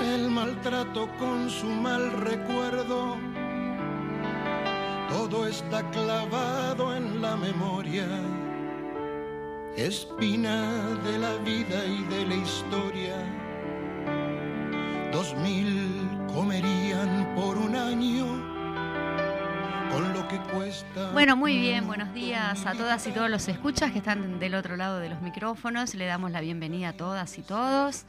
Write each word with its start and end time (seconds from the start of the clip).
el 0.00 0.30
maltrato 0.30 1.08
con 1.18 1.50
su 1.50 1.66
mal 1.66 2.12
recuerdo. 2.12 3.16
Todo 5.08 5.46
está 5.46 5.88
clavado 5.90 6.94
en 6.94 7.22
la 7.22 7.36
memoria, 7.36 8.06
espina 9.76 10.70
de 11.04 11.18
la 11.18 11.34
vida 11.36 11.84
y 11.84 12.02
de 12.04 12.26
la 12.26 12.34
historia. 12.34 13.14
Dos 15.12 15.34
mil 15.36 16.08
comerían 16.34 17.34
por 17.34 17.56
un 17.56 17.74
año 17.74 18.26
con 19.90 20.12
lo 20.12 20.28
que 20.28 20.38
cuesta. 20.52 21.10
Bueno, 21.12 21.36
muy 21.36 21.58
bien, 21.58 21.86
buenos 21.86 22.12
días 22.12 22.66
a 22.66 22.72
todas 22.72 23.06
y 23.06 23.12
todos 23.12 23.30
los 23.30 23.48
escuchas 23.48 23.92
que 23.92 23.98
están 23.98 24.38
del 24.38 24.54
otro 24.54 24.76
lado 24.76 24.98
de 24.98 25.08
los 25.08 25.22
micrófonos. 25.22 25.94
Le 25.94 26.04
damos 26.04 26.32
la 26.32 26.40
bienvenida 26.40 26.90
a 26.90 26.92
todas 26.92 27.38
y 27.38 27.42
todos. 27.42 28.04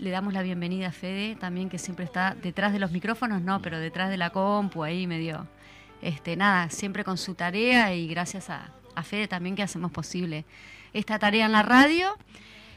Le 0.00 0.08
damos 0.08 0.32
la 0.32 0.40
bienvenida 0.40 0.88
a 0.88 0.92
Fede 0.92 1.36
también, 1.36 1.68
que 1.68 1.76
siempre 1.76 2.06
está 2.06 2.34
detrás 2.34 2.72
de 2.72 2.78
los 2.78 2.90
micrófonos, 2.90 3.42
no, 3.42 3.60
pero 3.60 3.78
detrás 3.78 4.08
de 4.08 4.16
la 4.16 4.30
compu, 4.30 4.82
ahí 4.82 5.06
medio. 5.06 5.46
Este, 6.00 6.36
nada, 6.36 6.70
siempre 6.70 7.04
con 7.04 7.18
su 7.18 7.34
tarea 7.34 7.94
y 7.94 8.08
gracias 8.08 8.48
a, 8.48 8.70
a 8.94 9.02
Fede 9.02 9.28
también 9.28 9.56
que 9.56 9.62
hacemos 9.62 9.92
posible 9.92 10.46
esta 10.94 11.18
tarea 11.18 11.44
en 11.44 11.52
la 11.52 11.62
radio. 11.62 12.16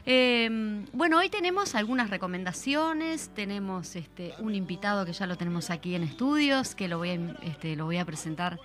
Eh, 0.04 0.84
bueno, 0.92 1.16
hoy 1.16 1.30
tenemos 1.30 1.74
algunas 1.74 2.10
recomendaciones, 2.10 3.30
tenemos 3.34 3.96
este, 3.96 4.34
un 4.40 4.54
invitado 4.54 5.06
que 5.06 5.14
ya 5.14 5.26
lo 5.26 5.36
tenemos 5.36 5.70
aquí 5.70 5.94
en 5.94 6.02
estudios, 6.02 6.74
que 6.74 6.88
lo 6.88 6.98
voy 6.98 7.08
a, 7.08 7.36
este, 7.42 7.74
lo 7.74 7.86
voy 7.86 7.96
a 7.96 8.04
presentar 8.04 8.60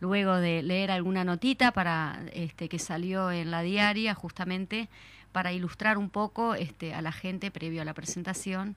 luego 0.00 0.36
de 0.36 0.62
leer 0.62 0.90
alguna 0.90 1.24
notita 1.24 1.72
para 1.72 2.20
este, 2.34 2.68
que 2.68 2.78
salió 2.78 3.30
en 3.30 3.50
la 3.50 3.62
diaria 3.62 4.14
justamente 4.14 4.90
para 5.32 5.52
ilustrar 5.52 5.98
un 5.98 6.10
poco 6.10 6.54
este, 6.54 6.94
a 6.94 7.02
la 7.02 7.12
gente 7.12 7.50
previo 7.50 7.82
a 7.82 7.84
la 7.84 7.94
presentación. 7.94 8.76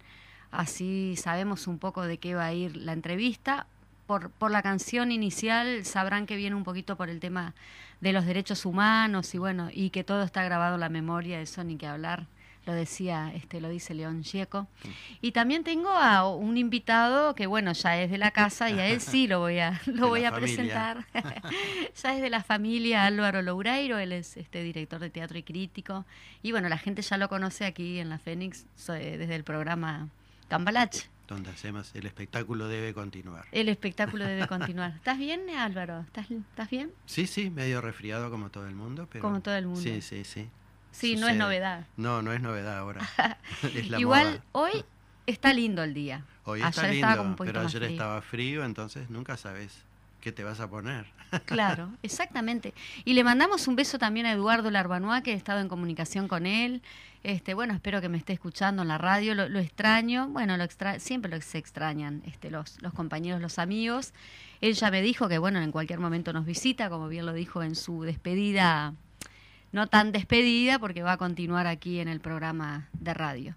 Así 0.51 1.16
sabemos 1.17 1.67
un 1.67 1.79
poco 1.79 2.03
de 2.03 2.17
qué 2.17 2.35
va 2.35 2.45
a 2.45 2.53
ir 2.53 2.77
la 2.77 2.93
entrevista. 2.93 3.67
Por, 4.07 4.29
por 4.29 4.51
la 4.51 4.61
canción 4.61 5.11
inicial 5.11 5.83
sabrán 5.85 6.25
que 6.25 6.35
viene 6.35 6.55
un 6.55 6.63
poquito 6.63 6.95
por 6.95 7.09
el 7.09 7.19
tema 7.19 7.53
de 8.01 8.13
los 8.13 8.25
derechos 8.25 8.66
humanos 8.66 9.33
y 9.33 9.38
bueno, 9.38 9.69
y 9.71 9.89
que 9.89 10.03
todo 10.03 10.23
está 10.23 10.43
grabado 10.43 10.75
en 10.75 10.81
la 10.81 10.89
memoria, 10.89 11.41
eso 11.41 11.63
ni 11.63 11.75
que 11.75 11.88
hablar 11.88 12.27
lo 12.66 12.74
decía, 12.74 13.31
este, 13.36 13.62
lo 13.62 13.70
dice 13.70 13.94
León 13.94 14.24
Gieco. 14.24 14.68
Y 15.22 15.31
también 15.31 15.64
tengo 15.64 15.90
a 15.90 16.28
un 16.28 16.58
invitado 16.58 17.36
que 17.36 17.48
bueno, 17.48 17.74
ya 17.74 18.02
es 18.02 18.09
de 18.09 18.18
la 18.18 18.31
casa 18.31 18.70
y 18.70 18.80
a 18.80 18.88
él 18.88 19.02
sí 19.02 19.28
lo 19.28 19.40
voy 19.40 19.59
a, 19.59 19.81
lo 19.86 20.08
voy 20.08 20.26
a 20.26 20.34
presentar. 20.34 21.06
ya 22.03 22.16
es 22.16 22.22
de 22.22 22.30
la 22.30 22.44
familia 22.44 23.06
Álvaro 23.06 23.42
Loureiro, 23.42 24.00
él 24.00 24.12
es 24.12 24.38
este 24.38 24.64
director 24.64 25.00
de 25.00 25.09
teatro 25.09 25.38
y 25.38 25.44
crítico. 25.44 26.06
Y 26.42 26.52
bueno, 26.52 26.70
la 26.70 26.78
gente 26.78 27.02
ya 27.02 27.18
lo 27.18 27.30
conoce 27.30 27.66
aquí 27.66 28.00
en 28.00 28.09
la 28.09 28.18
Fénix 28.18 28.66
desde 28.88 29.36
el 29.36 29.44
programa 29.44 30.09
Cambalache. 30.47 31.08
Donde 31.28 31.50
hacemos 31.50 31.94
el 31.96 32.06
espectáculo 32.06 32.68
debe 32.68 32.94
continuar. 32.94 33.46
El 33.52 33.70
espectáculo 33.70 34.26
debe 34.26 34.47
continuar. 34.47 34.94
¿Estás 34.96 35.18
bien, 35.18 35.50
Álvaro? 35.50 36.02
¿Estás, 36.02 36.30
¿Estás 36.30 36.70
bien? 36.70 36.92
Sí, 37.06 37.26
sí, 37.26 37.50
medio 37.50 37.82
resfriado 37.82 38.30
como 38.30 38.50
todo 38.50 38.68
el 38.68 38.76
mundo. 38.76 39.08
Pero... 39.12 39.24
Como 39.24 39.42
todo 39.42 39.56
el 39.56 39.66
mundo. 39.66 39.82
Sí, 39.82 40.02
sí, 40.02 40.24
sí. 40.24 40.47
Sí, 40.95 41.13
Sucede. 41.16 41.22
no 41.22 41.28
es 41.28 41.35
novedad. 41.35 41.85
No, 41.97 42.22
no 42.22 42.31
es 42.31 42.39
novedad 42.41 42.78
ahora. 42.78 43.01
es 43.63 43.89
la 43.89 44.00
Igual 44.00 44.28
moda. 44.28 44.44
hoy 44.53 44.85
está 45.28 45.53
lindo 45.53 45.83
el 45.83 45.94
día. 45.94 46.23
Hoy 46.45 46.61
está 46.61 46.88
lindo, 46.88 47.07
estaba 47.09 47.35
pero 47.35 47.59
ayer 47.59 47.81
frío. 47.81 47.91
estaba 47.91 48.22
frío, 48.22 48.63
entonces 48.66 49.09
nunca 49.09 49.35
sabes 49.35 49.84
qué 50.22 50.31
te 50.31 50.45
vas 50.45 50.61
a 50.61 50.69
poner. 50.69 51.05
claro, 51.45 51.89
exactamente. 52.01 52.73
Y 53.03 53.13
le 53.13 53.25
mandamos 53.25 53.67
un 53.67 53.75
beso 53.75 54.00
también 54.00 54.25
a 54.25 54.31
Eduardo 54.31 54.72
Larbanois, 54.72 55.22
que 55.22 55.34
he 55.34 55.35
estado 55.35 55.59
en 55.59 55.67
comunicación 55.67 56.29
con 56.29 56.45
él. 56.45 56.81
Este, 57.23 57.53
bueno, 57.55 57.73
espero 57.73 58.00
que 58.00 58.07
me 58.07 58.17
esté 58.17 58.31
escuchando 58.31 58.84
en 58.84 58.88
la 58.88 58.97
radio, 58.97 59.35
lo, 59.35 59.50
lo 59.50 59.59
extraño, 59.59 60.29
bueno, 60.29 60.55
lo 60.55 60.63
extra, 60.63 61.00
siempre 61.00 61.29
lo 61.29 61.41
se 61.41 61.57
extrañan 61.57 62.22
este, 62.25 62.50
los, 62.51 62.81
los 62.81 62.94
compañeros, 62.94 63.41
los 63.41 63.59
amigos. 63.59 64.13
Él 64.61 64.75
ya 64.75 64.91
me 64.91 65.01
dijo 65.01 65.28
que, 65.28 65.40
bueno, 65.40 65.59
en 65.59 65.72
cualquier 65.73 65.99
momento 65.99 66.31
nos 66.31 66.46
visita, 66.46 66.90
como 66.90 67.09
bien 67.09 67.25
lo 67.25 67.34
dijo 67.34 67.64
en 67.64 67.75
su 67.75 68.03
despedida 68.03 68.93
no 69.75 69.87
tan 69.87 70.13
despedida 70.13 70.79
porque 70.79 71.03
va 71.03 71.11
a 71.11 71.17
continuar 71.17 71.67
aquí 71.67 71.99
en 71.99 72.07
el 72.07 72.22
programa 72.22 72.87
de 72.93 73.13
radio. 73.13 73.55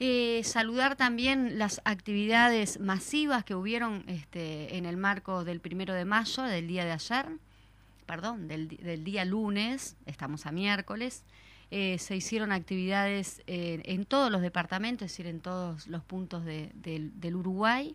Eh, 0.00 0.42
saludar 0.42 0.96
también 0.96 1.60
las 1.60 1.80
actividades 1.84 2.80
masivas 2.80 3.44
que 3.44 3.54
hubieron 3.54 4.02
este, 4.08 4.76
en 4.76 4.84
el 4.84 4.96
marco 4.96 5.44
del 5.44 5.60
primero 5.60 5.94
de 5.94 6.04
mayo, 6.04 6.42
del 6.42 6.66
día 6.66 6.84
de 6.84 6.90
ayer, 6.90 7.26
perdón, 8.04 8.48
del, 8.48 8.66
día 9.04 9.24
lunes, 9.24 9.96
estamos 10.06 10.44
a 10.44 10.50
miércoles. 10.50 11.22
Eh, 11.70 11.98
se 11.98 12.16
hicieron 12.16 12.50
actividades 12.50 13.40
eh, 13.46 13.80
en 13.84 14.06
todos 14.06 14.32
los 14.32 14.42
departamentos, 14.42 15.06
es 15.06 15.12
decir, 15.12 15.28
en 15.28 15.38
todos 15.38 15.86
los 15.86 16.02
puntos 16.02 16.44
de, 16.44 16.72
de, 16.74 17.10
del 17.14 17.36
Uruguay. 17.36 17.94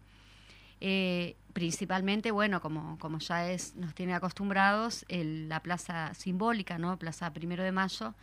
Principalmente, 1.54 2.32
bueno, 2.32 2.62
como, 2.62 2.98
como 3.00 3.20
ya 3.20 3.50
es, 3.50 3.76
nos 3.76 3.94
tiene 3.94 4.14
acostumbrados, 4.14 5.06
el, 5.08 5.48
la 5.50 5.62
plaza 5.62 6.14
simbólica, 6.14 6.78
¿no? 6.78 6.98
Plaza 6.98 7.32
Primero 7.32 7.64
de 7.64 7.72
Mayo, 7.72 8.16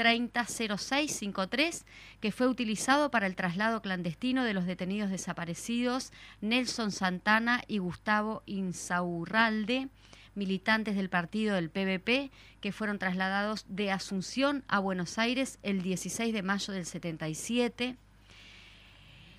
300653, 0.00 1.84
que 2.20 2.32
fue 2.32 2.48
utilizado 2.48 3.10
para 3.10 3.26
el 3.26 3.36
traslado 3.36 3.82
clandestino 3.82 4.44
de 4.44 4.54
los 4.54 4.64
detenidos 4.64 5.10
desaparecidos 5.10 6.10
Nelson 6.40 6.90
Santana 6.90 7.62
y 7.68 7.76
Gustavo 7.78 8.42
Insaurralde, 8.46 9.88
militantes 10.34 10.96
del 10.96 11.10
partido 11.10 11.54
del 11.54 11.68
PVP, 11.68 12.30
que 12.62 12.72
fueron 12.72 12.98
trasladados 12.98 13.66
de 13.68 13.90
Asunción 13.90 14.64
a 14.68 14.78
Buenos 14.78 15.18
Aires 15.18 15.58
el 15.62 15.82
16 15.82 16.32
de 16.32 16.42
mayo 16.42 16.72
del 16.72 16.86
77. 16.86 17.98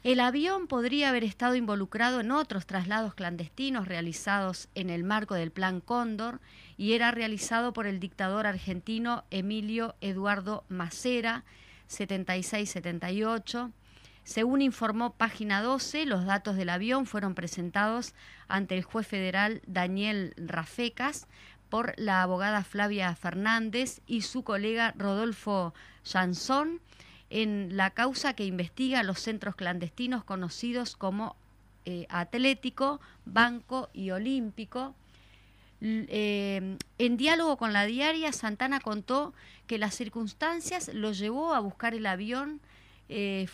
El 0.03 0.19
avión 0.19 0.65
podría 0.65 1.09
haber 1.09 1.24
estado 1.24 1.53
involucrado 1.53 2.21
en 2.21 2.31
otros 2.31 2.65
traslados 2.65 3.13
clandestinos 3.13 3.88
realizados 3.88 4.68
en 4.74 4.89
el 4.89 5.03
marco 5.03 5.36
del 5.36 5.51
Plan 5.51 5.80
Cóndor 5.80 6.42
y 6.75 6.94
era 6.94 7.12
realizado 7.12 7.71
por 7.71 7.86
el 7.86 8.00
dictador 8.00 8.48
argentino 8.48 9.25
Emilio 9.30 9.94
Eduardo 10.01 10.63
Macera, 10.69 11.44
76-78. 11.88 13.71
Según 14.24 14.63
informó 14.63 15.13
Página 15.13 15.62
12, 15.62 16.07
los 16.07 16.25
datos 16.25 16.56
del 16.56 16.69
avión 16.69 17.06
fueron 17.06 17.36
presentados 17.36 18.15
ante 18.48 18.75
el 18.75 18.83
juez 18.83 19.06
federal 19.06 19.62
Daniel 19.68 20.33
Rafecas 20.36 21.27
por 21.69 21.94
la 21.98 22.24
abogada 22.24 22.63
Flavia 22.63 23.15
Fernández 23.15 24.01
y 24.07 24.21
su 24.24 24.44
colega 24.44 24.95
Rodolfo 24.98 25.75
Jansón 26.03 26.81
en 27.31 27.77
la 27.77 27.91
causa 27.91 28.33
que 28.33 28.45
investiga 28.45 29.03
los 29.03 29.19
centros 29.19 29.55
clandestinos 29.55 30.23
conocidos 30.25 30.97
como 30.97 31.37
eh, 31.85 32.05
Atlético, 32.09 32.99
Banco 33.25 33.89
y 33.93 34.11
Olímpico. 34.11 34.93
Eh, 35.79 36.77
en 36.97 37.17
diálogo 37.17 37.57
con 37.57 37.71
la 37.71 37.85
diaria, 37.85 38.33
Santana 38.33 38.81
contó 38.81 39.33
que 39.65 39.77
las 39.77 39.95
circunstancias 39.95 40.91
lo 40.93 41.13
llevó 41.13 41.53
a 41.53 41.61
buscar 41.61 41.95
el 41.95 42.05
avión 42.05 42.59
eh, 43.07 43.47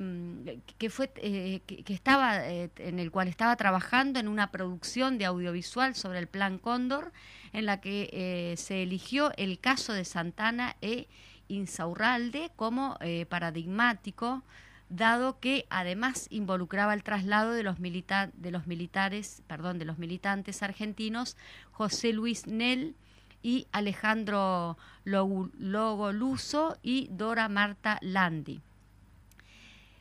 mm, 0.00 0.48
que, 0.78 1.94
estaba 1.94 2.46
en 2.48 2.98
el 2.98 3.10
cual 3.10 3.28
estaba 3.28 3.56
trabajando 3.56 4.18
en 4.20 4.28
una 4.28 4.50
producción 4.50 5.18
de 5.18 5.26
audiovisual 5.26 5.94
sobre 5.94 6.18
el 6.18 6.28
plan 6.28 6.58
Cóndor 6.58 7.12
en 7.52 7.66
la 7.66 7.80
que 7.82 8.54
se 8.56 8.82
eligió 8.82 9.32
el 9.36 9.58
caso 9.60 9.92
de 9.92 10.06
Santana 10.06 10.76
e 10.80 11.08
Insaurralde 11.48 12.50
como 12.56 12.96
eh, 13.00 13.26
paradigmático, 13.26 14.42
dado 14.88 15.38
que 15.40 15.66
además 15.70 16.26
involucraba 16.30 16.94
el 16.94 17.02
traslado 17.02 17.52
de 17.52 17.62
los, 17.62 17.76
de 17.80 18.50
los 18.50 18.66
militares, 18.66 19.42
perdón, 19.46 19.78
de 19.78 19.84
los 19.84 19.98
militantes 19.98 20.62
argentinos 20.62 21.36
José 21.72 22.12
Luis 22.12 22.46
Nel 22.46 22.94
y 23.42 23.66
Alejandro 23.72 24.78
Logoluso 25.04 26.78
y 26.82 27.08
Dora 27.10 27.48
Marta 27.48 27.98
Landi. 28.00 28.62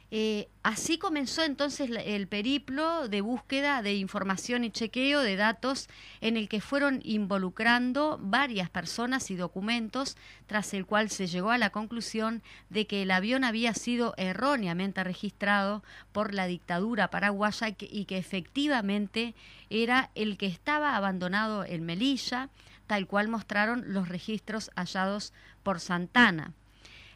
Eh, 0.09 0.47
así 0.63 0.97
comenzó 0.97 1.43
entonces 1.43 1.89
el 1.89 2.27
periplo 2.27 3.09
de 3.09 3.19
búsqueda 3.19 3.81
de 3.81 3.95
información 3.95 4.63
y 4.63 4.71
chequeo 4.71 5.19
de 5.19 5.35
datos 5.35 5.89
en 6.21 6.37
el 6.37 6.47
que 6.47 6.61
fueron 6.61 7.01
involucrando 7.03 8.17
varias 8.21 8.69
personas 8.69 9.29
y 9.31 9.35
documentos, 9.35 10.15
tras 10.45 10.73
el 10.73 10.85
cual 10.85 11.09
se 11.09 11.27
llegó 11.27 11.51
a 11.51 11.57
la 11.57 11.71
conclusión 11.71 12.41
de 12.69 12.87
que 12.87 13.01
el 13.01 13.11
avión 13.11 13.43
había 13.43 13.73
sido 13.73 14.13
erróneamente 14.15 15.03
registrado 15.03 15.83
por 16.13 16.33
la 16.33 16.47
dictadura 16.47 17.09
paraguaya 17.09 17.75
y 17.77 18.05
que 18.05 18.17
efectivamente 18.17 19.35
era 19.69 20.09
el 20.15 20.37
que 20.37 20.47
estaba 20.47 20.95
abandonado 20.95 21.65
en 21.65 21.85
Melilla, 21.85 22.49
tal 22.87 23.07
cual 23.07 23.27
mostraron 23.27 23.83
los 23.93 24.07
registros 24.07 24.71
hallados 24.75 25.33
por 25.63 25.81
Santana. 25.81 26.53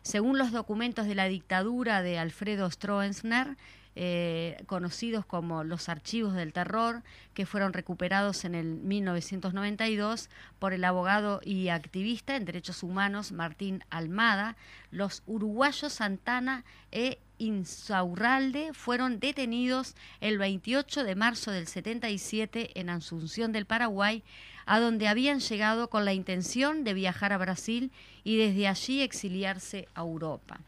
Según 0.01 0.38
los 0.38 0.51
documentos 0.51 1.06
de 1.07 1.15
la 1.15 1.25
dictadura 1.25 2.01
de 2.01 2.18
Alfredo 2.18 2.69
Stroessner, 2.69 3.56
eh, 3.94 4.63
conocidos 4.68 5.25
como 5.25 5.65
los 5.65 5.89
archivos 5.89 6.33
del 6.33 6.53
terror, 6.53 7.03
que 7.33 7.45
fueron 7.45 7.74
recuperados 7.74 8.45
en 8.45 8.56
el 8.56 8.75
1992 8.77 10.30
por 10.59 10.71
el 10.71 10.86
abogado 10.86 11.42
y 11.44 11.68
activista 11.68 12.38
en 12.38 12.45
derechos 12.45 12.83
humanos 12.83 13.33
Martín 13.33 13.83
Almada, 13.89 14.56
los 14.92 15.24
uruguayos 15.25 15.92
Santana 15.92 16.63
e 16.92 17.19
Insaurralde 17.38 18.71
fueron 18.74 19.19
detenidos 19.19 19.95
el 20.21 20.38
28 20.38 21.04
de 21.04 21.15
marzo 21.15 21.51
del 21.51 21.68
77 21.68 22.80
en 22.80 22.89
Asunción 22.89 23.51
del 23.51 23.65
Paraguay 23.65 24.24
a 24.65 24.79
donde 24.79 25.07
habían 25.07 25.39
llegado 25.39 25.89
con 25.89 26.05
la 26.05 26.13
intención 26.13 26.83
de 26.83 26.93
viajar 26.93 27.33
a 27.33 27.37
Brasil 27.37 27.91
y 28.23 28.37
desde 28.37 28.67
allí 28.67 29.01
exiliarse 29.01 29.87
a 29.95 30.01
Europa. 30.01 30.59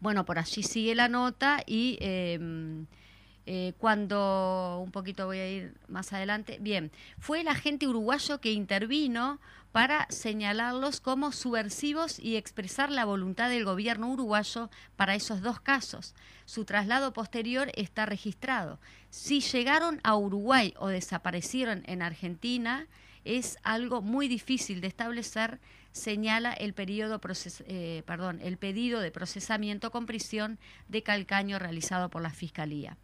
Bueno, 0.00 0.24
por 0.24 0.38
allí 0.38 0.62
sigue 0.62 0.94
la 0.94 1.08
nota 1.08 1.62
y 1.64 1.96
em, 2.00 2.86
eh, 3.46 3.72
cuando, 3.78 4.80
un 4.84 4.90
poquito 4.90 5.26
voy 5.26 5.38
a 5.38 5.48
ir 5.48 5.74
más 5.88 6.12
adelante, 6.12 6.58
bien, 6.60 6.90
fue 7.18 7.40
el 7.40 7.48
agente 7.48 7.86
uruguayo 7.86 8.40
que 8.40 8.52
intervino 8.52 9.38
para 9.72 10.06
señalarlos 10.10 11.00
como 11.00 11.32
subversivos 11.32 12.18
y 12.18 12.36
expresar 12.36 12.90
la 12.90 13.06
voluntad 13.06 13.48
del 13.48 13.64
gobierno 13.64 14.08
uruguayo 14.10 14.70
para 14.96 15.14
esos 15.14 15.40
dos 15.40 15.60
casos. 15.60 16.14
Su 16.44 16.66
traslado 16.66 17.14
posterior 17.14 17.72
está 17.74 18.04
registrado. 18.04 18.78
Si 19.08 19.40
llegaron 19.40 20.00
a 20.04 20.14
Uruguay 20.14 20.74
o 20.78 20.88
desaparecieron 20.88 21.82
en 21.86 22.02
Argentina, 22.02 22.86
es 23.24 23.56
algo 23.62 24.02
muy 24.02 24.28
difícil 24.28 24.80
de 24.80 24.88
establecer, 24.88 25.58
señala 25.92 26.52
el, 26.52 26.74
periodo 26.74 27.20
eh, 27.66 28.02
el 28.42 28.56
pedido 28.58 29.00
de 29.00 29.10
procesamiento 29.10 29.90
con 29.90 30.06
prisión 30.06 30.58
de 30.88 31.02
Calcaño 31.02 31.58
realizado 31.58 32.10
por 32.10 32.20
la 32.20 32.30
Fiscalía. 32.30 32.98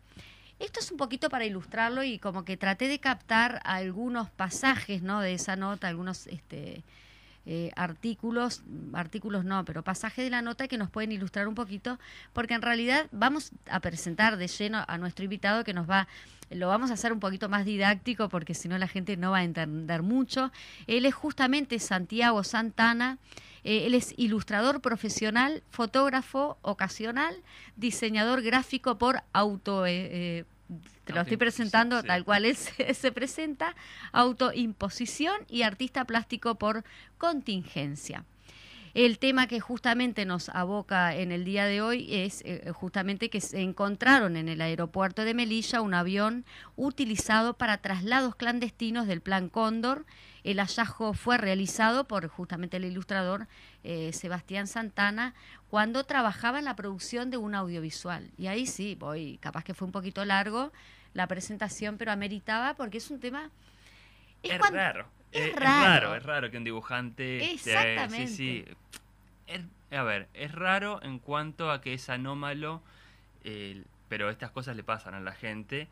Esto 0.58 0.80
es 0.80 0.90
un 0.90 0.96
poquito 0.96 1.30
para 1.30 1.44
ilustrarlo 1.44 2.02
y 2.02 2.18
como 2.18 2.44
que 2.44 2.56
traté 2.56 2.88
de 2.88 2.98
captar 2.98 3.60
algunos 3.64 4.28
pasajes 4.30 5.02
¿no? 5.02 5.20
de 5.20 5.34
esa 5.34 5.54
nota, 5.54 5.86
algunos 5.86 6.26
este, 6.26 6.82
eh, 7.46 7.70
artículos, 7.76 8.62
artículos 8.92 9.44
no, 9.44 9.64
pero 9.64 9.82
pasajes 9.82 10.24
de 10.24 10.30
la 10.30 10.42
nota 10.42 10.66
que 10.66 10.76
nos 10.76 10.90
pueden 10.90 11.12
ilustrar 11.12 11.46
un 11.46 11.54
poquito, 11.54 11.98
porque 12.32 12.54
en 12.54 12.62
realidad 12.62 13.06
vamos 13.12 13.52
a 13.70 13.80
presentar 13.80 14.36
de 14.36 14.48
lleno 14.48 14.84
a 14.86 14.98
nuestro 14.98 15.24
invitado 15.24 15.62
que 15.62 15.72
nos 15.72 15.88
va, 15.88 16.08
lo 16.50 16.68
vamos 16.68 16.90
a 16.90 16.94
hacer 16.94 17.12
un 17.12 17.20
poquito 17.20 17.48
más 17.48 17.64
didáctico 17.64 18.28
porque 18.28 18.54
si 18.54 18.68
no 18.68 18.78
la 18.78 18.88
gente 18.88 19.16
no 19.16 19.32
va 19.32 19.38
a 19.38 19.44
entender 19.44 20.02
mucho. 20.02 20.50
Él 20.86 21.06
es 21.06 21.14
justamente 21.14 21.78
Santiago 21.78 22.44
Santana. 22.44 23.18
Eh, 23.64 23.86
él 23.86 23.94
es 23.94 24.14
ilustrador 24.16 24.80
profesional, 24.80 25.62
fotógrafo 25.70 26.58
ocasional, 26.62 27.36
diseñador 27.76 28.42
gráfico 28.42 28.98
por 28.98 29.22
auto... 29.32 29.86
Eh, 29.86 30.08
eh, 30.10 30.44
te 31.04 31.14
lo 31.14 31.22
estoy 31.22 31.38
presentando 31.38 32.02
tal 32.02 32.26
cual 32.26 32.44
él 32.44 32.54
se, 32.94 33.12
presenta, 33.12 33.74
autoimposición 34.12 35.36
y 35.48 35.62
artista 35.62 36.04
plástico 36.04 36.56
por 36.56 36.84
contingencia. 37.16 38.24
El 38.94 39.18
tema 39.18 39.46
que 39.46 39.60
justamente 39.60 40.24
nos 40.24 40.48
aboca 40.48 41.14
en 41.14 41.32
el 41.32 41.44
día 41.44 41.66
de 41.66 41.82
hoy 41.82 42.06
es 42.10 42.42
justamente 42.72 43.30
que 43.30 43.40
se 43.40 43.60
encontraron 43.60 44.36
en 44.36 44.48
el 44.48 44.60
aeropuerto 44.60 45.24
de 45.24 45.34
Melilla 45.34 45.80
un 45.80 45.94
avión 45.94 46.44
utilizado 46.76 47.54
para 47.54 47.78
traslados 47.78 48.34
clandestinos 48.34 49.06
del 49.06 49.20
Plan 49.20 49.48
Cóndor 49.48 50.06
El 50.44 50.58
hallazgo 50.58 51.12
fue 51.14 51.36
realizado 51.38 52.04
por 52.04 52.26
justamente 52.28 52.78
el 52.78 52.84
ilustrador 52.84 53.46
eh, 53.84 54.12
Sebastián 54.12 54.66
Santana 54.66 55.34
cuando 55.68 56.04
trabajaba 56.04 56.58
en 56.58 56.64
la 56.64 56.76
producción 56.76 57.30
de 57.30 57.36
un 57.36 57.54
audiovisual. 57.54 58.30
Y 58.38 58.46
ahí 58.46 58.66
sí, 58.66 58.96
voy, 58.98 59.38
capaz 59.38 59.64
que 59.64 59.74
fue 59.74 59.86
un 59.86 59.92
poquito 59.92 60.24
largo 60.24 60.72
la 61.14 61.26
presentación, 61.26 61.98
pero 61.98 62.12
ameritaba 62.12 62.74
porque 62.74 62.98
es 62.98 63.10
un 63.10 63.20
tema... 63.20 63.50
Es, 64.42 64.58
raro. 64.58 65.08
Es, 65.32 65.54
raro. 65.56 66.14
es 66.14 66.22
raro 66.22 66.50
que 66.50 66.56
un 66.56 66.64
dibujante... 66.64 67.52
Exactamente. 67.52 68.28
sí, 68.28 68.64
sí. 69.46 69.94
a 69.94 70.02
ver, 70.02 70.28
es 70.34 70.52
raro 70.52 71.02
en 71.02 71.18
cuanto 71.18 71.70
a 71.70 71.80
que 71.80 71.94
es 71.94 72.08
anómalo, 72.08 72.82
pero 74.08 74.30
estas 74.30 74.50
cosas 74.50 74.76
le 74.76 74.82
pasan 74.82 75.14
a 75.14 75.20
la 75.20 75.32
gente. 75.32 75.88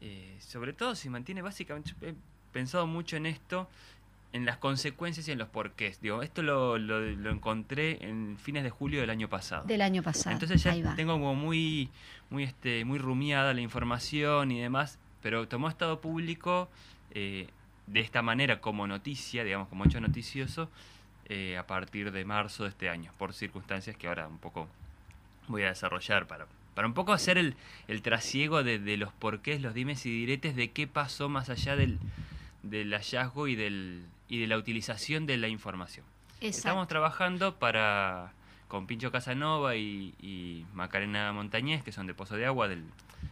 Eh, 0.00 0.36
sobre 0.40 0.72
todo 0.72 0.94
si 0.94 1.10
mantiene 1.10 1.42
básicamente, 1.42 1.92
he 2.00 2.14
pensado 2.52 2.86
mucho 2.86 3.16
en 3.16 3.26
esto, 3.26 3.68
en 4.32 4.46
las 4.46 4.56
consecuencias 4.56 5.28
y 5.28 5.32
en 5.32 5.38
los 5.38 5.48
porqués. 5.48 6.00
Digo, 6.00 6.22
esto 6.22 6.42
lo, 6.42 6.78
lo, 6.78 7.30
encontré 7.30 7.98
en 8.04 8.38
fines 8.38 8.62
de 8.62 8.70
julio 8.70 9.00
del 9.00 9.10
año 9.10 9.28
pasado. 9.28 9.64
Del 9.66 9.82
año 9.82 10.02
pasado. 10.02 10.32
Entonces 10.32 10.62
ya 10.62 10.94
tengo 10.94 11.12
como 11.12 11.34
muy, 11.34 11.90
muy, 12.30 12.44
este, 12.44 12.84
muy 12.84 12.98
rumiada 12.98 13.52
la 13.52 13.60
información 13.60 14.52
y 14.52 14.60
demás, 14.60 14.98
pero 15.22 15.46
tomó 15.48 15.68
estado 15.68 16.00
público 16.00 16.68
eh, 17.10 17.48
de 17.92 18.00
esta 18.00 18.22
manera 18.22 18.60
como 18.60 18.86
noticia, 18.86 19.42
digamos, 19.44 19.68
como 19.68 19.84
hecho 19.84 20.00
noticioso, 20.00 20.70
eh, 21.26 21.58
a 21.58 21.66
partir 21.66 22.12
de 22.12 22.24
marzo 22.24 22.64
de 22.64 22.70
este 22.70 22.88
año, 22.88 23.12
por 23.18 23.34
circunstancias 23.34 23.96
que 23.96 24.08
ahora 24.08 24.28
un 24.28 24.38
poco 24.38 24.68
voy 25.48 25.62
a 25.62 25.68
desarrollar 25.68 26.26
para, 26.26 26.46
para 26.74 26.86
un 26.86 26.94
poco 26.94 27.12
hacer 27.12 27.36
el, 27.36 27.56
el 27.88 28.02
trasiego 28.02 28.62
de, 28.62 28.78
de, 28.78 28.96
los 28.96 29.12
porqués, 29.12 29.60
los 29.60 29.74
dimes 29.74 30.06
y 30.06 30.10
diretes 30.10 30.54
de 30.54 30.70
qué 30.70 30.86
pasó 30.86 31.28
más 31.28 31.50
allá 31.50 31.74
del, 31.74 31.98
del 32.62 32.92
hallazgo 32.92 33.48
y, 33.48 33.56
del, 33.56 34.04
y 34.28 34.40
de 34.40 34.46
la 34.46 34.56
utilización 34.56 35.26
de 35.26 35.36
la 35.36 35.48
información. 35.48 36.06
Estamos 36.40 36.88
trabajando 36.88 37.56
para 37.56 38.32
con 38.68 38.86
Pincho 38.86 39.10
Casanova 39.10 39.74
y, 39.74 40.14
y, 40.22 40.64
Macarena 40.74 41.32
Montañez, 41.32 41.82
que 41.82 41.90
son 41.90 42.06
de 42.06 42.14
Pozo 42.14 42.36
de 42.36 42.46
Agua. 42.46 42.68
Del, 42.68 42.84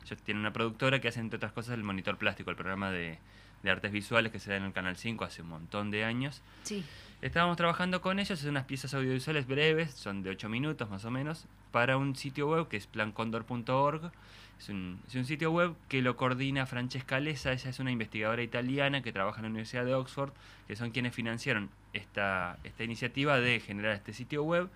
ellos 0.05 0.21
tienen 0.23 0.41
una 0.41 0.53
productora 0.53 1.01
que 1.01 1.07
hace, 1.07 1.21
entre 1.21 1.37
otras 1.37 1.53
cosas, 1.53 1.75
el 1.75 1.85
Monitor 1.85 2.19
Plástico, 2.19 2.51
el 2.51 2.57
programa 2.57 2.91
de, 2.91 3.19
de 3.63 3.71
artes 3.71 3.93
visuales 3.93 4.33
que 4.33 4.39
se 4.39 4.51
da 4.51 4.57
en 4.57 4.65
el 4.65 4.73
Canal 4.73 4.97
5 4.97 5.25
hace 5.25 5.43
un 5.43 5.49
montón 5.49 5.91
de 5.91 6.05
años. 6.05 6.43
Sí. 6.63 6.85
Estábamos 7.21 7.57
trabajando 7.57 8.01
con 8.01 8.21
ellos, 8.21 8.43
en 8.45 8.51
unas 8.51 8.65
piezas 8.65 8.95
audiovisuales 8.95 9.47
breves, 9.47 9.91
son 9.93 10.23
de 10.23 10.31
8 10.31 10.49
minutos 10.49 10.89
más 10.89 11.05
o 11.05 11.11
menos, 11.11 11.47
para 11.73 11.97
un 11.97 12.15
sitio 12.15 12.49
web 12.49 12.69
que 12.69 12.77
es 12.77 12.87
plancondor.org. 12.87 14.13
Es 14.61 14.69
un, 14.69 15.01
es 15.07 15.15
un 15.15 15.25
sitio 15.25 15.51
web 15.51 15.75
que 15.89 16.03
lo 16.03 16.17
coordina 16.17 16.67
Francesca 16.67 17.21
Lesa, 17.21 17.53
ella 17.53 17.71
es 17.71 17.79
una 17.79 17.91
investigadora 17.91 18.43
italiana 18.43 19.03
que 19.03 19.13
trabaja 19.13 19.39
en 19.39 19.45
la 19.45 19.51
Universidad 19.51 19.85
de 19.85 19.95
Oxford, 19.95 20.33
que 20.67 20.77
son 20.77 20.91
quienes 20.91 21.15
financiaron 21.15 21.71
esta, 21.93 22.59
esta 22.65 22.85
iniciativa 22.85 23.39
de 23.41 23.61
generar 23.61 23.93
este 23.93 24.13
sitio 24.13 24.43
web 24.45 24.69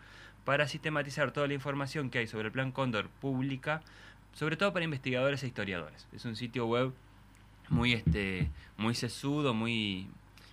para 0.45 0.67
sistematizar 0.67 1.33
toda 1.33 1.47
la 1.47 1.55
información 1.55 2.11
que 2.11 2.19
hay 2.19 2.27
sobre 2.27 2.47
el 2.47 2.53
Plan 2.53 2.73
Cóndor 2.73 3.09
pública, 3.09 3.83
sobre 4.33 4.57
todo 4.57 4.73
para 4.73 4.85
investigadores 4.85 5.43
e 5.43 5.47
historiadores. 5.47 6.09
Es 6.12 6.25
un 6.25 6.37
sitio 6.37 6.67
web 6.67 6.93
muy 7.73 7.93
este 7.95 8.49
muy 8.76 8.95
sesudo, 8.95 9.55
muy 9.55 10.07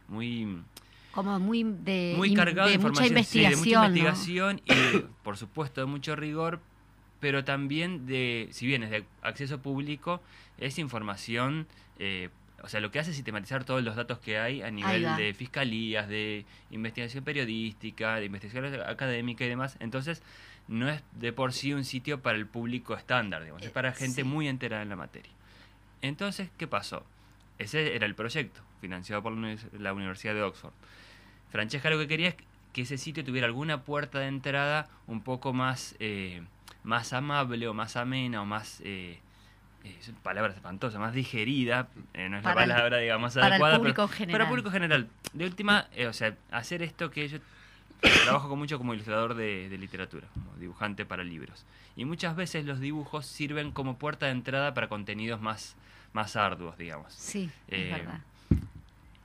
muy 0.08 0.62
como 1.12 1.40
muy 1.40 1.64
de, 1.64 2.14
muy 2.18 2.34
cargado 2.34 2.70
de, 2.70 2.78
mucha 2.78 3.06
investigación, 3.06 3.52
de 3.52 3.58
mucha 3.58 3.88
investigación 3.88 4.62
y 4.66 5.00
por 5.24 5.38
supuesto 5.38 5.82
de 5.82 5.88
mucho 5.88 6.16
rigor, 6.16 6.60
pero 7.20 7.44
también 7.44 8.06
de, 8.06 8.48
si 8.52 8.66
bien 8.66 8.84
es 8.84 8.92
de 8.92 9.06
acceso 9.22 9.60
público, 9.60 10.22
es 10.58 10.78
información, 10.78 11.68
eh, 11.98 12.30
o 12.62 12.68
sea, 12.68 12.80
lo 12.80 12.92
que 12.92 13.00
hace 13.00 13.10
es 13.10 13.16
sistematizar 13.16 13.64
todos 13.64 13.84
los 13.84 13.96
datos 13.96 14.20
que 14.20 14.38
hay 14.38 14.62
a 14.62 14.70
nivel 14.70 15.16
de 15.18 15.34
fiscalías, 15.34 16.08
de 16.08 16.46
investigación 16.72 17.24
periodística, 17.24 18.16
de 18.18 18.26
investigación 18.26 18.82
académica 18.82 19.46
y 19.46 19.50
demás. 19.50 19.78
Entonces, 19.80 20.22
no 20.68 20.90
es 20.90 21.02
de 21.14 21.34
por 21.34 21.54
sí 21.54 21.74
un 21.74 21.86
sitio 21.86 22.22
para 22.22 22.38
el 22.38 22.46
público 22.46 22.96
estándar, 22.96 23.42
digamos, 23.44 23.64
es 23.64 23.72
para 23.72 23.94
gente 23.94 24.24
muy 24.24 24.48
enterada 24.48 24.84
en 24.84 24.90
la 24.90 24.96
materia. 24.96 25.32
Entonces, 26.02 26.50
¿qué 26.58 26.68
pasó? 26.68 27.06
Ese 27.58 27.96
era 27.96 28.06
el 28.06 28.16
proyecto, 28.16 28.62
financiado 28.82 29.22
por 29.22 29.34
la 29.34 29.94
Universidad 29.94 30.34
de 30.34 30.44
Oxford. 30.44 30.74
Francesca 31.52 31.90
lo 31.90 31.98
que 31.98 32.08
quería 32.08 32.30
es 32.30 32.36
que 32.74 32.84
ese 32.84 32.98
sitio 32.98 33.24
tuviera 33.26 33.48
alguna 33.48 33.84
puerta 33.84 34.20
de 34.20 34.28
entrada 34.28 34.88
un 35.08 35.22
poco 35.22 35.54
más, 35.54 35.96
eh, 36.00 36.44
más 36.84 37.14
amable 37.14 37.68
o 37.68 37.74
más 37.74 37.96
amena 37.96 38.42
o 38.42 38.46
más... 38.46 38.82
Eh, 38.86 39.20
eh 39.84 40.00
palabras 40.24 40.56
espantosas, 40.56 41.00
más 41.00 41.14
digerida, 41.14 41.90
eh, 42.14 42.30
no 42.30 42.38
es 42.38 42.44
la 42.44 42.54
palabra, 42.54 42.98
digamos, 42.98 43.34
para 43.34 43.48
adecuada. 43.48 43.76
El 43.76 43.82
público 43.82 44.08
general. 44.08 44.32
Para 44.34 44.44
el 44.44 44.50
público 44.50 44.72
general. 44.72 45.10
De 45.34 45.46
última, 45.46 45.88
o 46.08 46.14
sea, 46.14 46.36
hacer 46.52 46.82
esto 46.82 47.10
que 47.12 47.28
yo 47.28 47.40
trabajo 48.00 48.50
con 48.50 48.60
mucho 48.60 48.78
como 48.78 48.94
ilustrador 48.94 49.34
de, 49.36 49.70
de, 49.70 49.78
literatura, 49.78 50.28
como 50.34 50.56
dibujante 50.58 51.06
para 51.06 51.24
libros. 51.24 51.66
Y 51.96 52.06
muchas 52.06 52.36
veces 52.36 52.66
los 52.66 52.80
dibujos 52.80 53.26
sirven 53.26 53.72
como 53.72 53.98
puerta 53.98 54.28
de 54.28 54.34
entrada 54.34 54.74
para 54.74 54.88
contenidos 54.88 55.42
más, 55.42 55.76
más 56.14 56.36
arduos, 56.36 56.78
digamos. 56.78 57.14
Sí, 57.14 57.50
es 57.68 57.92
verdad. 57.92 58.22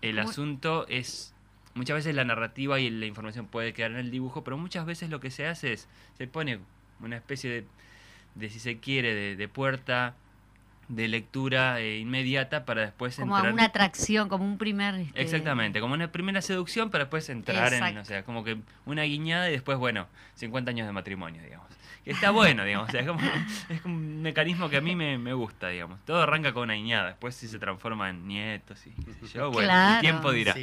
El 0.02 0.18
asunto 0.18 0.86
es 0.88 1.34
muchas 1.74 1.96
veces 1.96 2.14
la 2.14 2.24
narrativa 2.24 2.80
y 2.80 2.90
la 2.90 3.06
información 3.06 3.46
puede 3.46 3.72
quedar 3.72 3.92
en 3.92 3.98
el 3.98 4.10
dibujo, 4.10 4.44
pero 4.44 4.56
muchas 4.56 4.86
veces 4.86 5.10
lo 5.10 5.20
que 5.20 5.30
se 5.30 5.46
hace 5.46 5.72
es, 5.72 5.88
se 6.16 6.26
pone 6.26 6.60
una 7.00 7.16
especie 7.16 7.50
de, 7.50 7.64
de 8.34 8.50
si 8.50 8.60
se 8.60 8.78
quiere, 8.78 9.36
de, 9.36 9.48
puerta 9.48 10.14
de 10.88 11.08
lectura 11.08 11.80
eh, 11.80 11.98
inmediata 11.98 12.64
para 12.64 12.82
después 12.82 13.16
como 13.16 13.36
entrar... 13.36 13.50
Como 13.50 13.54
una 13.54 13.64
atracción, 13.64 14.28
como 14.28 14.44
un 14.44 14.58
primer... 14.58 14.94
Este, 14.94 15.22
Exactamente, 15.22 15.80
como 15.80 15.94
una 15.94 16.10
primera 16.12 16.42
seducción 16.42 16.90
para 16.90 17.04
después 17.04 17.28
entrar 17.28 17.72
en, 17.72 17.98
o 17.98 18.04
sea, 18.04 18.24
como 18.24 18.44
que 18.44 18.58
una 18.86 19.02
guiñada 19.02 19.48
y 19.48 19.52
después, 19.52 19.78
bueno, 19.78 20.06
50 20.34 20.70
años 20.70 20.86
de 20.86 20.92
matrimonio, 20.92 21.42
digamos. 21.42 21.66
Que 22.04 22.10
está 22.10 22.30
bueno, 22.30 22.64
digamos, 22.64 22.88
o 22.88 22.92
sea, 22.92 23.00
es, 23.00 23.06
como, 23.06 23.20
es 23.70 23.84
un 23.84 24.20
mecanismo 24.20 24.68
que 24.68 24.76
a 24.76 24.80
mí 24.82 24.94
me, 24.94 25.16
me, 25.16 25.32
gusta, 25.32 25.68
digamos. 25.68 25.98
Todo 26.04 26.22
arranca 26.22 26.52
con 26.52 26.64
una 26.64 26.74
guiñada, 26.74 27.08
después 27.08 27.34
si 27.34 27.48
se 27.48 27.58
transforma 27.58 28.10
en 28.10 28.28
nietos 28.28 28.86
y 28.86 28.90
qué 28.90 29.14
sé 29.14 29.38
yo, 29.38 29.50
bueno, 29.50 29.94
el 29.94 30.00
tiempo 30.00 30.30
dirá. 30.30 30.54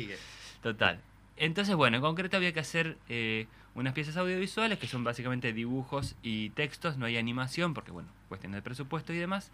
Total. 0.61 0.99
Entonces, 1.37 1.75
bueno, 1.75 1.97
en 1.97 2.03
concreto 2.03 2.37
había 2.37 2.53
que 2.53 2.59
hacer 2.59 2.97
eh, 3.09 3.47
unas 3.73 3.93
piezas 3.93 4.17
audiovisuales 4.17 4.77
que 4.77 4.85
son 4.85 5.03
básicamente 5.03 5.53
dibujos 5.53 6.15
y 6.21 6.51
textos, 6.51 6.97
no 6.97 7.07
hay 7.07 7.17
animación 7.17 7.73
porque, 7.73 7.89
bueno, 7.89 8.09
cuestión 8.29 8.51
de 8.51 8.61
presupuesto 8.61 9.11
y 9.11 9.17
demás. 9.17 9.51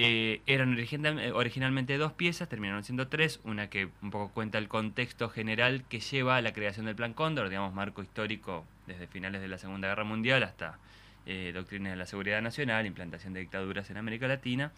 Eh, 0.00 0.42
eran 0.46 0.78
originalmente 1.34 1.98
dos 1.98 2.12
piezas, 2.12 2.48
terminaron 2.48 2.84
siendo 2.84 3.08
tres, 3.08 3.40
una 3.42 3.68
que 3.68 3.88
un 4.00 4.12
poco 4.12 4.32
cuenta 4.32 4.58
el 4.58 4.68
contexto 4.68 5.28
general 5.28 5.82
que 5.88 5.98
lleva 5.98 6.36
a 6.36 6.40
la 6.40 6.52
creación 6.52 6.86
del 6.86 6.94
Plan 6.94 7.14
Cóndor, 7.14 7.48
digamos, 7.48 7.74
marco 7.74 8.00
histórico 8.00 8.64
desde 8.86 9.08
finales 9.08 9.40
de 9.40 9.48
la 9.48 9.58
Segunda 9.58 9.88
Guerra 9.88 10.04
Mundial 10.04 10.44
hasta 10.44 10.78
eh, 11.26 11.50
doctrinas 11.52 11.94
de 11.94 11.96
la 11.96 12.06
seguridad 12.06 12.40
nacional, 12.40 12.86
implantación 12.86 13.32
de 13.32 13.40
dictaduras 13.40 13.90
en 13.90 13.96
América 13.96 14.28
Latina 14.28 14.70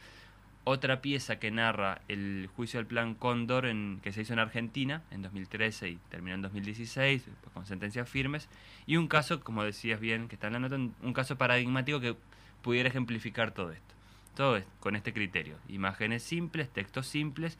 otra 0.64 1.02
pieza 1.02 1.38
que 1.38 1.50
narra 1.50 2.00
el 2.08 2.48
juicio 2.56 2.78
del 2.78 2.86
plan 2.86 3.14
Cóndor 3.14 3.66
en, 3.66 4.00
que 4.02 4.12
se 4.12 4.22
hizo 4.22 4.32
en 4.32 4.38
Argentina 4.38 5.02
en 5.10 5.20
2013 5.22 5.90
y 5.90 5.98
terminó 6.08 6.34
en 6.34 6.42
2016 6.42 7.24
con 7.52 7.66
sentencias 7.66 8.08
firmes 8.08 8.48
y 8.86 8.96
un 8.96 9.08
caso, 9.08 9.40
como 9.40 9.64
decías 9.64 10.00
bien, 10.00 10.28
que 10.28 10.36
está 10.36 10.46
en 10.46 10.54
la 10.54 10.58
nota, 10.60 10.76
un 10.76 11.12
caso 11.12 11.36
paradigmático 11.36 12.00
que 12.00 12.16
pudiera 12.62 12.88
ejemplificar 12.88 13.52
todo 13.52 13.72
esto. 13.72 13.99
Todo 14.40 14.62
con 14.80 14.96
este 14.96 15.12
criterio. 15.12 15.56
Imágenes 15.68 16.22
simples, 16.22 16.70
textos 16.70 17.06
simples, 17.06 17.58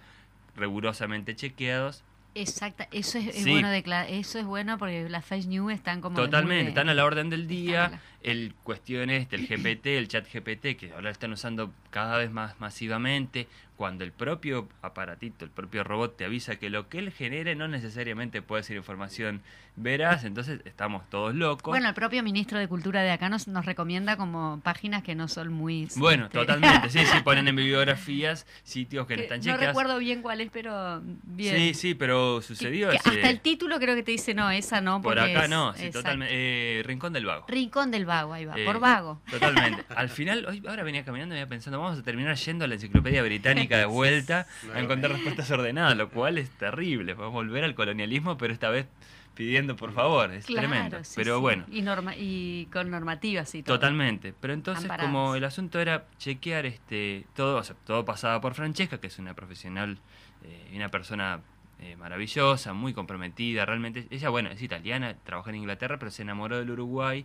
rigurosamente 0.57 1.37
chequeados 1.37 2.05
Exacto, 2.35 2.85
eso 2.93 3.19
es, 3.19 3.45
bueno 3.45 3.69
eso 3.71 4.39
es 4.39 4.45
bueno 4.45 4.79
porque 4.79 5.09
las 5.09 5.25
fake 5.25 5.47
news 5.47 5.73
están 5.73 6.01
como 6.01 6.17
totalmente, 6.17 6.69
están 6.69 6.89
a 6.89 6.95
la 6.95 7.05
orden 7.05 7.29
del 7.29 7.49
día, 7.49 8.01
el 8.23 8.55
cuestión 8.63 9.11
este, 9.11 9.37
el 9.37 9.47
GPT, 9.47 9.87
el 9.87 10.09
chat 10.09 10.27
GPT 10.33 10.77
que 10.77 10.93
ahora 10.95 11.11
están 11.11 11.33
usando 11.33 11.73
cada 11.91 12.19
vez 12.19 12.31
más 12.31 12.61
masivamente, 12.61 13.49
cuando 13.77 14.05
el 14.05 14.13
propio 14.13 14.69
aparatito, 14.83 15.45
el 15.45 15.51
propio 15.51 15.85
robot 15.85 16.15
te 16.17 16.27
avisa 16.27 16.57
que 16.57 16.69
lo 16.69 16.91
que 16.91 16.99
él 16.99 17.11
genere 17.13 17.55
no 17.55 17.67
necesariamente 17.67 18.43
puede 18.43 18.63
ser 18.63 18.77
información 18.77 19.41
veraz, 19.77 20.25
entonces 20.25 20.61
estamos 20.67 21.09
todos 21.09 21.35
locos. 21.35 21.73
Bueno, 21.73 21.89
el 21.89 21.95
propio 21.95 22.23
ministro 22.23 22.59
de 22.59 22.69
Cultura 22.69 23.03
de 23.03 23.11
acá 23.11 23.31
nos, 23.31 23.49
nos 23.49 23.65
recomienda 23.65 24.19
como 24.19 24.61
páginas 24.63 25.03
que 25.03 25.15
no 25.15 25.29
son 25.29 25.53
muy... 25.53 25.89
Bueno, 25.97 26.27
este, 26.27 26.39
totalmente, 26.39 26.91
sí, 26.91 26.99
sí, 27.07 27.21
ponen 27.25 27.49
en 27.49 27.57
bibliografías 27.57 28.47
sitios 28.63 29.07
que, 29.07 29.17
no 29.17 29.23
están 29.23 29.41
chequeados. 29.41 29.63
No 29.63 29.67
recuerdo 29.69 29.99
bien 29.99 30.21
cuál 30.21 30.43
es, 30.43 30.51
pero 30.53 31.01
bien. 31.03 31.57
Sí, 31.57 31.75
sí, 31.75 31.95
pero 31.95 32.43
sucedió... 32.43 32.91
hasta 32.91 33.31
el 33.31 33.41
título 33.41 33.79
creo 33.79 33.95
que 33.95 34.03
te 34.03 34.11
dice, 34.11 34.35
no, 34.35 34.51
esa 34.51 34.83
no. 34.83 35.01
Por 35.01 35.19
acá 35.19 35.49
no, 35.49 35.73
sí, 35.75 35.91
totalmente. 35.91 36.35
Eh, 36.37 36.83
Rincón 36.83 37.15
del 37.15 37.25
Vago. 37.25 37.47
Rincón 37.49 37.91
del 37.91 38.05
Vago, 38.05 38.10
ahí 38.11 38.45
va, 38.45 38.53
por 38.53 38.77
eh, 38.77 38.79
vago. 38.79 39.21
Totalmente. 39.31 39.85
Al 39.95 40.09
final, 40.09 40.47
hoy, 40.47 40.63
ahora 40.67 40.83
venía 40.83 41.05
caminando 41.05 41.35
y 41.35 41.39
venía 41.39 41.49
pensando, 41.49 41.81
vamos 41.81 41.99
a 41.99 42.03
terminar 42.03 42.37
yendo 42.37 42.65
a 42.65 42.69
la 42.69 42.75
enciclopedia 42.75 43.23
británica 43.23 43.79
de 43.79 43.85
vuelta 43.87 44.47
a 44.75 44.81
encontrar 44.81 45.13
respuestas 45.13 45.51
ordenadas, 45.51 45.97
lo 45.97 46.11
cual 46.11 46.39
es 46.39 46.51
terrible. 46.51 47.15
Podemos 47.15 47.35
volver 47.35 47.65
al 47.65 47.75
colonialismo, 47.75 48.37
pero 48.37 48.53
esta 48.53 48.69
vez 48.71 48.87
pidiendo 49.35 49.77
por 49.77 49.93
favor, 49.93 50.31
es 50.33 50.45
tremendo. 50.45 50.99
pero 51.15 51.41
bueno. 51.41 51.65
Y, 51.71 51.83
norma 51.83 52.15
y 52.17 52.67
con 52.73 52.91
normativas 52.91 53.55
y 53.55 53.63
todo. 53.63 53.77
Totalmente. 53.77 54.35
Pero 54.39 54.53
entonces, 54.53 54.91
como 55.01 55.35
el 55.35 55.45
asunto 55.45 55.81
era 55.81 56.07
chequear 56.19 56.67
este 56.67 57.27
todo, 57.35 57.57
o 57.59 57.65
sea, 57.65 57.77
todo 57.87 58.05
pasaba 58.05 58.41
por 58.41 58.55
Francesca, 58.55 58.99
que 58.99 59.07
es 59.07 59.19
una 59.19 59.35
profesional 59.35 59.99
y 60.43 60.75
eh, 60.75 60.77
una 60.77 60.89
persona 60.91 61.41
eh, 61.83 61.97
maravillosa, 61.97 62.75
muy 62.75 62.93
comprometida, 62.93 63.65
realmente. 63.65 64.07
Ella, 64.11 64.29
bueno, 64.29 64.51
es 64.51 64.61
italiana, 64.61 65.17
trabaja 65.25 65.49
en 65.49 65.57
Inglaterra, 65.57 65.99
pero 65.99 66.11
se 66.11 66.21
enamoró 66.21 66.59
del 66.59 66.71
Uruguay. 66.71 67.25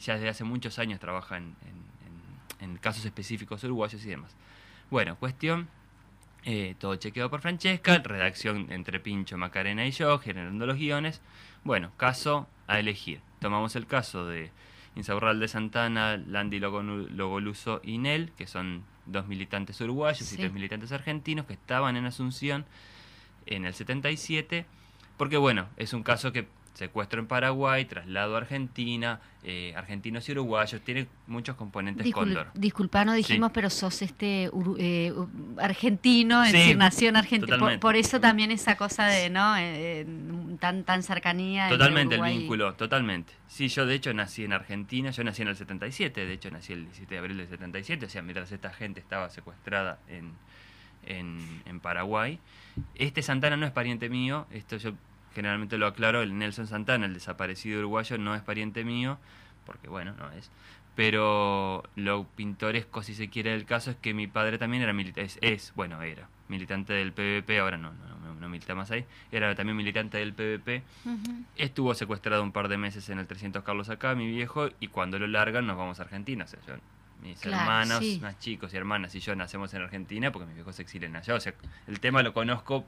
Ya 0.00 0.14
desde 0.14 0.28
hace 0.28 0.44
muchos 0.44 0.78
años 0.78 1.00
trabaja 1.00 1.36
en, 1.36 1.54
en, 2.60 2.76
casos 2.78 3.04
específicos 3.04 3.64
uruguayos 3.64 4.04
y 4.04 4.08
demás. 4.08 4.36
Bueno, 4.90 5.16
cuestión, 5.16 5.68
eh, 6.44 6.76
todo 6.78 6.94
chequeado 6.96 7.28
por 7.28 7.40
Francesca, 7.40 7.98
redacción 7.98 8.70
entre 8.70 9.00
Pincho, 9.00 9.36
Macarena 9.36 9.84
y 9.86 9.90
yo, 9.90 10.18
generando 10.18 10.64
los 10.66 10.76
guiones. 10.76 11.20
Bueno, 11.64 11.90
caso 11.96 12.46
a 12.68 12.78
elegir. 12.78 13.20
Tomamos 13.40 13.74
el 13.74 13.86
caso 13.86 14.26
de 14.26 14.50
Insaurral 14.94 15.40
de 15.40 15.48
Santana, 15.48 16.16
Landy 16.16 16.58
Logoluso 16.58 17.80
y 17.82 17.98
Nel, 17.98 18.32
que 18.36 18.46
son 18.46 18.84
dos 19.06 19.26
militantes 19.26 19.80
uruguayos 19.80 20.32
y 20.32 20.36
tres 20.36 20.52
militantes 20.52 20.92
argentinos 20.92 21.46
que 21.46 21.54
estaban 21.54 21.96
en 21.96 22.06
Asunción 22.06 22.66
en 23.46 23.64
el 23.64 23.74
77, 23.74 24.66
porque 25.16 25.36
bueno, 25.36 25.68
es 25.76 25.92
un 25.92 26.02
caso 26.02 26.32
que 26.32 26.46
secuestro 26.78 27.18
en 27.18 27.26
Paraguay, 27.26 27.84
traslado 27.86 28.36
a 28.36 28.38
Argentina, 28.38 29.20
eh, 29.42 29.74
argentinos 29.76 30.28
y 30.28 30.32
uruguayos, 30.32 30.80
tiene 30.82 31.08
muchos 31.26 31.56
componentes 31.56 32.08
cóndor. 32.12 32.52
Disculpa, 32.54 33.04
no 33.04 33.14
dijimos, 33.14 33.50
pero 33.52 33.68
sos 33.68 34.00
este 34.00 34.48
eh, 34.78 35.12
argentino, 35.58 36.44
es 36.44 36.52
decir, 36.52 36.76
nació 36.76 37.08
en 37.08 37.16
Argentina. 37.16 37.80
Por, 37.80 37.96
eso 37.96 38.20
también 38.20 38.52
esa 38.52 38.76
cosa 38.76 39.06
de, 39.06 39.28
¿no? 39.28 39.56
Eh, 39.58 40.06
tan, 40.60 40.84
tan 40.84 41.02
cercanía. 41.02 41.68
Totalmente 41.68 42.14
el 42.14 42.22
vínculo, 42.22 42.72
totalmente. 42.74 43.32
Sí, 43.48 43.66
yo 43.66 43.84
de 43.84 43.96
hecho 43.96 44.14
nací 44.14 44.44
en 44.44 44.52
Argentina, 44.52 45.10
yo 45.10 45.24
nací 45.24 45.42
en 45.42 45.48
el 45.48 45.56
77, 45.56 46.26
de 46.26 46.32
hecho 46.32 46.48
nací 46.52 46.74
el 46.74 46.84
17 46.84 47.12
de 47.12 47.18
abril 47.18 47.36
del 47.38 47.48
77, 47.48 48.06
o 48.06 48.08
sea, 48.08 48.22
mientras 48.22 48.52
esta 48.52 48.72
gente 48.72 49.00
estaba 49.00 49.30
secuestrada 49.30 49.98
en, 50.06 50.30
en, 51.06 51.62
en 51.66 51.80
Paraguay. 51.80 52.38
Este 52.94 53.22
Santana 53.22 53.56
no 53.56 53.66
es 53.66 53.72
pariente 53.72 54.08
mío, 54.08 54.46
esto 54.52 54.76
yo 54.76 54.92
generalmente 55.38 55.78
lo 55.78 55.86
aclaro, 55.86 56.20
el 56.20 56.36
Nelson 56.36 56.66
Santana, 56.66 57.06
el 57.06 57.14
desaparecido 57.14 57.78
uruguayo, 57.78 58.18
no 58.18 58.34
es 58.34 58.42
pariente 58.42 58.82
mío, 58.82 59.18
porque 59.64 59.86
bueno, 59.88 60.12
no 60.18 60.32
es. 60.32 60.50
Pero 60.96 61.84
lo 61.94 62.24
pintoresco, 62.24 63.04
si 63.04 63.14
se 63.14 63.28
quiere, 63.28 63.50
del 63.50 63.64
caso 63.64 63.92
es 63.92 63.96
que 63.98 64.14
mi 64.14 64.26
padre 64.26 64.58
también 64.58 64.82
era 64.82 64.92
militante, 64.92 65.38
es, 65.40 65.72
bueno, 65.76 66.02
era 66.02 66.28
militante 66.48 66.92
del 66.92 67.12
PVP, 67.12 67.60
ahora 67.60 67.76
no, 67.76 67.92
no, 67.92 68.34
no, 68.34 68.48
milita 68.48 68.74
más 68.74 68.90
ahí, 68.90 69.04
era 69.30 69.54
también 69.54 69.76
militante 69.76 70.18
del 70.18 70.32
PVP. 70.32 70.82
Estuvo 71.54 71.94
secuestrado 71.94 72.42
un 72.42 72.50
par 72.50 72.66
de 72.66 72.78
meses 72.78 73.08
en 73.10 73.20
el 73.20 73.28
300 73.28 73.62
Carlos 73.62 73.90
acá, 73.90 74.16
mi 74.16 74.26
viejo, 74.26 74.70
y 74.80 74.88
cuando 74.88 75.20
lo 75.20 75.28
largan 75.28 75.68
nos 75.68 75.76
vamos 75.76 76.00
a 76.00 76.02
Argentina. 76.02 76.46
O 76.46 76.48
sea, 76.48 76.58
yo, 76.66 76.74
mis 77.22 77.46
hermanos, 77.46 78.02
más 78.20 78.40
chicos 78.40 78.74
y 78.74 78.76
hermanas 78.76 79.14
y 79.14 79.20
yo 79.20 79.36
nacemos 79.36 79.72
en 79.74 79.82
Argentina 79.82 80.32
porque 80.32 80.46
mis 80.46 80.56
viejos 80.56 80.74
se 80.74 80.82
exilen 80.82 81.14
allá. 81.14 81.36
O 81.36 81.40
sea, 81.40 81.54
el 81.86 82.00
tema 82.00 82.24
lo 82.24 82.32
conozco 82.32 82.84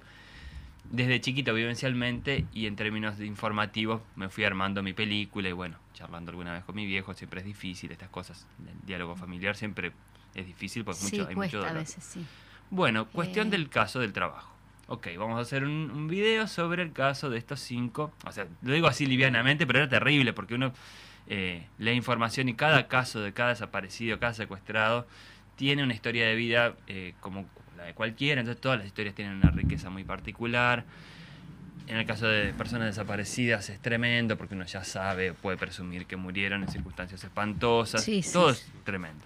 desde 0.91 1.21
chiquito 1.21 1.55
vivencialmente 1.55 2.45
y 2.53 2.67
en 2.67 2.77
términos 2.77 3.17
de 3.17 3.27
informativos 3.27 4.03
me 4.17 4.29
fui 4.29 4.45
armando 4.45 4.83
mi 4.83 4.93
película 4.93 5.49
y 5.49 5.53
bueno, 5.53 5.79
charlando 5.95 6.31
alguna 6.31 6.53
vez 6.53 6.65
con 6.65 6.75
mi 6.75 6.87
viejo, 6.87 7.15
siempre 7.15 7.41
es 7.41 7.47
difícil 7.47 7.91
estas 7.93 8.11
cosas, 8.11 8.47
el 8.59 8.87
diálogo 8.87 9.17
familiar 9.17 9.57
siempre 9.57 9.93
es 10.35 10.47
difícil 10.47 10.85
porque 10.85 11.03
mucho, 11.03 11.29
hay 11.29 11.35
mucho 11.35 11.59
dolor. 11.59 11.77
A 11.77 11.81
veces, 11.81 12.05
sí. 12.05 12.25
Bueno, 12.71 13.07
cuestión 13.09 13.49
eh. 13.49 13.51
del 13.51 13.69
caso 13.69 14.01
del 14.01 14.13
trabajo. 14.13 14.53
Ok, 14.89 15.09
vamos 15.17 15.39
a 15.39 15.43
hacer 15.43 15.65
un, 15.65 15.91
un, 15.91 16.09
video 16.09 16.49
sobre 16.49 16.83
el 16.83 16.93
caso 16.93 17.31
de 17.31 17.39
estos 17.39 17.61
cinco. 17.61 18.13
O 18.27 18.33
sea, 18.33 18.47
lo 18.63 18.73
digo 18.73 18.89
así 18.89 19.07
livianamente, 19.07 19.65
pero 19.67 19.79
era 19.79 19.89
terrible 19.89 20.33
porque 20.33 20.57
uno 20.57 20.73
eh, 21.29 21.65
lee 21.79 21.93
información 21.93 22.49
y 22.49 22.55
cada 22.55 22.89
caso 22.89 23.21
de 23.21 23.33
cada 23.33 23.51
desaparecido, 23.51 24.19
cada 24.19 24.35
secuestrado, 24.35 25.07
tiene 25.55 25.85
una 25.85 25.95
historia 25.95 26.27
de 26.27 26.35
vida 26.35 26.75
eh, 26.89 27.15
como 27.21 27.47
de 27.85 27.95
cualquiera, 27.95 28.41
entonces 28.41 28.61
todas 28.61 28.79
las 28.79 28.87
historias 28.87 29.15
tienen 29.15 29.37
una 29.37 29.51
riqueza 29.51 29.91
muy 29.91 30.05
particular. 30.05 30.85
En 31.87 31.97
el 31.97 32.07
caso 32.07 32.29
de 32.29 32.53
personas 32.53 32.87
desaparecidas 32.87 33.69
es 33.69 33.81
tremendo 33.81 34.37
porque 34.37 34.55
uno 34.55 34.65
ya 34.65 34.85
sabe, 34.85 35.33
puede 35.33 35.57
presumir 35.57 36.07
que 36.07 36.17
murieron 36.17 36.63
en 36.63 36.69
circunstancias 36.69 37.25
espantosas. 37.25 38.09
Todo 38.33 38.51
es 38.51 38.71
tremendo. 38.85 39.25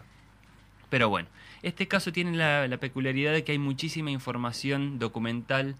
Pero 0.88 1.08
bueno, 1.08 1.28
este 1.62 1.88
caso 1.88 2.12
tiene 2.12 2.36
la, 2.36 2.78
peculiaridad 2.78 3.32
de 3.32 3.44
que 3.44 3.52
hay 3.52 3.58
muchísima 3.58 4.10
información 4.10 4.98
documental, 4.98 5.76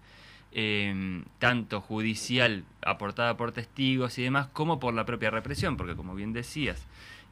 em, 0.51 1.23
tanto 1.39 1.81
judicial, 1.81 2.63
aportada 2.83 3.37
por 3.37 3.51
testigos 3.51 4.17
y 4.17 4.23
demás, 4.23 4.47
como 4.51 4.79
por 4.79 4.93
la 4.93 5.05
propia 5.05 5.29
represión, 5.29 5.77
porque 5.77 5.95
como 5.95 6.15
bien 6.15 6.33
decías, 6.33 6.85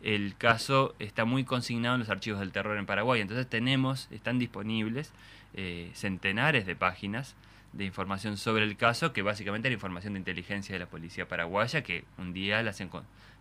el 0.03 0.35
caso 0.37 0.95
está 0.99 1.25
muy 1.25 1.43
consignado 1.45 1.95
en 1.95 2.01
los 2.01 2.09
archivos 2.09 2.39
del 2.39 2.51
terror 2.51 2.77
en 2.77 2.85
Paraguay. 2.85 3.21
Entonces 3.21 3.47
tenemos, 3.47 4.07
están 4.11 4.37
disponibles 4.37 5.11
eh, 5.53 5.91
centenares 5.93 6.65
de 6.65 6.75
páginas 6.75 7.35
de 7.71 7.85
información 7.85 8.37
sobre 8.37 8.65
el 8.65 8.77
caso, 8.77 9.13
que 9.13 9.21
básicamente 9.21 9.67
era 9.67 9.73
información 9.73 10.13
de 10.13 10.19
inteligencia 10.19 10.73
de 10.73 10.79
la 10.79 10.85
policía 10.85 11.27
paraguaya, 11.27 11.83
que 11.83 12.05
un 12.17 12.33
día 12.33 12.61
las 12.61 12.81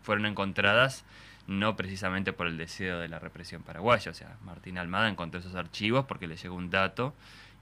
fueron 0.02 0.26
encontradas 0.26 1.04
no 1.46 1.76
precisamente 1.76 2.32
por 2.32 2.46
el 2.46 2.56
deseo 2.56 3.00
de 3.00 3.08
la 3.08 3.18
represión 3.18 3.62
paraguaya. 3.62 4.10
O 4.10 4.14
sea, 4.14 4.36
Martín 4.44 4.78
Almada 4.78 5.08
encontró 5.08 5.40
esos 5.40 5.54
archivos 5.54 6.06
porque 6.06 6.26
le 6.26 6.36
llegó 6.36 6.54
un 6.54 6.70
dato 6.70 7.14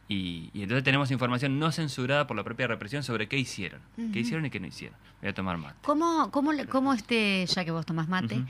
y, 0.08 0.50
entonces 0.54 0.82
tenemos 0.82 1.10
información 1.12 1.58
no 1.58 1.70
censurada 1.70 2.26
por 2.26 2.36
la 2.36 2.42
propia 2.42 2.66
represión 2.66 3.04
sobre 3.04 3.28
qué 3.28 3.38
hicieron, 3.38 3.80
qué 4.12 4.18
hicieron 4.18 4.44
y 4.44 4.50
qué 4.50 4.58
no 4.58 4.66
hicieron. 4.66 4.98
Voy 5.20 5.30
a 5.30 5.34
tomar 5.34 5.56
mate. 5.56 5.76
¿Cómo, 5.82 6.30
cómo, 6.32 6.50
cómo 6.68 6.92
este, 6.92 7.46
ya 7.46 7.64
que 7.64 7.70
vos 7.70 7.86
tomás 7.86 8.08
mate, 8.08 8.42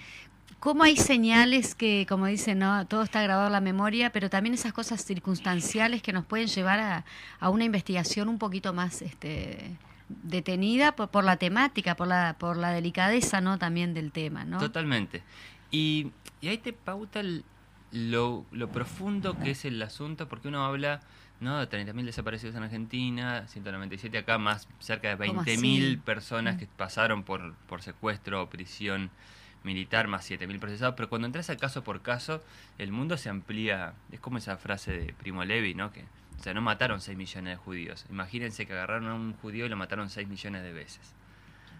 ¿Cómo 0.60 0.84
hay 0.84 0.96
señales 0.98 1.74
que, 1.74 2.04
como 2.06 2.26
dicen, 2.26 2.58
¿no? 2.58 2.86
todo 2.86 3.02
está 3.02 3.22
grabado 3.22 3.46
en 3.46 3.52
la 3.54 3.62
memoria, 3.62 4.12
pero 4.12 4.28
también 4.28 4.54
esas 4.54 4.74
cosas 4.74 5.02
circunstanciales 5.02 6.02
que 6.02 6.12
nos 6.12 6.26
pueden 6.26 6.48
llevar 6.48 7.04
a, 7.40 7.48
una 7.48 7.64
investigación 7.64 8.28
un 8.28 8.38
poquito 8.38 8.74
más 8.74 9.00
este, 9.00 9.78
detenida 10.08 10.94
por, 10.94 11.24
la 11.24 11.36
temática, 11.36 11.96
por 11.96 12.08
la, 12.08 12.36
por 12.38 12.58
la 12.58 12.72
delicadeza 12.72 13.40
¿no? 13.40 13.58
también 13.58 13.94
del 13.94 14.12
tema? 14.12 14.44
¿no? 14.44 14.58
Totalmente. 14.58 15.22
Y, 15.70 16.12
ahí 16.42 16.58
te 16.58 16.74
pauta 16.74 17.22
lo, 17.90 18.44
profundo 18.70 19.38
que 19.38 19.52
es 19.52 19.64
el 19.64 19.80
asunto, 19.80 20.28
porque 20.28 20.48
uno 20.48 20.62
habla 20.62 21.00
¿no? 21.40 21.58
de 21.58 21.70
30.000 21.70 22.04
desaparecidos 22.04 22.54
en 22.54 22.64
Argentina, 22.64 23.48
197 23.48 24.18
acá, 24.18 24.36
más 24.36 24.68
cerca 24.78 25.16
de 25.16 25.26
20.000 25.26 26.02
personas 26.02 26.56
mm. 26.56 26.58
que 26.58 26.66
pasaron 26.66 27.22
por, 27.22 27.54
por 27.66 27.80
secuestro 27.80 28.42
o 28.42 28.50
prisión 28.50 29.10
militar 29.62 30.08
más 30.08 30.30
7.000 30.30 30.58
procesados, 30.58 30.94
pero 30.96 31.08
cuando 31.08 31.26
entras 31.26 31.50
a 31.50 31.56
caso 31.56 31.84
por 31.84 32.02
caso, 32.02 32.42
el 32.78 32.92
mundo 32.92 33.16
se 33.16 33.28
amplía. 33.28 33.94
Es 34.12 34.20
como 34.20 34.38
esa 34.38 34.56
frase 34.56 34.92
de 34.92 35.12
Primo 35.12 35.44
Levi, 35.44 35.74
¿no? 35.74 35.92
Que, 35.92 36.04
o 36.38 36.42
sea, 36.42 36.54
no 36.54 36.60
mataron 36.60 37.00
6 37.00 37.16
millones 37.16 37.52
de 37.52 37.56
judíos. 37.56 38.06
Imagínense 38.10 38.66
que 38.66 38.72
agarraron 38.72 39.08
a 39.08 39.14
un 39.14 39.34
judío 39.34 39.66
y 39.66 39.68
lo 39.68 39.76
mataron 39.76 40.08
6 40.08 40.28
millones 40.28 40.62
de 40.62 40.72
veces. 40.72 41.00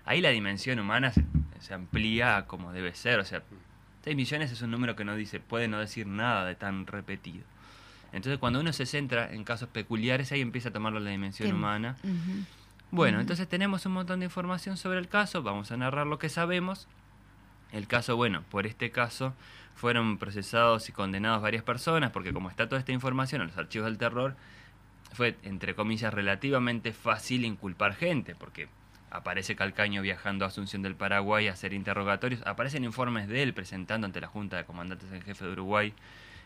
Ahí 0.04 0.20
la 0.20 0.30
dimensión 0.30 0.78
humana 0.78 1.12
se, 1.12 1.24
se 1.60 1.74
amplía 1.74 2.44
como 2.46 2.72
debe 2.72 2.94
ser. 2.94 3.20
O 3.20 3.24
sea, 3.24 3.42
6 4.04 4.16
millones 4.16 4.52
es 4.52 4.62
un 4.62 4.70
número 4.70 4.96
que 4.96 5.04
no 5.04 5.14
dice, 5.14 5.40
puede 5.40 5.68
no 5.68 5.78
decir 5.78 6.06
nada 6.06 6.44
de 6.44 6.54
tan 6.54 6.86
repetido. 6.86 7.44
Entonces, 8.12 8.38
cuando 8.38 8.60
uno 8.60 8.72
se 8.72 8.86
centra 8.86 9.32
en 9.32 9.44
casos 9.44 9.68
peculiares, 9.68 10.32
ahí 10.32 10.40
empieza 10.40 10.70
a 10.70 10.72
tomarlo 10.72 11.00
la 11.00 11.10
dimensión 11.10 11.52
humana. 11.52 11.96
Bueno, 12.90 13.20
entonces 13.20 13.48
tenemos 13.48 13.86
un 13.86 13.92
montón 13.92 14.18
de 14.20 14.26
información 14.26 14.76
sobre 14.76 14.98
el 14.98 15.08
caso, 15.08 15.42
vamos 15.44 15.70
a 15.70 15.76
narrar 15.76 16.08
lo 16.08 16.18
que 16.18 16.28
sabemos 16.28 16.88
el 17.72 17.86
caso, 17.86 18.16
bueno, 18.16 18.42
por 18.50 18.66
este 18.66 18.90
caso 18.90 19.34
fueron 19.74 20.18
procesados 20.18 20.88
y 20.88 20.92
condenados 20.92 21.42
varias 21.42 21.62
personas, 21.62 22.10
porque 22.10 22.32
como 22.32 22.50
está 22.50 22.68
toda 22.68 22.78
esta 22.78 22.92
información 22.92 23.40
en 23.40 23.48
los 23.48 23.56
archivos 23.56 23.86
del 23.86 23.98
terror, 23.98 24.36
fue, 25.12 25.36
entre 25.42 25.74
comillas, 25.74 26.12
relativamente 26.12 26.92
fácil 26.92 27.44
inculpar 27.44 27.94
gente, 27.94 28.34
porque 28.34 28.68
aparece 29.10 29.56
Calcaño 29.56 30.02
viajando 30.02 30.44
a 30.44 30.48
Asunción 30.48 30.82
del 30.82 30.94
Paraguay 30.94 31.48
a 31.48 31.52
hacer 31.52 31.72
interrogatorios, 31.72 32.42
aparecen 32.46 32.84
informes 32.84 33.28
de 33.28 33.42
él 33.42 33.54
presentando 33.54 34.06
ante 34.06 34.20
la 34.20 34.28
Junta 34.28 34.56
de 34.56 34.64
Comandantes 34.64 35.10
en 35.12 35.22
Jefe 35.22 35.44
de 35.44 35.52
Uruguay, 35.52 35.94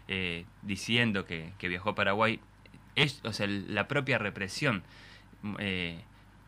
eh, 0.09 0.45
diciendo 0.63 1.25
que, 1.27 1.53
viajó 1.61 1.91
a 1.91 1.95
Paraguay. 1.95 2.41
Es, 2.95 3.21
o 3.25 3.33
sea, 3.33 3.47
la 3.49 3.89
propia 3.89 4.19
represión 4.19 4.83
eh, 5.59 6.01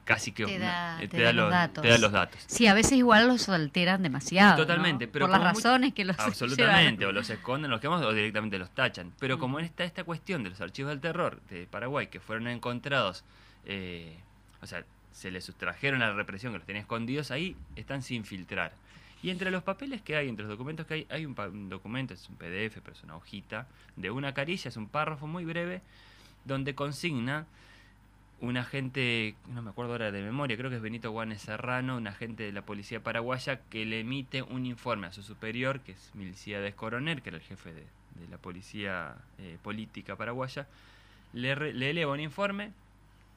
casi 0.07 0.31
que 0.31 0.47
te 0.47 0.59
da, 0.59 1.33
los, 1.33 1.51
datos. 1.51 1.83
te 1.83 1.88
da, 1.88 1.99
los, 1.99 2.12
datos. 2.12 2.40
Sí, 2.47 2.69
a 2.69 2.75
veces 2.75 2.92
igual 2.92 3.27
los 3.27 3.49
alteran 3.49 4.05
demasiado. 4.05 4.57
Totalmente, 4.57 5.09
pero 5.09 5.25
por 5.27 5.31
las 5.31 5.42
razones 5.42 5.92
que 5.92 6.05
los 6.05 6.16
Absolutamente, 6.21 7.05
o 7.05 7.12
los 7.12 7.29
esconden, 7.29 7.71
los 7.71 7.81
queman 7.81 8.03
o 8.05 8.12
directamente 8.12 8.57
los 8.57 8.71
tachan. 8.71 9.12
Pero 9.19 9.37
mm. 9.37 9.40
como 9.40 9.59
está 9.59 9.83
esta 9.83 10.05
cuestión 10.05 10.45
de 10.45 10.51
los 10.51 10.61
archivos 10.61 10.90
del 10.90 11.01
terror 11.01 11.40
de 11.51 11.66
Paraguay 11.66 12.07
que 12.07 12.21
fueron 12.21 12.47
encontrados, 12.47 13.25
eh, 13.66 14.16
o 14.62 14.66
sea, 14.66 14.85
se 15.11 15.33
les 15.33 15.45
sustrajeron 15.45 16.01
a 16.03 16.09
la 16.09 16.14
represión 16.14 16.53
que 16.53 16.59
los 16.59 16.66
tenía 16.66 16.83
escondidos, 16.83 17.33
ahí 17.33 17.57
están 17.75 18.03
sin 18.03 18.25
filtrar. 18.25 18.73
Y 19.25 19.31
entre 19.31 19.51
los 19.51 19.64
papeles 19.64 20.03
que 20.03 20.14
hay, 20.14 20.29
entre 20.29 20.45
los 20.45 20.51
documentos 20.51 20.87
que 20.87 20.95
hay, 20.95 21.07
hay 21.11 21.27
un, 21.27 21.35
un 21.37 21.69
documento, 21.69 22.14
es 22.14 22.29
un 22.29 22.37
PDF, 22.37 22.79
pero 22.81 22.92
es 22.92 23.03
una 23.03 23.16
hojita, 23.16 23.66
de 23.97 24.12
una 24.12 24.33
carilla, 24.35 24.69
es 24.69 24.77
un 24.77 24.87
párrafo 24.87 25.27
muy 25.27 25.45
breve, 25.45 25.83
donde 26.45 26.77
consigna 26.77 27.47
un 28.40 28.57
agente, 28.57 29.35
no 29.49 29.62
me 29.62 29.70
acuerdo 29.70 29.92
ahora 29.92 30.12
de 30.12 30.22
memoria, 30.22 30.57
creo 30.57 30.68
que 30.68 30.77
es 30.77 30.83
Benito 30.83 31.11
Guanes 31.11 31.40
Serrano, 31.40 31.96
un 31.96 32.07
agente 32.07 32.42
de 32.42 32.53
la 32.53 32.62
policía 32.62 33.03
paraguaya 33.03 33.61
que 33.70 33.87
le 33.87 34.01
emite 34.01 34.42
un 34.42 34.66
informe 34.66 35.07
a 35.07 35.12
su 35.12 35.22
superior, 35.22 35.81
que 35.81 35.92
es 35.92 36.14
Miliciades 36.14 36.75
Coronel, 36.75 37.22
que 37.22 37.31
era 37.31 37.38
el 37.38 37.44
jefe 37.44 37.72
de, 37.72 37.85
la 38.31 38.38
policía 38.38 39.14
eh, 39.38 39.59
política 39.62 40.16
paraguaya, 40.16 40.66
le, 41.33 41.72
le, 41.75 41.90
eleva 41.90 42.12
un 42.12 42.20
informe 42.20 42.72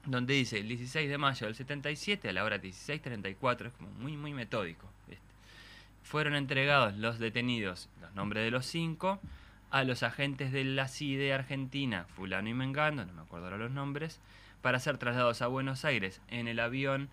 donde 0.05 0.33
dice 0.33 0.59
el 0.59 0.67
16 0.67 1.09
de 1.09 1.17
mayo 1.17 1.47
del 1.47 1.55
77 1.55 2.29
a 2.29 2.33
la 2.33 2.43
hora 2.43 2.61
16.34, 2.61 3.67
es 3.67 3.73
como 3.73 3.89
muy, 3.91 4.15
muy 4.17 4.33
metódico. 4.33 4.87
Fueron 6.03 6.35
entregados 6.35 6.95
los 6.95 7.19
detenidos, 7.19 7.89
los 8.01 8.15
nombres 8.15 8.43
de 8.43 8.51
los 8.51 8.65
cinco, 8.65 9.19
a 9.69 9.83
los 9.83 10.01
agentes 10.01 10.51
de 10.51 10.63
la 10.63 10.87
CIDE 10.87 11.33
Argentina, 11.33 12.05
fulano 12.15 12.49
y 12.49 12.53
mengano, 12.53 13.05
no 13.05 13.13
me 13.13 13.21
acuerdo 13.21 13.47
ahora 13.47 13.57
los 13.57 13.71
nombres, 13.71 14.19
para 14.61 14.79
ser 14.79 14.97
trasladados 14.97 15.41
a 15.41 15.47
Buenos 15.47 15.83
Aires 15.85 16.21
en 16.29 16.47
el 16.47 16.59
avión, 16.59 17.09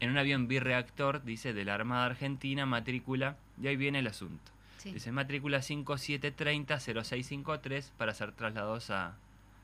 en 0.00 0.10
un 0.10 0.18
avión 0.18 0.48
birreactor, 0.48 1.22
dice, 1.24 1.52
de 1.52 1.64
la 1.64 1.74
Armada 1.74 2.06
Argentina, 2.06 2.66
matrícula, 2.66 3.36
y 3.60 3.66
ahí 3.68 3.76
viene 3.76 4.00
el 4.00 4.06
asunto. 4.06 4.52
Dice 4.84 5.10
matrícula 5.12 5.58
5730-0653 5.58 7.90
para 7.98 8.14
ser 8.14 8.32
trasladados 8.32 8.88
a, 8.90 9.14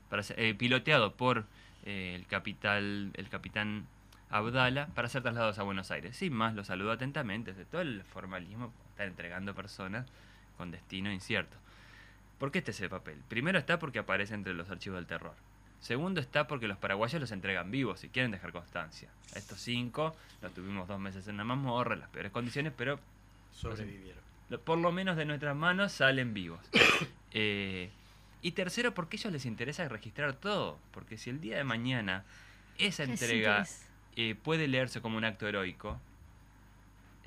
para 0.09 0.23
ser, 0.23 0.39
eh, 0.39 0.53
piloteado 0.53 1.13
por 1.13 1.45
eh, 1.85 2.13
el, 2.15 2.27
capital, 2.27 3.11
el 3.13 3.29
capitán 3.29 3.87
Abdala 4.29 4.87
para 4.87 5.07
ser 5.07 5.21
trasladados 5.23 5.57
a 5.59 5.63
Buenos 5.63 5.91
Aires. 5.91 6.17
Sin 6.17 6.33
más, 6.33 6.53
lo 6.53 6.65
saludo 6.65 6.91
atentamente, 6.91 7.53
de 7.53 7.63
todo 7.65 7.81
el 7.81 8.03
formalismo, 8.03 8.73
está 8.91 9.05
entregando 9.05 9.55
personas 9.55 10.05
con 10.57 10.71
destino 10.71 11.09
incierto. 11.11 11.55
¿Por 12.37 12.51
qué 12.51 12.59
este 12.59 12.71
es 12.71 12.81
el 12.81 12.89
papel? 12.89 13.15
Primero 13.29 13.57
está 13.57 13.79
porque 13.79 13.99
aparece 13.99 14.33
entre 14.33 14.53
los 14.53 14.69
archivos 14.69 14.97
del 14.97 15.07
terror. 15.07 15.35
Segundo 15.85 16.19
está 16.19 16.47
porque 16.47 16.67
los 16.67 16.79
paraguayos 16.79 17.21
los 17.21 17.31
entregan 17.31 17.69
vivos 17.69 18.03
y 18.03 18.09
quieren 18.09 18.31
dejar 18.31 18.51
constancia. 18.51 19.07
A 19.35 19.37
estos 19.37 19.59
cinco 19.59 20.15
los 20.41 20.51
tuvimos 20.51 20.87
dos 20.87 20.99
meses 20.99 21.27
en 21.27 21.37
la 21.37 21.43
mazmorra, 21.43 21.93
en 21.93 21.99
las 21.99 22.09
peores 22.09 22.31
condiciones, 22.31 22.73
pero 22.75 22.99
sobrevivieron. 23.53 24.23
por 24.63 24.79
lo 24.79 24.91
menos 24.91 25.15
de 25.15 25.25
nuestras 25.25 25.55
manos 25.55 25.91
salen 25.91 26.33
vivos. 26.33 26.59
Eh, 27.37 27.89
y 28.41 28.53
tercero, 28.53 28.93
porque 28.93 29.17
a 29.17 29.19
ellos 29.19 29.33
les 29.33 29.45
interesa 29.45 29.85
registrar 29.89 30.33
todo. 30.35 30.79
Porque 30.91 31.17
si 31.17 31.29
el 31.29 31.41
día 31.41 31.57
de 31.57 31.65
mañana 31.65 32.23
esa 32.77 33.03
entrega 33.03 33.67
eh, 34.15 34.35
puede 34.41 34.69
leerse 34.69 35.01
como 35.01 35.17
un 35.17 35.25
acto 35.25 35.45
heroico, 35.45 35.99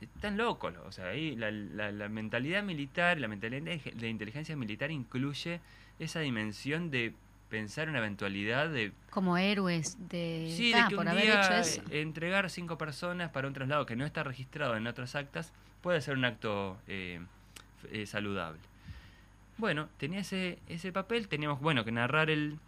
están 0.00 0.38
locos. 0.38 0.72
O 0.86 0.92
sea, 0.92 1.08
ahí 1.08 1.36
la, 1.36 1.50
la, 1.50 2.08
mentalidad 2.08 2.62
militar, 2.62 3.20
la 3.20 3.28
mentalidad 3.28 3.60
de 3.70 4.08
inteligencia 4.08 4.56
militar 4.56 4.90
incluye 4.90 5.60
esa 5.98 6.20
dimensión 6.20 6.90
de 6.90 7.12
pensar 7.48 7.88
una 7.88 7.98
eventualidad 7.98 8.68
de... 8.68 8.92
Como 9.10 9.36
héroes 9.36 9.96
de... 10.08 10.52
Sí, 10.56 10.72
de 10.72 10.84
que 10.88 10.96
por 10.96 11.08
haber 11.08 11.24
hecho 11.24 11.52
eso. 11.54 11.82
entregar 11.90 12.48
cinco 12.50 12.78
personas 12.78 13.30
para 13.30 13.48
un 13.48 13.54
traslado 13.54 13.86
que 13.86 13.96
no 13.96 14.04
está 14.04 14.22
registrado 14.22 14.76
en 14.76 14.86
otras 14.86 15.14
actas 15.14 15.52
puede 15.82 16.00
ser 16.00 16.16
un 16.16 16.24
acto 16.24 16.78
eh, 16.86 17.20
eh, 17.90 18.06
saludable. 18.06 18.60
Bueno, 19.56 19.88
tenía 19.96 20.20
ese, 20.20 20.58
ese 20.68 20.92
papel, 20.92 21.28
teníamos, 21.28 21.60
bueno, 21.60 21.84
que 21.84 21.92
narrar 21.92 22.30
el, 22.30 22.58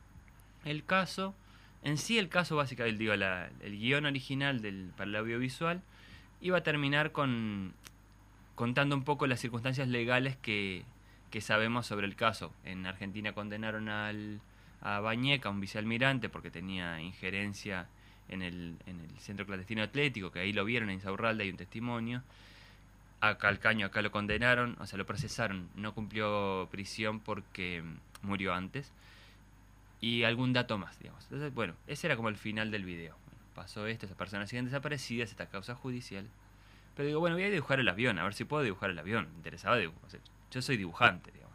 el 0.65 0.85
caso. 0.85 1.35
En 1.83 1.99
sí 1.99 2.19
el 2.19 2.29
caso 2.29 2.57
básicamente, 2.57 2.99
digo, 2.99 3.15
la, 3.17 3.51
el 3.61 3.79
guion 3.79 4.07
original 4.07 4.61
del, 4.61 4.91
para 4.97 5.09
el 5.09 5.17
audiovisual 5.17 5.83
iba 6.41 6.59
a 6.59 6.63
terminar 6.63 7.13
con 7.13 7.75
contando 8.61 8.95
un 8.95 9.05
poco 9.05 9.27
las 9.27 9.41
circunstancias 9.41 9.89
legales 9.89 10.37
que, 10.37 10.85
sabemos 11.41 11.87
sobre 11.87 12.07
el 12.07 12.15
caso. 12.15 12.53
En 12.63 12.85
Argentina 12.85 13.33
condenaron 13.33 13.89
al, 13.89 14.43
a 14.81 15.01
Bañeca, 15.01 15.51
un 15.51 15.61
vicealmirante, 15.61 16.29
porque 16.29 16.51
tenía 16.51 17.01
injerencia 17.01 17.89
en 18.29 18.43
el, 18.43 18.77
en 18.87 19.01
el 19.01 19.19
centro 19.19 19.47
clandestino 19.47 19.83
atlético, 19.83 20.31
que 20.31 20.41
ahí 20.41 20.53
lo 20.53 20.65
vieron 20.65 20.89
en 20.91 20.97
Insaurralde, 20.97 21.45
hay 21.45 21.51
un 21.51 21.57
testimonio. 21.57 22.23
A 23.21 23.37
Calcaño 23.37 23.87
acá 23.87 24.01
lo 24.01 24.11
condenaron, 24.11 24.77
o 24.81 24.87
sea, 24.87 24.97
lo 24.97 25.05
procesaron, 25.05 25.69
no 25.75 25.95
cumplió 25.95 26.69
prisión 26.71 27.21
porque 27.21 27.83
murió 28.23 28.55
antes. 28.55 28.93
Y 30.01 30.25
algún 30.25 30.55
dato 30.55 30.79
más, 30.79 30.99
digamos. 30.99 31.25
Entonces, 31.25 31.53
bueno, 31.53 31.75
ese 31.87 32.07
era 32.07 32.17
como 32.17 32.31
el 32.31 32.37
final 32.37 32.71
del 32.71 32.85
video 32.85 33.15
pasó 33.61 33.87
esto, 33.87 34.07
esas 34.07 34.17
personas 34.17 34.49
siguen 34.49 34.65
desaparecidas, 34.65 35.31
esta 35.31 35.47
causa 35.47 35.75
judicial. 35.75 36.27
Pero 36.97 37.07
digo, 37.07 37.21
bueno, 37.21 37.37
voy 37.37 37.45
a 37.45 37.51
dibujar 37.51 37.79
el 37.79 37.89
avión, 37.89 38.19
a 38.19 38.25
ver 38.25 38.33
si 38.33 38.45
puedo 38.45 38.63
dibujar 38.63 38.89
el 38.89 38.99
avión. 38.99 39.29
Me 39.33 39.37
interesaba 39.37 39.77
dibujar. 39.77 40.21
yo 40.51 40.63
soy 40.63 40.79
dibujante, 40.79 41.31
digamos. 41.31 41.51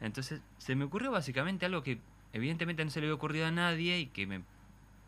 Entonces, 0.00 0.40
se 0.58 0.76
me 0.76 0.84
ocurrió 0.84 1.10
básicamente 1.10 1.66
algo 1.66 1.82
que 1.82 1.98
evidentemente 2.32 2.84
no 2.84 2.90
se 2.90 3.00
le 3.00 3.06
había 3.06 3.14
ocurrido 3.14 3.46
a 3.46 3.50
nadie 3.50 3.98
y 3.98 4.06
que 4.06 4.26
me 4.26 4.42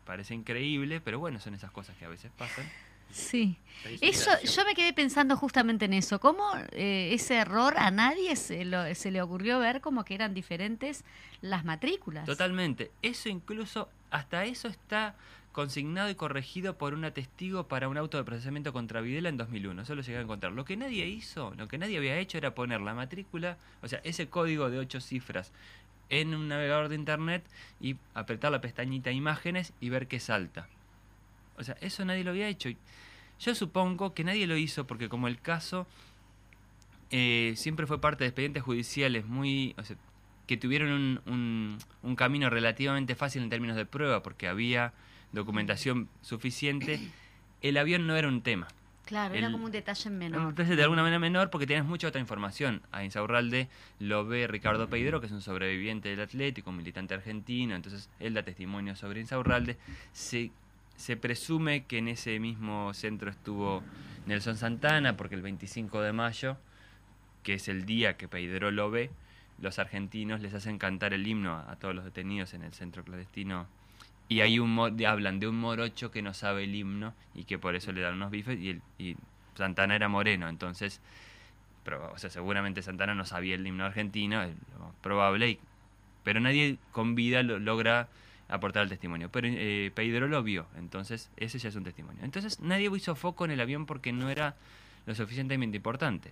parece 0.05 0.33
increíble, 0.33 1.01
pero 1.01 1.19
bueno, 1.19 1.39
son 1.39 1.53
esas 1.53 1.71
cas 1.71 1.91
que 1.97 2.05
a 2.05 2.09
veces 2.09 2.31
pasan. 2.37 2.69
Sí, 3.11 3.57
eso 4.01 4.31
yo 4.41 4.65
me 4.65 4.73
quedé 4.73 4.91
pensando 4.91 5.37
justamente 5.37 5.85
en 5.85 5.93
eso, 5.93 6.19
cómo 6.19 6.49
eh, 6.71 7.11
ese 7.13 7.35
error 7.35 7.75
a 7.77 7.91
nadie 7.91 8.35
se, 8.35 8.65
se 8.95 9.11
le 9.11 9.21
ocurrió 9.21 9.59
ver 9.59 9.81
como 9.81 10.03
que 10.03 10.15
eran 10.15 10.33
diferentes 10.33 11.03
las 11.41 11.63
matrículas. 11.63 12.25
Totalmente, 12.25 12.89
eso 13.03 13.29
incluso, 13.29 13.87
hasta 14.09 14.45
eso 14.45 14.67
está 14.67 15.15
consignado 15.51 16.09
y 16.09 16.15
corregido 16.15 16.77
por 16.77 16.95
un 16.95 17.09
testigo 17.13 17.67
para 17.67 17.87
un 17.87 17.97
auto 17.97 18.17
de 18.17 18.23
procesamiento 18.23 18.73
contra 18.73 19.01
Videla 19.01 19.29
en 19.29 19.37
2001. 19.37 19.83
Eso 19.83 19.93
lo 19.93 20.01
llegué 20.01 20.17
a 20.17 20.21
encontrar. 20.21 20.51
Lo 20.51 20.65
que 20.65 20.75
nadie 20.75 21.05
hizo, 21.05 21.53
lo 21.55 21.67
que 21.67 21.77
nadie 21.77 21.97
había 21.99 22.17
hecho 22.17 22.39
era 22.39 22.55
poner 22.55 22.81
la 22.81 22.95
matrícula, 22.95 23.57
o 23.83 23.87
sea, 23.87 24.01
ese 24.03 24.27
código 24.27 24.71
de 24.71 24.79
ocho 24.79 24.99
cifras 24.99 25.51
en 26.21 26.35
un 26.35 26.47
navegador 26.47 26.89
de 26.89 26.95
internet 26.95 27.43
y 27.79 27.95
apretar 28.13 28.51
la 28.51 28.61
pestañita 28.61 29.11
imágenes 29.11 29.73
y 29.79 29.89
ver 29.89 30.07
qué 30.07 30.19
salta. 30.19 30.67
O 31.57 31.63
sea, 31.63 31.75
eso 31.81 32.05
nadie 32.05 32.23
lo 32.23 32.31
había 32.31 32.47
hecho. 32.47 32.69
Yo 33.39 33.55
supongo 33.55 34.13
que 34.13 34.23
nadie 34.23 34.47
lo 34.47 34.57
hizo 34.57 34.85
porque 34.85 35.09
como 35.09 35.27
el 35.27 35.39
caso 35.39 35.87
eh, 37.09 37.53
siempre 37.55 37.87
fue 37.87 37.99
parte 37.99 38.23
de 38.23 38.29
expedientes 38.29 38.63
judiciales 38.63 39.25
muy... 39.25 39.75
O 39.77 39.83
sea, 39.83 39.97
que 40.47 40.57
tuvieron 40.57 40.91
un, 40.91 41.21
un, 41.25 41.77
un 42.01 42.15
camino 42.15 42.49
relativamente 42.49 43.15
fácil 43.15 43.43
en 43.43 43.49
términos 43.49 43.77
de 43.77 43.85
prueba, 43.85 44.21
porque 44.23 44.47
había 44.47 44.93
documentación 45.31 46.09
suficiente, 46.21 46.99
el 47.61 47.77
avión 47.77 48.07
no 48.07 48.17
era 48.17 48.27
un 48.27 48.41
tema. 48.41 48.67
Claro, 49.05 49.35
era 49.35 49.51
como 49.51 49.65
un 49.65 49.71
detalle 49.71 50.09
menor. 50.09 50.49
Entonces, 50.49 50.77
de 50.77 50.83
alguna 50.83 51.01
manera 51.01 51.19
menor, 51.19 51.49
porque 51.49 51.67
tienes 51.67 51.85
mucha 51.85 52.07
otra 52.07 52.21
información. 52.21 52.81
A 52.91 53.03
Insaurralde 53.03 53.67
lo 53.99 54.25
ve 54.25 54.47
Ricardo 54.47 54.89
Peidero, 54.89 55.19
que 55.19 55.25
es 55.25 55.31
un 55.33 55.41
sobreviviente 55.41 56.09
del 56.09 56.21
Atlético, 56.21 56.69
un 56.69 56.77
militante 56.77 57.13
argentino, 57.13 57.75
entonces 57.75 58.09
él 58.19 58.33
da 58.33 58.43
testimonio 58.43 58.95
sobre 58.95 59.19
Insaurralde. 59.19 59.77
Se, 60.13 60.51
se 60.95 61.17
presume 61.17 61.85
que 61.85 61.97
en 61.97 62.07
ese 62.07 62.39
mismo 62.39 62.93
centro 62.93 63.29
estuvo 63.29 63.83
Nelson 64.25 64.55
Santana, 64.55 65.17
porque 65.17 65.35
el 65.35 65.41
25 65.41 66.01
de 66.01 66.13
mayo, 66.13 66.57
que 67.43 67.55
es 67.55 67.67
el 67.67 67.85
día 67.85 68.15
que 68.15 68.29
Peidero 68.29 68.71
lo 68.71 68.89
ve, 68.89 69.11
los 69.59 69.79
argentinos 69.79 70.41
les 70.41 70.53
hacen 70.53 70.77
cantar 70.77 71.13
el 71.13 71.27
himno 71.27 71.55
a 71.55 71.75
todos 71.75 71.93
los 71.93 72.05
detenidos 72.05 72.53
en 72.53 72.63
el 72.63 72.73
centro 72.73 73.03
clandestino 73.03 73.67
y 74.33 74.41
hay 74.41 74.59
un 74.59 74.79
hablan 75.05 75.39
de 75.39 75.47
un 75.47 75.59
morocho 75.59 76.11
que 76.11 76.21
no 76.21 76.33
sabe 76.33 76.63
el 76.63 76.73
himno 76.73 77.13
y 77.35 77.43
que 77.43 77.59
por 77.59 77.75
eso 77.75 77.91
le 77.91 78.01
dan 78.01 78.15
unos 78.15 78.31
bifes 78.31 78.59
y, 78.59 78.69
el, 78.69 78.81
y 78.97 79.15
Santana 79.55 79.95
era 79.95 80.09
moreno, 80.09 80.49
entonces 80.49 81.01
pero, 81.83 82.11
o 82.13 82.17
sea, 82.17 82.29
seguramente 82.29 82.81
Santana 82.81 83.13
no 83.13 83.25
sabía 83.25 83.55
el 83.55 83.67
himno 83.67 83.85
argentino, 83.85 84.41
es 84.41 84.53
probable, 85.01 85.59
pero 86.23 86.39
nadie 86.39 86.77
con 86.91 87.13
vida 87.13 87.43
lo, 87.43 87.59
logra 87.59 88.07
aportar 88.47 88.83
el 88.83 88.89
testimonio. 88.89 89.29
Pero 89.29 89.47
eh, 89.49 89.91
Pedro 89.93 90.27
lo 90.27 90.41
vio, 90.43 90.65
entonces 90.77 91.29
ese 91.37 91.59
ya 91.59 91.69
es 91.69 91.75
un 91.75 91.83
testimonio. 91.83 92.23
Entonces 92.23 92.59
nadie 92.61 92.89
hizo 92.95 93.15
foco 93.15 93.45
en 93.45 93.51
el 93.51 93.61
avión 93.61 93.85
porque 93.85 94.13
no 94.13 94.29
era 94.29 94.55
lo 95.05 95.13
suficientemente 95.13 95.77
importante. 95.77 96.31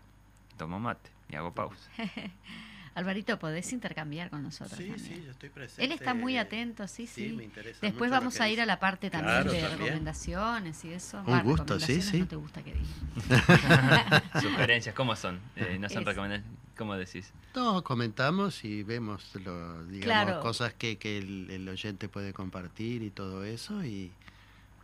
Tomo 0.57 0.79
mate 0.79 1.09
y 1.29 1.35
hago 1.35 1.53
pausa. 1.53 1.89
Alvarito, 2.93 3.39
podés 3.39 3.71
intercambiar 3.71 4.30
con 4.30 4.43
nosotros. 4.43 4.77
Sí, 4.77 4.93
sí, 4.97 5.23
yo 5.25 5.32
estoy 5.32 5.49
presente. 5.49 5.86
Él 5.86 5.91
está 5.93 6.13
muy 6.13 6.38
atento, 6.38 6.88
sí, 6.89 7.08
sí. 7.08 7.30
sí. 7.30 7.36
Me 7.36 7.45
interesa 7.45 7.80
Después 7.82 8.12
vamos 8.12 8.41
a 8.41 8.49
ir 8.49 8.60
a 8.60 8.65
la 8.65 8.80
parte 8.80 9.10
también 9.10 9.47
de 9.47 9.69
recomendaciones 9.69 10.84
y 10.84 10.93
eso. 10.93 11.23
Un 11.25 11.41
gusto, 11.43 11.80
sí, 11.80 12.01
sí. 12.01 12.19
No 12.19 12.27
te 12.27 12.36
gusta 12.36 12.62
que 12.62 12.73
diga. 12.73 14.23
Sugerencias, 14.41 14.93
¿cómo 14.93 15.15
son? 15.15 15.39
Eh, 15.56 15.77
no 15.80 15.88
son 15.88 16.06
recomendaciones, 16.06 16.60
¿cómo 16.77 16.95
decís? 16.97 17.32
No, 17.56 17.82
comentamos 17.82 18.65
y 18.65 18.84
vemos 18.84 19.36
lo, 19.36 19.86
digamos, 19.86 20.39
cosas 20.39 20.73
que, 20.73 20.97
que 20.97 21.17
el, 21.17 21.69
oyente 21.69 22.10
puede 22.10 22.34
compartir 22.34 23.04
y 23.04 23.10
todo 23.10 23.45
eso. 23.45 23.86
Y, 23.86 24.12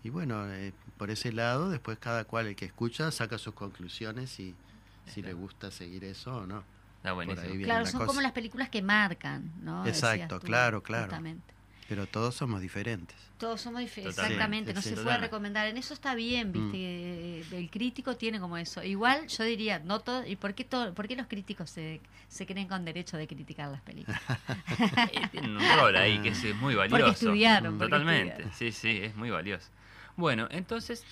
y 0.03 0.09
bueno, 0.09 0.49
eh, 0.53 0.71
por 0.97 1.11
ese 1.11 1.33
lado, 1.33 1.69
después 1.69 1.97
cada 1.99 2.23
cual, 2.23 2.47
el 2.47 2.55
que 2.55 2.65
escucha, 2.65 3.11
saca 3.11 3.37
sus 3.37 3.53
conclusiones 3.53 4.39
y 4.39 4.55
si 5.07 5.21
le 5.21 5.33
gusta 5.33 5.71
seguir 5.71 6.05
eso 6.05 6.37
o 6.37 6.45
no. 6.47 6.63
Claro, 7.63 7.85
son 7.85 8.05
como 8.05 8.21
las 8.21 8.31
películas 8.31 8.69
que 8.69 8.81
marcan, 8.81 9.51
¿no? 9.61 9.85
Exacto, 9.85 10.39
claro, 10.39 10.81
claro. 10.81 11.15
Pero 11.87 12.05
todos 12.05 12.35
somos 12.35 12.59
diferentes. 12.59 13.15
Todos 13.37 13.61
somos 13.61 13.79
diferentes, 13.79 14.17
exactamente. 14.17 14.73
no 14.73 14.81
se 14.81 14.97
puede 14.97 15.17
recomendar. 15.19 15.67
En 15.67 15.77
eso 15.77 15.93
está 15.93 16.15
bien, 16.15 16.51
¿viste? 16.51 17.45
Mm. 17.49 17.55
El 17.55 17.69
crítico 17.69 18.17
tiene 18.17 18.41
como 18.41 18.57
eso. 18.57 18.83
Igual 18.83 19.27
yo 19.27 19.43
diría, 19.45 19.79
no 19.79 20.01
todo. 20.01 20.25
¿Y 20.25 20.35
por 20.35 20.53
qué, 20.53 20.65
todo, 20.65 20.93
por 20.93 21.07
qué 21.07 21.15
los 21.15 21.27
críticos 21.27 21.69
se, 21.69 22.01
se 22.27 22.45
creen 22.45 22.67
con 22.67 22.83
derecho 22.83 23.15
de 23.15 23.25
criticar 23.25 23.69
las 23.69 23.81
películas? 23.81 24.21
Eh, 25.13 25.27
tienen 25.31 25.55
un 25.55 25.77
rol 25.79 25.95
ahí 25.95 26.19
que 26.19 26.29
es 26.29 26.55
muy 26.55 26.75
valioso. 26.75 27.03
Porque 27.03 27.11
estudiaron. 27.11 27.79
Totalmente, 27.79 28.47
sí, 28.53 28.71
sí, 28.71 28.99
es 29.01 29.15
muy 29.15 29.29
valioso. 29.29 29.69
Bueno, 30.17 30.47
entonces 30.51 31.05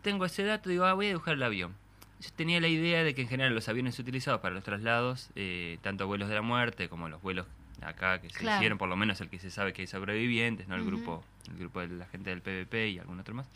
tengo 0.00 0.24
ese 0.24 0.44
dato, 0.44 0.70
digo, 0.70 0.84
ah, 0.84 0.94
voy 0.94 1.06
a 1.06 1.08
dibujar 1.08 1.34
el 1.34 1.42
avión 1.42 1.74
yo 2.24 2.30
tenía 2.34 2.60
la 2.60 2.68
idea 2.68 3.04
de 3.04 3.14
que 3.14 3.22
en 3.22 3.28
general 3.28 3.54
los 3.54 3.68
aviones 3.68 3.98
utilizados 3.98 4.40
para 4.40 4.54
los 4.54 4.64
traslados, 4.64 5.30
eh, 5.36 5.78
tanto 5.82 6.06
vuelos 6.06 6.28
de 6.28 6.34
la 6.34 6.42
muerte 6.42 6.88
como 6.88 7.08
los 7.08 7.20
vuelos 7.20 7.46
acá 7.82 8.20
que 8.20 8.30
se 8.30 8.44
hicieron, 8.44 8.78
por 8.78 8.88
lo 8.88 8.96
menos 8.96 9.20
el 9.20 9.28
que 9.28 9.38
se 9.38 9.50
sabe 9.50 9.72
que 9.74 9.82
hay 9.82 9.86
sobrevivientes, 9.86 10.68
no 10.68 10.74
el 10.74 10.84
grupo, 10.84 11.22
el 11.50 11.58
grupo 11.58 11.80
de 11.80 11.88
la 11.88 12.06
gente 12.06 12.30
del 12.30 12.40
PVP 12.40 12.88
y 12.88 12.98
algún 12.98 13.20
otro 13.20 13.34
más. 13.34 13.46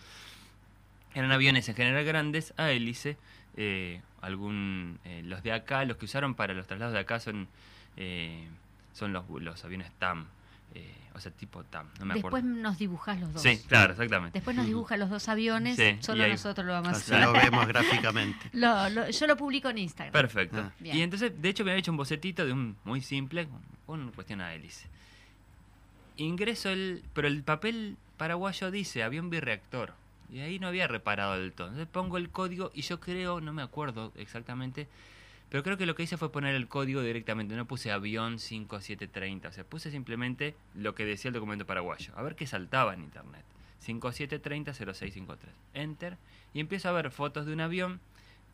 Eran 1.14 1.32
aviones 1.32 1.68
en 1.68 1.76
general 1.76 2.04
grandes 2.04 2.52
a 2.58 2.70
hélice, 2.70 3.16
eh, 3.56 4.02
algún 4.20 4.98
eh, 5.04 5.22
los 5.24 5.42
de 5.42 5.52
acá, 5.52 5.84
los 5.86 5.96
que 5.96 6.04
usaron 6.04 6.34
para 6.34 6.52
los 6.52 6.66
traslados 6.66 6.92
de 6.92 7.00
acá 7.00 7.20
son 7.20 7.48
son 8.92 9.12
los, 9.12 9.24
los 9.28 9.64
aviones 9.64 9.90
TAM, 9.98 10.26
eh, 10.74 10.94
o 11.14 11.20
sea, 11.20 11.32
tipo 11.32 11.64
TAM, 11.64 11.88
no 11.98 12.06
me 12.06 12.14
Después 12.14 12.44
nos 12.44 12.78
dibujas 12.78 13.18
los 13.20 13.32
dos. 13.32 13.42
Sí, 13.42 13.58
claro, 13.66 13.92
exactamente. 13.92 14.38
Después 14.38 14.56
nos 14.56 14.66
dibujas 14.66 14.98
los 14.98 15.10
dos 15.10 15.28
aviones, 15.28 15.78
solo 16.00 16.26
nosotros 16.28 16.66
lo 16.66 16.72
vamos 16.72 16.88
a 16.88 16.92
hacer. 16.92 17.20
lo 17.24 17.32
vemos 17.32 17.66
gráficamente. 17.66 18.50
yo 18.52 19.26
lo 19.26 19.36
publico 19.36 19.68
en 19.68 19.78
Instagram. 19.78 20.12
Perfecto. 20.12 20.58
Ah. 20.58 20.72
Y 20.82 21.02
entonces, 21.02 21.32
de 21.40 21.48
hecho, 21.48 21.64
me 21.64 21.72
había 21.72 21.80
hecho 21.80 21.90
un 21.90 21.96
bocetito 21.96 22.46
de 22.46 22.52
un 22.52 22.76
muy 22.84 23.00
simple, 23.00 23.48
con 23.86 24.12
cuestión 24.12 24.40
a 24.40 24.54
hélice. 24.54 24.86
Ingreso 26.16 26.70
el. 26.70 27.02
Pero 27.14 27.28
el 27.28 27.42
papel 27.42 27.96
paraguayo 28.16 28.70
dice 28.70 29.02
avión 29.02 29.30
birreactor. 29.30 29.94
Y 30.30 30.40
ahí 30.40 30.58
no 30.58 30.68
había 30.68 30.86
reparado 30.86 31.38
del 31.38 31.52
todo. 31.52 31.68
Entonces 31.68 31.88
pongo 31.90 32.18
el 32.18 32.28
código 32.28 32.70
y 32.74 32.82
yo 32.82 33.00
creo, 33.00 33.40
no 33.40 33.52
me 33.52 33.62
acuerdo 33.62 34.12
exactamente, 34.16 34.86
pero 35.50 35.62
creo 35.62 35.76
que 35.76 35.86
lo 35.86 35.94
que 35.94 36.02
hice 36.02 36.16
fue 36.16 36.30
poner 36.30 36.54
el 36.54 36.68
código 36.68 37.00
directamente, 37.00 37.56
no 37.56 37.66
puse 37.66 37.90
avión 37.90 38.38
5730, 38.38 39.48
o 39.48 39.52
sea, 39.52 39.64
puse 39.64 39.90
simplemente 39.90 40.54
lo 40.74 40.94
que 40.94 41.04
decía 41.04 41.30
el 41.30 41.34
documento 41.34 41.66
paraguayo, 41.66 42.12
a 42.16 42.22
ver 42.22 42.36
qué 42.36 42.46
saltaba 42.46 42.94
en 42.94 43.02
internet. 43.02 43.44
5730-0653. 43.86 45.36
Enter. 45.74 46.18
Y 46.52 46.60
empiezo 46.60 46.88
a 46.88 46.92
ver 46.92 47.10
fotos 47.10 47.46
de 47.46 47.52
un 47.52 47.60
avión 47.60 48.00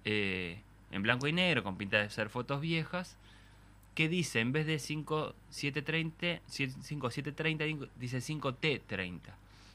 eh, 0.04 0.61
en 0.90 1.02
blanco 1.02 1.26
y 1.26 1.33
negro, 1.33 1.62
con 1.64 1.76
pinta 1.76 1.98
de 1.98 2.11
ser 2.11 2.28
fotos 2.28 2.61
viejas, 2.61 3.16
que 3.94 4.09
dice, 4.09 4.40
en 4.40 4.52
vez 4.52 4.66
de 4.66 4.78
5730, 4.78 6.42
5730 6.46 7.88
dice 7.96 8.18
5T30. 8.18 9.20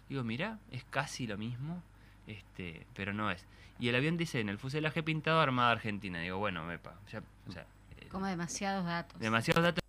Digo, 0.10 0.24
mira, 0.24 0.60
es 0.72 0.84
casi 0.86 1.28
lo 1.28 1.38
mismo, 1.38 1.84
este, 2.30 2.86
pero 2.96 3.14
no 3.14 3.32
es. 3.32 3.44
Y 3.80 3.90
el 3.90 3.96
avión 3.96 4.18
dice 4.18 4.40
en 4.40 4.50
el 4.50 4.58
fuselaje 4.58 5.02
pintado 5.04 5.40
Armada 5.40 5.72
Argentina. 5.72 6.20
Digo, 6.20 6.38
bueno, 6.38 6.64
mepa. 6.66 6.94
Ya, 7.12 7.24
o 7.48 7.52
sea, 7.52 7.66
Como 8.12 8.28
demasiados 8.28 8.86
datos. 8.86 9.20
Demasiados 9.20 9.64
datos. 9.64 9.84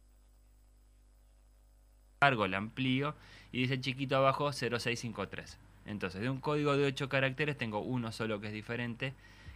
Largo, 2.22 2.44
el 2.44 2.55
amplío. 2.55 3.14
Y 3.53 3.62
dice 3.62 3.81
chiquito 3.81 4.16
abajo 4.16 4.53
0653. 4.53 5.59
Entonces, 5.87 6.20
de 6.20 6.31
un 6.31 6.40
código 6.40 6.76
de 6.76 6.87
8 6.87 7.09
caracteres 7.09 7.59
tengo 7.59 7.81
uno 7.81 8.12
solo 8.12 8.40
que 8.40 8.46
es 8.46 8.53
diferente. 8.53 9.12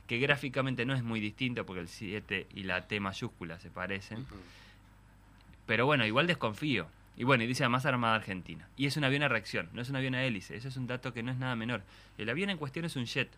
Que 0.06 0.18
gráficamente 0.18 0.84
no 0.84 0.94
es 0.94 1.02
muy 1.02 1.20
distinto 1.20 1.64
porque 1.64 1.80
el 1.80 1.88
7 1.88 2.48
y 2.54 2.64
la 2.64 2.86
T 2.86 3.00
mayúscula 3.00 3.58
se 3.60 3.70
parecen. 3.70 4.26
Pero 5.64 5.86
bueno, 5.86 6.04
igual 6.04 6.26
desconfío. 6.26 6.86
Y 7.16 7.24
bueno, 7.24 7.44
y 7.44 7.46
dice 7.46 7.64
además 7.64 7.86
Armada 7.86 8.16
Argentina. 8.16 8.68
Y 8.76 8.86
es 8.86 8.96
un 8.96 9.04
avión 9.04 9.22
a 9.22 9.28
reacción, 9.28 9.68
no 9.72 9.82
es 9.82 9.88
un 9.88 9.96
avión 9.96 10.14
a 10.14 10.24
hélice. 10.24 10.56
Eso 10.56 10.68
es 10.68 10.76
un 10.76 10.86
dato 10.86 11.12
que 11.12 11.22
no 11.22 11.30
es 11.30 11.38
nada 11.38 11.54
menor. 11.54 11.82
El 12.18 12.28
avión 12.28 12.50
en 12.50 12.58
cuestión 12.58 12.84
es 12.84 12.96
un 12.96 13.06
jet. 13.06 13.30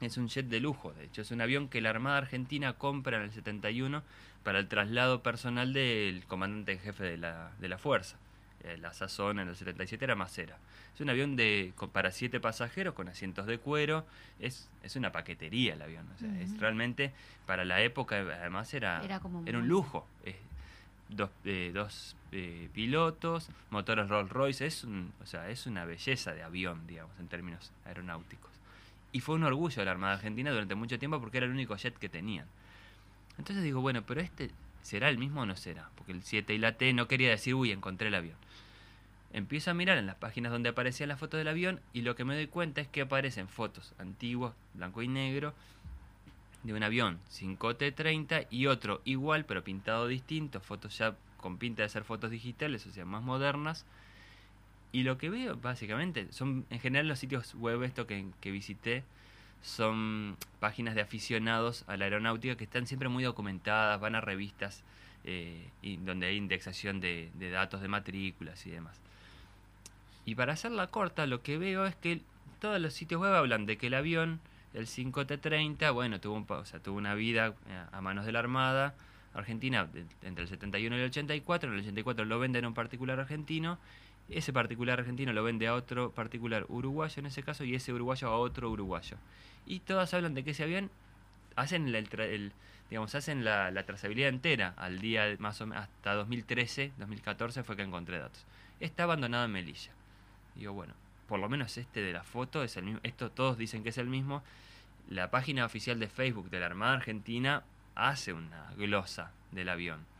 Es 0.00 0.16
un 0.16 0.28
jet 0.28 0.46
de 0.46 0.60
lujo, 0.60 0.92
de 0.92 1.04
hecho. 1.04 1.22
Es 1.22 1.30
un 1.30 1.40
avión 1.40 1.68
que 1.68 1.80
la 1.80 1.90
Armada 1.90 2.18
Argentina 2.18 2.74
compra 2.74 3.18
en 3.18 3.24
el 3.24 3.32
71 3.32 4.02
para 4.42 4.58
el 4.58 4.68
traslado 4.68 5.22
personal 5.22 5.72
del 5.72 6.24
comandante 6.26 6.72
en 6.72 6.78
jefe 6.78 7.04
de 7.04 7.18
la, 7.18 7.52
de 7.58 7.68
la 7.68 7.78
fuerza. 7.78 8.16
Eh, 8.64 8.76
la 8.76 8.92
sazón 8.92 9.38
en 9.38 9.48
el 9.48 9.56
77 9.56 10.04
era 10.04 10.14
Macera. 10.14 10.58
Es 10.94 11.00
un 11.00 11.08
avión 11.08 11.36
de 11.36 11.72
para 11.92 12.10
siete 12.10 12.40
pasajeros 12.40 12.94
con 12.94 13.08
asientos 13.08 13.46
de 13.46 13.58
cuero. 13.58 14.04
Es, 14.38 14.68
es 14.82 14.96
una 14.96 15.12
paquetería 15.12 15.74
el 15.74 15.82
avión. 15.82 16.06
es 16.40 16.58
realmente, 16.58 17.12
para 17.46 17.64
la 17.64 17.80
época, 17.80 18.16
además 18.16 18.72
era, 18.74 19.02
era, 19.02 19.20
un 19.58 19.68
lujo. 19.68 20.06
Dos, 21.10 21.30
eh, 21.44 21.70
dos 21.74 22.16
eh, 22.32 22.68
pilotos, 22.72 23.48
motores 23.70 24.08
Rolls 24.08 24.30
Royce. 24.30 24.66
Es, 24.66 24.84
un, 24.84 25.12
o 25.22 25.26
sea, 25.26 25.48
es 25.48 25.66
una 25.66 25.84
belleza 25.84 26.32
de 26.32 26.42
avión, 26.42 26.86
digamos, 26.86 27.18
en 27.18 27.28
términos 27.28 27.72
aeronáuticos. 27.84 28.50
Y 29.12 29.20
fue 29.20 29.34
un 29.34 29.44
orgullo 29.44 29.76
de 29.76 29.84
la 29.84 29.90
Armada 29.90 30.14
Argentina 30.14 30.50
durante 30.50 30.74
mucho 30.74 30.98
tiempo 30.98 31.20
porque 31.20 31.38
era 31.38 31.46
el 31.46 31.52
único 31.52 31.76
jet 31.76 31.96
que 31.98 32.08
tenían. 32.08 32.46
Entonces 33.38 33.64
digo, 33.64 33.80
bueno, 33.80 34.02
pero 34.02 34.20
este 34.20 34.50
será 34.82 35.08
el 35.08 35.18
mismo 35.18 35.42
o 35.42 35.46
no 35.46 35.56
será, 35.56 35.90
porque 35.96 36.12
el 36.12 36.22
7 36.22 36.54
y 36.54 36.58
la 36.58 36.76
T 36.76 36.92
no 36.92 37.08
quería 37.08 37.30
decir, 37.30 37.54
uy, 37.54 37.72
encontré 37.72 38.08
el 38.08 38.14
avión. 38.14 38.36
Empiezo 39.32 39.70
a 39.70 39.74
mirar 39.74 39.98
en 39.98 40.06
las 40.06 40.16
páginas 40.16 40.50
donde 40.50 40.70
aparecían 40.70 41.08
las 41.08 41.20
fotos 41.20 41.38
del 41.38 41.48
avión 41.48 41.80
y 41.92 42.02
lo 42.02 42.16
que 42.16 42.24
me 42.24 42.34
doy 42.34 42.48
cuenta 42.48 42.80
es 42.80 42.88
que 42.88 43.02
aparecen 43.02 43.48
fotos 43.48 43.94
antiguas, 43.98 44.54
blanco 44.74 45.02
y 45.02 45.08
negro, 45.08 45.54
de 46.62 46.74
un 46.74 46.82
avión 46.82 47.18
5T30 47.30 48.46
y 48.50 48.66
otro 48.66 49.00
igual 49.04 49.44
pero 49.44 49.64
pintado 49.64 50.06
distinto, 50.06 50.60
fotos 50.60 50.98
ya 50.98 51.16
con 51.38 51.56
pinta 51.56 51.82
de 51.82 51.88
ser 51.88 52.04
fotos 52.04 52.30
digitales, 52.30 52.86
o 52.86 52.90
sea, 52.90 53.04
más 53.04 53.22
modernas, 53.22 53.86
y 54.92 55.04
lo 55.04 55.18
que 55.18 55.30
veo, 55.30 55.56
básicamente, 55.56 56.32
son 56.32 56.66
en 56.70 56.80
general 56.80 57.08
los 57.08 57.18
sitios 57.18 57.54
web 57.54 57.82
esto 57.84 58.06
que, 58.06 58.24
visité, 58.50 59.04
son 59.62 60.36
páginas 60.58 60.94
de 60.94 61.02
aficionados 61.02 61.84
a 61.86 61.96
la 61.96 62.06
aeronáutica 62.06 62.56
que 62.56 62.64
están 62.64 62.86
siempre 62.86 63.08
muy 63.08 63.22
documentadas, 63.22 64.00
van 64.00 64.16
a 64.16 64.20
revistas 64.20 64.82
eh, 65.24 65.68
donde 66.00 66.26
hay 66.26 66.36
indexación 66.36 67.00
de, 67.00 67.30
datos 67.52 67.82
de 67.82 67.88
matrículas 67.88 68.66
y 68.66 68.70
demás. 68.70 69.00
Y 70.24 70.34
para 70.34 70.54
hacerla 70.54 70.88
corta, 70.88 71.26
lo 71.26 71.42
que 71.42 71.56
veo 71.56 71.86
es 71.86 71.94
que 71.94 72.20
todos 72.58 72.80
los 72.80 72.92
sitios 72.92 73.20
web 73.20 73.34
hablan 73.34 73.66
de 73.66 73.76
que 73.78 73.86
el 73.86 73.94
avión, 73.94 74.40
el 74.74 74.86
5T30, 74.86 75.92
bueno, 75.92 76.20
tuvo, 76.20 76.36
un, 76.36 76.46
o 76.48 76.80
tuvo 76.80 76.96
una 76.96 77.14
vida 77.14 77.54
eh, 77.68 77.84
a 77.92 78.00
manos 78.00 78.26
de 78.26 78.32
la 78.32 78.38
Armada 78.38 78.94
Argentina 79.34 79.88
entre 80.22 80.42
el 80.42 80.48
71 80.48 80.96
y 80.96 81.00
el 81.00 81.06
84. 81.06 81.68
En 81.68 81.74
el 81.74 81.80
84 81.82 82.24
lo 82.24 82.38
venden 82.38 82.64
a 82.64 82.68
un 82.68 82.74
particular 82.74 83.20
argentino 83.20 83.78
ese 84.30 84.52
particular 84.52 85.00
argentino 85.00 85.32
lo 85.32 85.42
vende 85.42 85.66
a 85.66 85.74
otro 85.74 86.12
particular 86.12 86.64
uruguayo 86.68 87.20
en 87.20 87.26
ese 87.26 87.42
caso 87.42 87.64
y 87.64 87.74
ese 87.74 87.92
uruguayo 87.92 88.28
a 88.28 88.38
otro 88.38 88.70
uruguayo. 88.70 89.16
Y 89.66 89.80
todas 89.80 90.14
hablan 90.14 90.34
de 90.34 90.44
que 90.44 90.52
ese 90.52 90.62
avión 90.62 90.90
hacen 91.56 91.92
el, 91.94 92.52
digamos 92.88 93.14
hacen 93.14 93.44
la, 93.44 93.82
trazabilidad 93.84 94.28
entera 94.28 94.74
al 94.76 95.00
día 95.00 95.36
más 95.38 95.60
o 95.60 95.66
menos 95.66 95.84
hasta 95.84 96.14
2013, 96.14 96.92
2014 96.98 97.64
fue 97.64 97.76
que 97.76 97.82
encontré 97.82 98.18
datos. 98.18 98.44
Está 98.78 99.02
abandonado 99.02 99.44
en 99.44 99.52
Melilla. 99.52 99.92
Digo, 100.54 100.72
bueno, 100.72 100.94
por 101.30 101.40
lo 101.40 101.48
menos 101.48 101.78
este 101.78 102.02
de 102.02 102.12
la 102.12 102.22
foto 102.22 102.62
es 102.62 102.76
el 102.76 102.84
mismo, 102.84 103.00
esto 103.02 103.30
todos 103.30 103.56
dicen 103.56 103.82
que 103.82 103.88
es 103.88 103.96
el 103.98 104.08
mismo. 104.08 104.42
La 105.08 105.30
página 105.30 105.64
oficial 105.64 105.98
de 105.98 106.08
Facebook 106.08 106.50
de 106.50 106.60
la 106.60 106.66
Armada 106.66 106.92
Argentina 106.92 107.62
hace 107.94 108.34
una 108.34 108.70
glosa 108.76 109.32
del 109.50 109.70
avión 109.70 110.10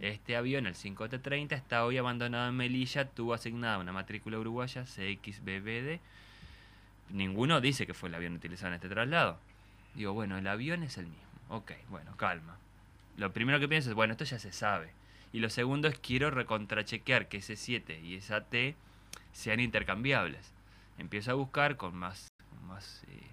este 0.00 0.36
avión, 0.36 0.66
el 0.66 0.74
5T30, 0.74 1.52
está 1.52 1.84
hoy 1.84 1.96
abandonado 1.96 2.48
en 2.48 2.56
Melilla, 2.56 3.08
tuvo 3.08 3.32
asignada 3.32 3.78
una 3.78 3.92
matrícula 3.92 4.38
uruguaya 4.38 4.84
CXBBD. 4.84 6.00
Ninguno 7.10 7.60
dice 7.60 7.86
que 7.86 7.94
fue 7.94 8.08
el 8.08 8.14
avión 8.14 8.34
utilizado 8.34 8.68
en 8.68 8.74
este 8.74 8.88
traslado. 8.88 9.38
Digo, 9.94 10.12
bueno, 10.12 10.36
el 10.36 10.46
avión 10.46 10.82
es 10.82 10.98
el 10.98 11.06
mismo. 11.06 11.24
Ok, 11.48 11.72
bueno, 11.88 12.14
calma. 12.16 12.58
Lo 13.16 13.32
primero 13.32 13.60
que 13.60 13.68
pienso 13.68 13.90
es, 13.90 13.94
bueno, 13.94 14.12
esto 14.12 14.24
ya 14.24 14.38
se 14.38 14.52
sabe. 14.52 14.90
Y 15.32 15.40
lo 15.40 15.48
segundo 15.48 15.88
es, 15.88 15.98
quiero 15.98 16.30
recontrachequear 16.30 17.28
que 17.28 17.38
ese 17.38 17.56
7 17.56 18.00
y 18.00 18.16
esa 18.16 18.42
T 18.42 18.74
sean 19.32 19.60
intercambiables. 19.60 20.52
Empiezo 20.98 21.32
a 21.32 21.34
buscar 21.34 21.76
con 21.76 21.96
más, 21.96 22.28
más 22.66 23.02
eh, 23.08 23.26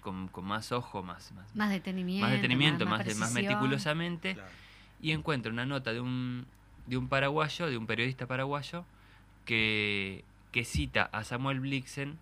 con, 0.00 0.30
más 0.42 0.72
ojo, 0.72 1.02
más, 1.02 1.32
más, 1.54 1.70
detenimiento, 1.70 2.26
más, 2.26 2.32
detenimiento, 2.34 2.86
más, 2.86 3.16
más, 3.16 3.32
meticulosamente 3.32 4.36
y 5.00 5.12
encuentro 5.12 5.52
una 5.52 5.66
nota 5.66 5.92
de 5.92 6.00
un, 6.00 6.46
de 6.86 6.96
un 6.96 7.08
paraguayo, 7.08 7.66
de 7.68 7.76
un 7.76 7.86
periodista 7.86 8.26
paraguayo, 8.26 8.84
que, 9.44 10.24
que 10.52 10.64
cita 10.64 11.04
a 11.12 11.24
Samuel 11.24 11.60
Blixen, 11.60 12.18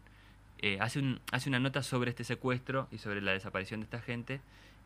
eh, 0.58 0.78
hace, 0.80 0.98
un, 0.98 1.20
hace 1.32 1.48
una 1.48 1.58
nota 1.58 1.82
sobre 1.82 2.10
este 2.10 2.24
secuestro 2.24 2.88
y 2.90 2.98
sobre 2.98 3.20
la 3.20 3.32
desaparición 3.32 3.80
de 3.80 3.84
esta 3.84 4.00
gente, 4.00 4.40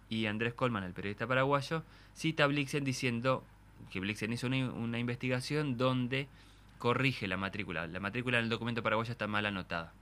y 0.09 0.27
Andrés 0.27 0.55
Colman, 0.55 0.85
el 0.85 0.93
periodista 0.93 1.27
paraguayo, 1.27 1.83
cita 2.15 2.45
a 2.45 2.47
Blixen 2.47 2.85
diciendo 2.85 3.45
que 3.91 4.01
Blixen 4.01 4.33
hizo 4.33 4.47
una, 4.47 4.99
investigación 4.99 5.77
donde 5.77 6.29
corrige 6.85 7.27
la 7.27 7.39
matrícula. 7.39 7.87
La 7.87 7.99
matrícula 7.99 8.37
en 8.37 8.45
el 8.45 8.51
documento 8.51 8.83
paraguayo 8.83 9.11
está 9.11 9.27
mal 9.27 9.47
anotada. 9.47 9.95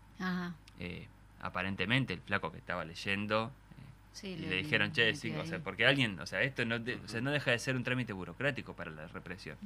Eh, 0.81 1.07
aparentemente 1.41 2.13
el 2.13 2.21
flaco 2.21 2.51
que 2.51 2.59
estaba 2.59 2.85
leyendo 2.85 3.53
y 4.21 4.35
le, 4.35 4.57
dijeron, 4.57 4.91
che, 4.91 5.15
sí, 5.15 5.31
o 5.31 5.47
sea, 5.47 5.61
porque 5.61 5.87
alguien, 5.87 6.19
o 6.19 6.27
sea, 6.27 6.43
esto 6.43 6.65
no, 6.65 6.75
o 6.75 7.09
sea, 7.09 7.21
no 7.21 7.31
deja 7.31 7.53
de 7.53 7.61
ser 7.61 7.77
un 7.77 7.85
trámite 7.85 8.13
burocrático 8.13 8.75
para 8.75 8.91
la 8.91 9.07
represión. 9.07 9.57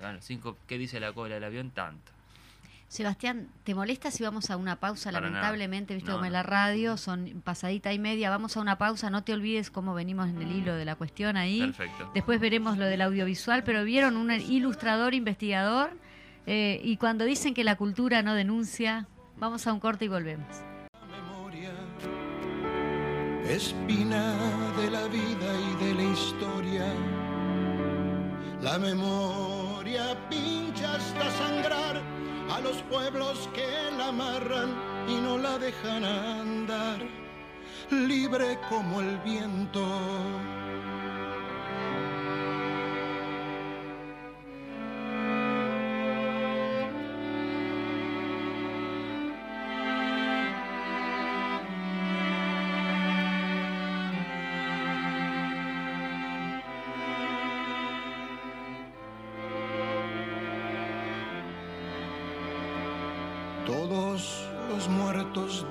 Bueno, 0.00 0.20
cinco, 0.20 0.56
¿qué 0.68 0.78
dice 0.78 1.00
la 1.00 1.12
cola 1.12 1.34
del 1.34 1.42
avión? 1.42 1.72
Tanto. 1.72 2.12
Sebastián, 2.86 3.48
¿te 3.64 3.74
molesta 3.74 4.12
si 4.12 4.22
vamos 4.22 4.48
a 4.50 4.56
una 4.56 4.76
pausa? 4.76 5.10
Lamentablemente, 5.10 5.96
viste 5.96 6.12
como 6.12 6.24
en 6.24 6.32
la 6.32 6.44
radio, 6.44 6.96
son 6.96 7.42
pasadita 7.42 7.92
y 7.92 7.98
media, 7.98 8.30
vamos 8.30 8.56
a 8.56 8.60
una 8.60 8.78
pausa, 8.78 9.10
no 9.10 9.24
te 9.24 9.32
olvides 9.32 9.72
cómo 9.72 9.92
venimos 9.92 10.28
en 10.28 10.40
el 10.40 10.52
hilo 10.52 10.76
de 10.76 10.84
la 10.84 10.94
cuestión 10.94 11.36
ahí. 11.36 11.58
Perfecto. 11.58 12.12
Después 12.14 12.38
veremos 12.38 12.78
lo 12.78 12.84
del 12.84 13.02
audiovisual, 13.02 13.64
pero 13.64 13.82
vieron 13.82 14.16
un 14.16 14.30
ilustrador, 14.30 15.14
investigador, 15.14 15.90
eh, 16.46 16.80
y 16.82 16.96
cuando 16.96 17.24
dicen 17.24 17.54
que 17.54 17.64
la 17.64 17.76
cultura 17.76 18.22
no 18.22 18.34
denuncia, 18.34 19.06
vamos 19.36 19.66
a 19.66 19.72
un 19.72 19.80
corte 19.80 20.04
y 20.04 20.08
volvemos 20.08 20.64
espina 23.48 24.34
de 24.76 24.90
la 24.90 25.06
vida 25.08 25.50
y 25.70 25.84
de 25.84 25.94
la 25.94 26.02
historia, 26.02 26.86
La 28.62 28.78
memoria 28.78 30.16
pincha 30.30 30.94
hasta 30.94 31.30
sangrar 31.32 32.00
a 32.50 32.60
los 32.60 32.76
pueblos 32.84 33.48
que 33.54 33.66
la 33.98 34.08
amarran 34.08 34.70
y 35.06 35.20
no 35.20 35.36
la 35.36 35.58
dejan 35.58 36.04
andar, 36.04 37.00
libre 37.90 38.58
como 38.70 39.02
el 39.02 39.18
viento. 39.18 39.84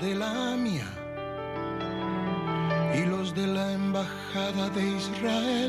De 0.04 0.16
la 0.16 0.58
mía 0.58 0.90
y 2.94 3.06
los 3.06 3.34
de 3.34 3.48
la 3.48 3.72
Embajada 3.72 4.70
de 4.76 4.84
Israel. 4.98 5.63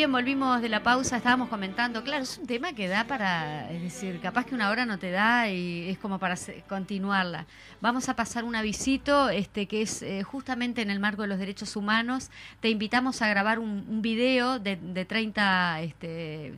Bien, 0.00 0.12
volvimos 0.12 0.62
de 0.62 0.70
la 0.70 0.82
pausa, 0.82 1.18
estábamos 1.18 1.50
comentando, 1.50 2.02
claro, 2.02 2.22
es 2.22 2.38
un 2.38 2.46
tema 2.46 2.72
que 2.72 2.88
da 2.88 3.04
para, 3.04 3.70
es 3.70 3.82
decir, 3.82 4.18
capaz 4.18 4.46
que 4.46 4.54
una 4.54 4.70
hora 4.70 4.86
no 4.86 4.98
te 4.98 5.10
da 5.10 5.50
y 5.50 5.90
es 5.90 5.98
como 5.98 6.18
para 6.18 6.36
continuarla. 6.70 7.44
Vamos 7.82 8.08
a 8.08 8.16
pasar 8.16 8.44
un 8.44 8.56
avisito, 8.56 9.28
este, 9.28 9.66
que 9.66 9.82
es 9.82 10.00
eh, 10.00 10.22
justamente 10.22 10.80
en 10.80 10.88
el 10.88 11.00
marco 11.00 11.20
de 11.20 11.28
los 11.28 11.38
derechos 11.38 11.76
humanos. 11.76 12.30
Te 12.60 12.70
invitamos 12.70 13.20
a 13.20 13.28
grabar 13.28 13.58
un, 13.58 14.00
video 14.00 14.58
de, 14.58 14.76
de 14.76 15.04
30 15.04 15.82
este, 15.82 16.54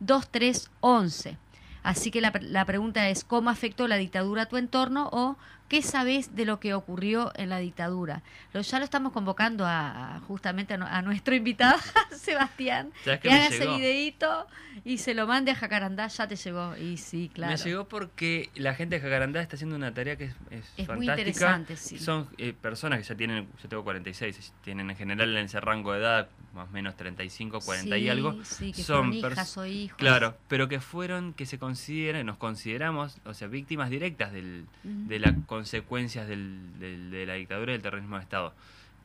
2311. 0.01 1.39
Así 1.83 2.11
que 2.11 2.21
la, 2.21 2.31
la, 2.43 2.67
pregunta 2.67 3.09
es, 3.09 3.25
¿cómo 3.25 3.49
afectó 3.49 3.89
la 3.89 3.97
dictadura 3.97 4.43
a 4.43 4.49
tu 4.51 4.59
entorno 4.59 5.09
o 5.11 5.39
¿Qué 5.71 5.83
sabes 5.83 6.35
de 6.35 6.45
lo 6.47 6.59
que 6.59 6.75
ocurrió 6.75 7.31
en 7.37 7.49
la 7.49 7.61
dictadura? 7.61 8.25
Lo, 8.53 8.61
ya 8.61 8.81
lo 8.81 8.85
estamos 8.85 9.13
convocando 9.13 9.65
a, 9.65 10.21
justamente 10.27 10.75
a, 10.75 11.01
nuestro 11.03 11.33
invitado, 11.33 11.79
Sebastián, 12.11 12.91
que, 13.05 13.31
haga 13.31 13.47
ese 13.47 13.69
videíto 13.69 14.49
y 14.85 14.99
se 14.99 15.15
lo 15.15 15.29
mande 15.29 15.53
a 15.53 15.55
Jacarandá, 15.55 16.09
ya 16.09 16.27
te 16.27 16.35
llegó. 16.35 16.77
Y 16.77 16.97
sí, 16.97 17.31
claro. 17.33 17.53
Me 17.53 17.57
llegó 17.57 17.85
porque 17.87 18.51
la 18.57 18.75
gente 18.75 18.97
de 18.97 19.01
Jacarandá 19.01 19.41
está 19.41 19.55
haciendo 19.55 19.77
una 19.77 19.95
tarea 19.95 20.17
que 20.17 20.25
es, 20.25 20.35
es, 20.51 20.65
es 20.77 20.87
fantástica. 20.89 20.97
Muy 20.97 21.07
interesante, 21.07 21.77
sí. 21.77 21.99
Son 22.01 22.29
eh, 22.37 22.53
personas 22.53 22.99
que 22.99 23.05
ya 23.05 23.15
tienen, 23.15 23.47
yo 23.63 23.69
tengo 23.69 23.85
46, 23.85 24.53
tienen 24.65 24.91
en 24.91 24.97
general 24.97 25.37
en 25.37 25.45
ese 25.45 25.61
rango 25.61 25.93
de 25.93 26.01
edad, 26.01 26.29
más 26.53 26.69
o 26.69 26.73
menos 26.73 26.97
35, 26.97 27.61
40 27.61 27.97
y 27.97 28.09
algo. 28.09 28.37
Sí, 28.43 28.73
que 28.73 28.83
son 28.83 29.13
hijas 29.13 29.57
o 29.57 29.67
hijos. 29.67 29.97
Claro, 29.97 30.37
pero 30.49 30.69
que 30.69 30.81
fueron, 30.81 31.33
que 31.33 31.47
se 31.47 31.61
consideran, 31.61 32.27
nos 32.27 32.39
consideramos, 32.39 33.19
o 33.25 33.35
sea, 33.35 33.47
víctimas 33.47 33.89
directas 33.89 34.33
del, 34.33 34.67
de 34.83 35.19
la 35.21 35.33
consecuencias 35.61 36.27
de 36.27 37.25
la 37.27 37.35
dictadura 37.35 37.73
y 37.73 37.75
del 37.75 37.83
terrorismo 37.83 38.17
de 38.17 38.23
Estado. 38.23 38.55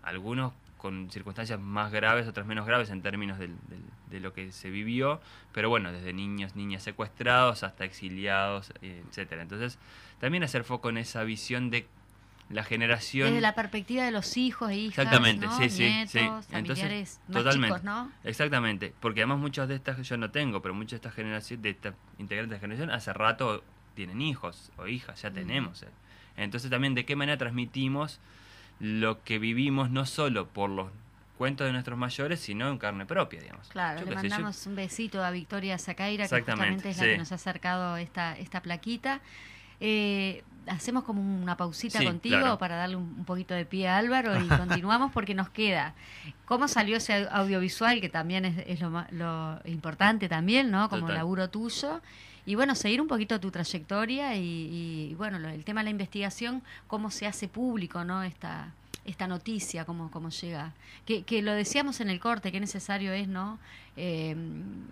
Algunos 0.03 0.53
con 0.77 1.09
circunstancias 1.11 1.59
más 1.59 1.91
graves, 1.91 2.27
otras 2.27 2.45
menos 2.45 2.65
graves 2.65 2.89
en 2.91 3.01
términos 3.01 3.37
de 3.39 4.19
lo 4.19 4.33
que 4.33 4.51
se 4.51 4.69
vivió, 4.69 5.19
pero 5.51 5.67
bueno, 5.67 5.91
desde 5.91 6.13
niños, 6.13 6.55
niñas 6.55 6.83
secuestrados 6.83 7.63
hasta 7.63 7.83
exiliados, 7.83 8.71
etcétera. 8.81 9.41
Entonces, 9.41 9.79
también 10.21 10.43
hacer 10.43 10.63
foco 10.63 10.89
en 10.89 10.97
esa 10.97 11.23
visión 11.23 11.69
de 11.71 11.87
la 12.49 12.63
generación 12.63 13.29
desde 13.29 13.41
la 13.41 13.55
perspectiva 13.55 14.03
de 14.03 14.11
los 14.11 14.37
hijos 14.37 14.69
e 14.69 14.75
hijas 14.75 14.99
exactamente 14.99 15.47
¿no? 15.47 15.57
sí 15.57 15.67
sí 15.67 15.83
Nietos, 15.83 16.11
sí 16.11 16.55
entonces 16.55 17.19
totalmente 17.31 17.81
¿no? 17.81 18.11
exactamente 18.23 18.93
porque 18.99 19.21
además 19.21 19.39
muchas 19.39 19.67
de 19.67 19.73
estas 19.73 20.07
yo 20.07 20.15
no 20.17 20.29
tengo 20.29 20.61
pero 20.61 20.75
muchas 20.75 20.91
de 20.91 20.95
estas 20.97 21.15
generaciones 21.15 21.63
de 21.63 21.69
estas 21.71 21.95
integrantes 22.19 22.57
de 22.57 22.59
generación 22.59 22.91
hace 22.91 23.13
rato 23.13 23.63
tienen 23.95 24.21
hijos 24.21 24.71
o 24.77 24.85
hijas 24.85 25.23
ya 25.23 25.31
tenemos 25.31 25.81
eh. 25.81 25.87
Entonces 26.37 26.69
también 26.69 26.95
de 26.95 27.05
qué 27.05 27.15
manera 27.15 27.37
transmitimos 27.37 28.19
lo 28.79 29.23
que 29.23 29.39
vivimos 29.39 29.89
no 29.89 30.05
solo 30.05 30.47
por 30.47 30.69
los 30.69 30.89
cuentos 31.37 31.65
de 31.65 31.73
nuestros 31.73 31.97
mayores, 31.97 32.39
sino 32.39 32.69
en 32.69 32.77
carne 32.77 33.05
propia, 33.05 33.41
digamos. 33.41 33.67
Claro, 33.69 34.05
le 34.05 34.15
mandamos 34.15 34.65
un 34.67 34.75
besito 34.75 35.23
a 35.23 35.31
Victoria 35.31 35.77
Zacaira, 35.77 36.27
que 36.27 36.37
justamente 36.37 36.89
es 36.89 36.97
la 36.97 37.03
que 37.03 37.17
nos 37.17 37.31
ha 37.31 37.35
acercado 37.35 37.97
esta, 37.97 38.37
esta 38.37 38.61
plaquita. 38.61 39.21
Eh, 39.81 40.43
hacemos 40.67 41.03
como 41.03 41.21
una 41.21 41.57
pausita 41.57 42.03
contigo 42.03 42.57
para 42.57 42.75
darle 42.75 42.95
un, 42.95 43.25
poquito 43.25 43.53
de 43.53 43.65
pie 43.65 43.87
a 43.87 43.97
Álvaro 43.97 44.39
y 44.41 44.47
continuamos 44.47 45.11
porque 45.11 45.35
nos 45.35 45.49
queda 45.49 45.93
cómo 46.45 46.67
salió 46.67 46.97
ese 46.97 47.27
audiovisual, 47.29 48.01
que 48.01 48.09
también 48.09 48.45
es, 48.45 48.79
lo, 48.81 49.59
importante 49.65 50.29
también, 50.29 50.71
¿no? 50.71 50.89
Como 50.89 51.09
laburo 51.09 51.49
tuyo 51.49 52.01
y 52.45 52.55
bueno, 52.55 52.75
seguir 52.75 53.01
un 53.01 53.07
poquito 53.07 53.39
tu 53.39 53.51
trayectoria 53.51 54.35
y, 54.35 55.15
bueno, 55.17 55.37
el 55.37 55.63
tema 55.63 55.81
de 55.81 55.85
la 55.85 55.89
investigación, 55.89 56.61
cómo 56.87 57.09
se 57.09 57.25
hace 57.25 57.47
público, 57.47 58.03
¿no? 58.03 58.23
Esta, 58.23 58.71
esta 59.03 59.27
noticia, 59.27 59.85
cómo, 59.85 60.11
cómo 60.11 60.29
llega. 60.29 60.73
Que, 61.05 61.23
que 61.23 61.41
lo 61.41 61.53
decíamos 61.53 62.01
en 62.01 62.09
el 62.09 62.19
corte, 62.19 62.51
qué 62.51 62.59
necesario 62.59 63.13
es, 63.13 63.27
¿no? 63.27 63.57
Eh, 63.97 64.35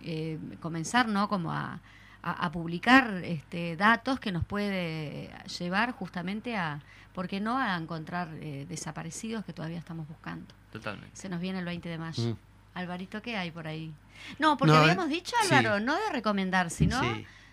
eh, 0.02 0.40
comenzar, 0.62 1.08
¿no? 1.08 1.30
Como 1.30 1.52
a, 1.52 1.80
a, 2.24 2.52
publicar 2.52 3.22
este, 3.24 3.76
datos 3.76 4.20
que 4.20 4.32
nos 4.32 4.46
puede 4.46 5.30
llevar 5.60 5.92
justamente 5.92 6.56
a, 6.56 6.82
¿por 7.14 7.28
qué 7.28 7.40
no?, 7.40 7.58
a 7.58 7.76
encontrar 7.76 8.30
eh, 8.42 8.66
desaparecidos 8.68 9.46
que 9.46 9.54
todavía 9.54 9.78
estamos 9.78 10.08
buscando. 10.08 10.48
Totalmente. 10.72 11.16
Se 11.16 11.30
nos 11.30 11.40
viene 11.40 11.60
el 11.60 11.66
20 11.66 11.88
de 11.88 11.98
mayo. 11.98 12.24
Mm. 12.30 12.38
Alvarito, 12.76 13.22
¿qué 13.22 13.38
hay 13.38 13.52
por 13.52 13.68
ahí? 13.68 13.94
No, 14.40 14.58
porque 14.58 14.76
habíamos 14.76 15.10
dicho, 15.10 15.36
Álvaro, 15.44 15.80
no 15.80 15.96
de 15.96 16.10
recomendar, 16.12 16.72
sino 16.72 17.00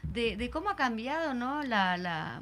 de, 0.02 0.50
cómo 0.50 0.70
ha 0.70 0.76
cambiado, 0.76 1.34
¿no? 1.34 1.62
La, 1.62 1.96
la 1.96 2.40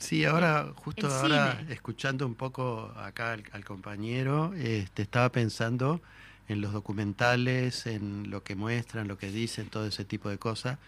Sí, 0.00 0.24
ahora, 0.24 0.72
justo 0.76 1.08
ahora, 1.08 1.62
escuchando 1.68 2.26
un 2.26 2.34
poco 2.34 2.90
acá 2.96 3.32
al, 3.32 3.64
compañero, 3.66 4.54
este, 4.54 5.02
estaba 5.02 5.30
pensando 5.30 6.00
en 6.48 6.62
los 6.62 6.72
documentales, 6.72 7.86
en 7.86 8.30
lo 8.30 8.42
que 8.42 8.56
muestran, 8.56 9.08
lo 9.08 9.18
que 9.18 9.30
dicen, 9.30 9.68
todo 9.68 9.86
ese 9.86 10.06
tipo 10.06 10.30
de 10.30 10.38
cosas, 10.38 10.78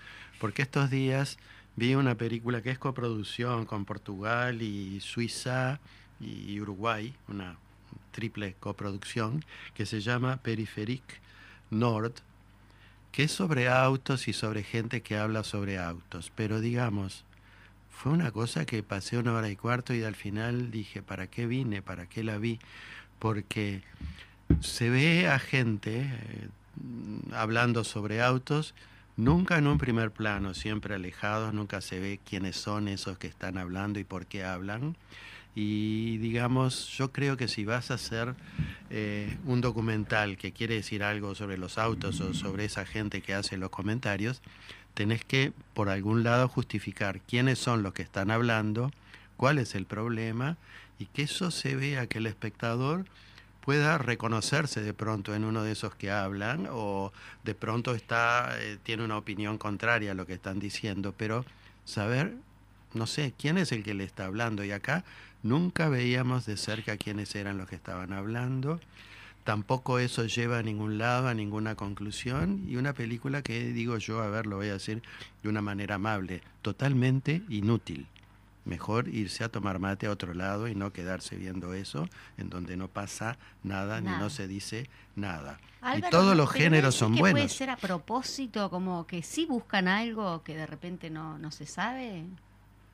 porque 0.41 0.63
estos 0.63 0.89
días 0.89 1.39
vi 1.77 1.95
una 1.95 2.15
película 2.15 2.63
que 2.63 2.71
es 2.71 2.79
coproducción 2.79 3.67
con 3.67 3.85
Portugal 3.85 4.63
y 4.63 4.99
Suiza 5.01 5.79
y 6.19 6.59
Uruguay, 6.59 7.15
una 7.29 7.59
triple 8.13 8.55
coproducción, 8.61 9.45
que 9.75 9.85
se 9.85 10.01
llama 10.01 10.39
Periferic 10.39 11.21
Nord, 11.71 12.15
que 13.13 13.25
es 13.25 13.33
sobre 13.33 13.69
autos 13.69 14.27
y 14.27 14.33
sobre 14.33 14.65
gente 14.65 15.03
que 15.03 15.17
habla 15.17 15.45
sobre 15.45 15.79
autos. 15.79 16.33
Pero 16.35 16.61
digamos, 16.61 17.25
fue 17.91 18.11
una 18.11 18.33
cosa 18.33 18.65
que 18.65 18.83
pasé 18.83 19.19
una 19.19 19.35
hora 19.35 19.51
y 19.51 19.57
cuarto 19.57 19.95
y 19.95 20.03
al 20.03 20.17
final 20.17 20.71
dije, 20.71 21.03
¿para 21.03 21.29
qué 21.29 21.47
vine? 21.47 21.83
¿Para 21.83 22.07
qué 22.07 22.25
la 22.25 22.39
vi? 22.39 22.59
Porque 23.19 23.83
se 24.61 24.91
ve 24.91 25.29
a 25.29 25.39
gente 25.39 26.01
eh, 26.01 26.49
hablando 27.33 27.85
sobre 27.85 28.23
autos, 28.23 28.75
nunca 29.17 29.59
en 29.59 29.67
un 29.67 29.79
primer 29.79 30.11
plano, 30.11 30.55
siempre 30.55 30.95
alejados, 30.95 31.53
nunca 31.53 31.81
se 31.81 32.01
ve 32.01 32.19
quiénes 32.25 32.57
son 32.57 32.89
esos 32.89 33.19
que 33.19 33.27
están 33.27 33.59
hablando 33.59 34.01
y 34.01 34.05
por 34.05 34.27
qué 34.27 34.43
hablan. 34.43 34.97
Y 35.55 36.17
digamos, 36.19 36.89
yo 36.89 37.13
creo 37.13 37.37
que 37.37 37.47
si 37.47 37.65
vas 37.65 37.91
a 37.91 37.95
hacer 37.95 38.35
eh, 38.91 39.37
un 39.45 39.61
documental 39.61 40.39
que 40.39 40.53
quiere 40.53 40.77
decir 40.77 41.03
algo 41.03 41.35
sobre 41.35 41.59
los 41.59 41.77
autos 41.77 42.21
o 42.21 42.33
sobre 42.33 42.65
esa 42.65 42.87
gente 42.87 43.21
que 43.21 43.35
hace 43.35 43.59
los 43.59 43.71
comentarios, 43.71 44.41
tenés 44.95 45.25
que 45.25 45.53
por 45.75 45.91
algún 45.91 46.23
lado 46.23 46.49
justificar 46.49 47.21
quiénes 47.21 47.59
son 47.59 47.83
los 47.83 47.93
que 47.93 48.03
están 48.03 48.31
hablando, 48.31 48.93
cuál 49.37 49.59
es 49.59 49.75
el 49.75 49.85
problema 49.85 50.57
y 50.99 51.07
que 51.07 51.23
eso 51.23 51.51
se 51.51 51.77
vea 51.77 52.07
que 52.07 52.19
el 52.19 52.27
espectador 52.27 53.05
pueda 53.61 53.99
reconocerse 53.99 54.83
de 54.83 54.95
pronto 54.95 55.35
en 55.35 55.45
uno 55.45 55.63
de 55.63 55.73
esos 55.73 55.95
que 55.95 56.11
hablan 56.11 56.67
o 56.71 57.13
de 57.45 57.55
pronto 57.55 57.95
está 57.95 58.57
eh, 58.59 58.79
tiene 58.83 59.05
una 59.05 59.17
opinión 59.19 59.59
contraria 59.59 60.13
a 60.13 60.15
lo 60.15 60.27
que 60.27 60.35
están 60.35 60.59
diciendo, 60.59 61.15
pero 61.17 61.45
saber 61.85 62.35
no 62.95 63.07
sé 63.07 63.33
quién 63.39 63.59
es 63.59 63.73
el 63.73 63.83
que 63.83 63.95
le 63.95 64.05
está 64.05 64.27
hablando. 64.27 64.65
Y 64.65 64.73
acá 64.73 65.05
Nunca 65.43 65.89
veíamos 65.89 66.47
de 66.47 66.57
cerca 66.57 66.97
quiénes 66.97 67.35
eran 67.35 67.59
los 67.59 67.69
que 67.69 67.77
estaban 67.77 68.13
hablando. 68.13 68.81
tampoco 69.45 69.99
eso 69.99 70.25
lleva 70.25 70.59
a 70.59 70.63
ningún 70.63 70.99
lado, 70.99 71.27
a 71.27 71.35
ninguna 71.35 71.75
conclusión, 71.75 72.65
y 72.69 72.77
una 72.77 72.93
película 72.93 73.43
que 73.43 73.73
digo 73.73 73.99
yo, 73.99 74.23
a 74.23 74.29
ver, 74.29 74.47
lo 74.47 74.57
voy 74.57 74.69
a 74.69 74.75
decir 74.75 75.03
de 75.43 75.49
una 75.49 75.61
manera 75.61 75.97
amable, 75.97 76.43
totalmente 76.63 77.43
inútil. 77.49 78.07
Mejor 78.65 79.09
irse 79.09 79.43
a 79.43 79.49
tomar 79.49 79.81
mate 79.81 80.07
a 80.07 80.13
otro 80.13 80.35
lado 80.35 80.69
y 80.69 80.77
no 80.77 80.93
quedarse 80.93 81.35
viendo 81.35 81.75
eso, 81.75 82.09
en 82.39 82.49
donde 82.49 82.77
no 82.77 82.87
pasa 82.87 83.37
nada, 83.65 84.01
ni 84.01 84.11
no 84.11 84.31
se 84.31 84.47
dice 84.47 84.89
nada. 85.17 85.59
y 85.97 86.03
todos 86.03 86.37
los 86.37 86.49
géneros 86.49 86.95
son 86.95 87.17
buenos. 87.17 87.41
¿Puede 87.41 87.49
ser 87.49 87.71
a 87.71 87.77
propósito, 87.77 88.71
como 88.71 89.09
que 89.09 89.25
sí 89.25 89.47
buscan 89.47 89.89
algo 89.89 90.45
que 90.45 90.55
de 90.55 90.67
repente 90.67 91.11
no, 91.11 91.39
no 91.39 91.51
se 91.51 91.67
sabe? 91.67 92.27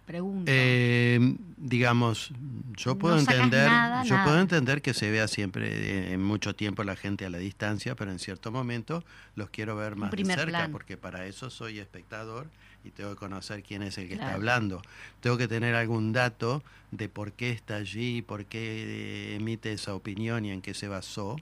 Pregunto. 0.09 0.51
Eh, 0.51 1.37
digamos, 1.59 2.33
yo 2.75 2.97
puedo 2.97 3.19
entender, 3.19 3.71
yo 4.07 4.17
puedo 4.25 4.41
entender 4.41 4.81
que 4.81 4.95
se 4.95 5.11
vea 5.11 5.29
siempre 5.29 5.69
eh, 5.69 6.13
en 6.15 6.23
mucho 6.23 6.55
tiempo 6.55 6.83
la 6.83 6.97
gente 6.97 7.27
a 7.27 7.31
la 7.31 7.37
distancia, 7.37 7.95
pero 7.95 8.11
en 8.11 8.19
cierto 8.19 8.51
momento 8.51 9.05
los 9.35 9.51
quiero 9.51 9.77
ver 9.77 9.97
más 9.97 10.11
de 10.11 10.25
cerca, 10.25 10.71
porque 10.73 10.97
para 10.97 11.27
eso 11.27 11.51
soy 11.51 11.79
espectador 11.79 12.47
y 12.85 12.91
tengo 12.91 13.11
que 13.11 13.17
conocer 13.17 13.63
quién 13.63 13.83
es 13.83 13.99
el 13.99 14.09
que 14.09 14.15
está 14.15 14.33
hablando. 14.33 14.81
Tengo 15.21 15.37
que 15.37 15.47
tener 15.47 15.75
algún 15.75 16.15
dato 16.15 16.63
de 16.91 17.11
por 17.11 17.33
qué 17.33 17.51
está 17.51 17.77
allí, 17.77 18.23
por 18.23 18.47
qué 18.47 19.33
eh, 19.33 19.37
emite 19.37 19.75
esa 19.75 19.95
opinión 19.95 20.47
y 20.47 20.53
en 20.53 20.63
qué 20.63 20.73
se 20.73 20.89
basó 20.89 21.37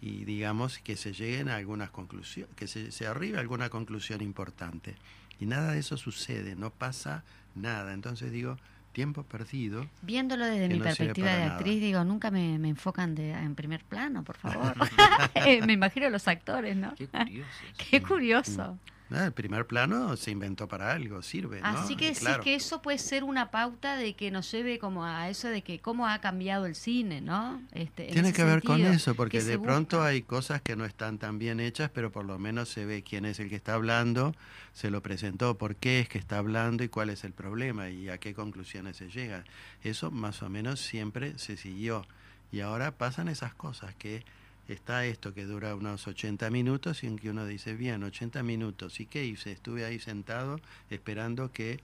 y 0.00 0.24
digamos 0.24 0.78
que 0.78 0.96
se 0.96 1.12
lleguen 1.12 1.50
a 1.50 1.56
algunas 1.56 1.90
conclusiones, 1.90 2.56
que 2.56 2.68
se, 2.68 2.90
se 2.90 3.06
arribe 3.06 3.36
a 3.36 3.40
alguna 3.42 3.68
conclusión 3.68 4.22
importante. 4.22 4.94
Y 5.40 5.46
nada 5.46 5.72
de 5.72 5.78
eso 5.78 5.96
sucede, 5.96 6.56
no 6.56 6.70
pasa 6.70 7.24
nada. 7.54 7.92
Entonces 7.94 8.32
digo, 8.32 8.56
tiempo 8.92 9.22
perdido. 9.22 9.86
Viéndolo 10.02 10.44
desde 10.44 10.68
mi 10.68 10.80
perspectiva 10.80 11.28
de 11.28 11.44
actriz, 11.44 11.80
digo, 11.80 12.02
nunca 12.04 12.30
me, 12.30 12.54
enfocan 12.54 13.14
de, 13.14 13.30
en 13.30 13.54
primer 13.54 13.84
plano, 13.84 14.24
por 14.24 14.36
favor. 14.36 14.74
Eh, 15.34 15.64
me 15.64 15.72
imagino 15.72 16.10
los 16.10 16.26
actores, 16.26 16.76
¿no? 16.76 16.94
Qué 16.96 17.06
curioso. 17.06 17.50
Qué 17.90 18.02
curioso. 18.02 18.78
Ah, 19.10 19.24
el 19.24 19.32
primer 19.32 19.66
plano 19.66 20.16
se 20.16 20.30
inventó 20.30 20.68
para 20.68 20.92
algo, 20.92 21.22
sirve. 21.22 21.60
Así 21.62 21.96
que 21.96 22.14
sí 22.14 22.26
que 22.42 22.54
eso 22.54 22.82
puede 22.82 22.98
ser 22.98 23.24
una 23.24 23.50
pauta 23.50 23.96
de 23.96 24.14
que 24.14 24.30
nos 24.30 24.50
lleve 24.50 24.78
como 24.78 25.04
a 25.04 25.30
eso 25.30 25.48
de 25.48 25.62
que 25.62 25.78
cómo 25.78 26.06
ha 26.06 26.20
cambiado 26.20 26.66
el 26.66 26.74
cine, 26.74 27.22
¿no? 27.22 27.62
Este, 27.72 28.08
Tiene 28.08 28.34
que 28.34 28.44
ver 28.44 28.62
con 28.62 28.80
eso, 28.82 29.14
porque 29.14 29.42
de 29.42 29.58
pronto 29.58 30.02
hay 30.02 30.22
cosas 30.22 30.60
que 30.60 30.76
no 30.76 30.84
están 30.84 31.18
tan 31.18 31.38
bien 31.38 31.58
hechas, 31.58 31.90
pero 31.92 32.12
por 32.12 32.26
lo 32.26 32.38
menos 32.38 32.68
se 32.68 32.84
ve 32.84 33.02
quién 33.02 33.24
es 33.24 33.40
el 33.40 33.48
que 33.48 33.56
está 33.56 33.74
hablando, 33.74 34.34
se 34.74 34.90
lo 34.90 35.02
presentó, 35.02 35.56
por 35.56 35.76
qué 35.76 36.00
es 36.00 36.08
que 36.08 36.18
está 36.18 36.38
hablando 36.38 36.84
y 36.84 36.88
cuál 36.88 37.08
es 37.08 37.24
el 37.24 37.32
problema 37.32 37.88
y 37.88 38.10
a 38.10 38.18
qué 38.18 38.34
conclusiones 38.34 38.98
se 38.98 39.08
llega. 39.08 39.44
Eso 39.82 40.10
más 40.10 40.42
o 40.42 40.50
menos 40.50 40.80
siempre 40.80 41.38
se 41.38 41.56
siguió. 41.56 42.06
Y 42.52 42.60
ahora 42.60 42.92
pasan 42.92 43.28
esas 43.28 43.54
cosas 43.54 43.94
que 43.94 44.24
está 44.68 45.06
esto 45.06 45.34
que 45.34 45.44
dura 45.44 45.74
unos 45.74 46.06
80 46.06 46.50
minutos 46.50 47.02
y 47.02 47.06
en 47.06 47.18
que 47.18 47.30
uno 47.30 47.46
dice, 47.46 47.74
bien, 47.74 48.02
80 48.02 48.42
minutos, 48.42 49.00
¿y 49.00 49.06
qué 49.06 49.24
hice? 49.24 49.52
Estuve 49.52 49.84
ahí 49.84 49.98
sentado 49.98 50.60
esperando 50.90 51.52
que 51.52 51.80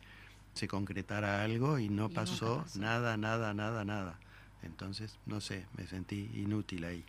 se 0.53 0.69
concretara 0.69 1.43
algo 1.43 1.79
y 1.79 1.89
no, 1.89 2.11
pasó, 2.11 2.65
nada, 2.77 3.17
nada, 3.17 3.55
nada, 3.55 3.85
nada. 3.85 4.19
Entonces, 4.63 5.19
no 5.27 5.41
sé, 5.41 5.67
me 5.77 5.87
sentí 5.87 6.31
inútil 6.35 6.85
ahí. 6.85 7.05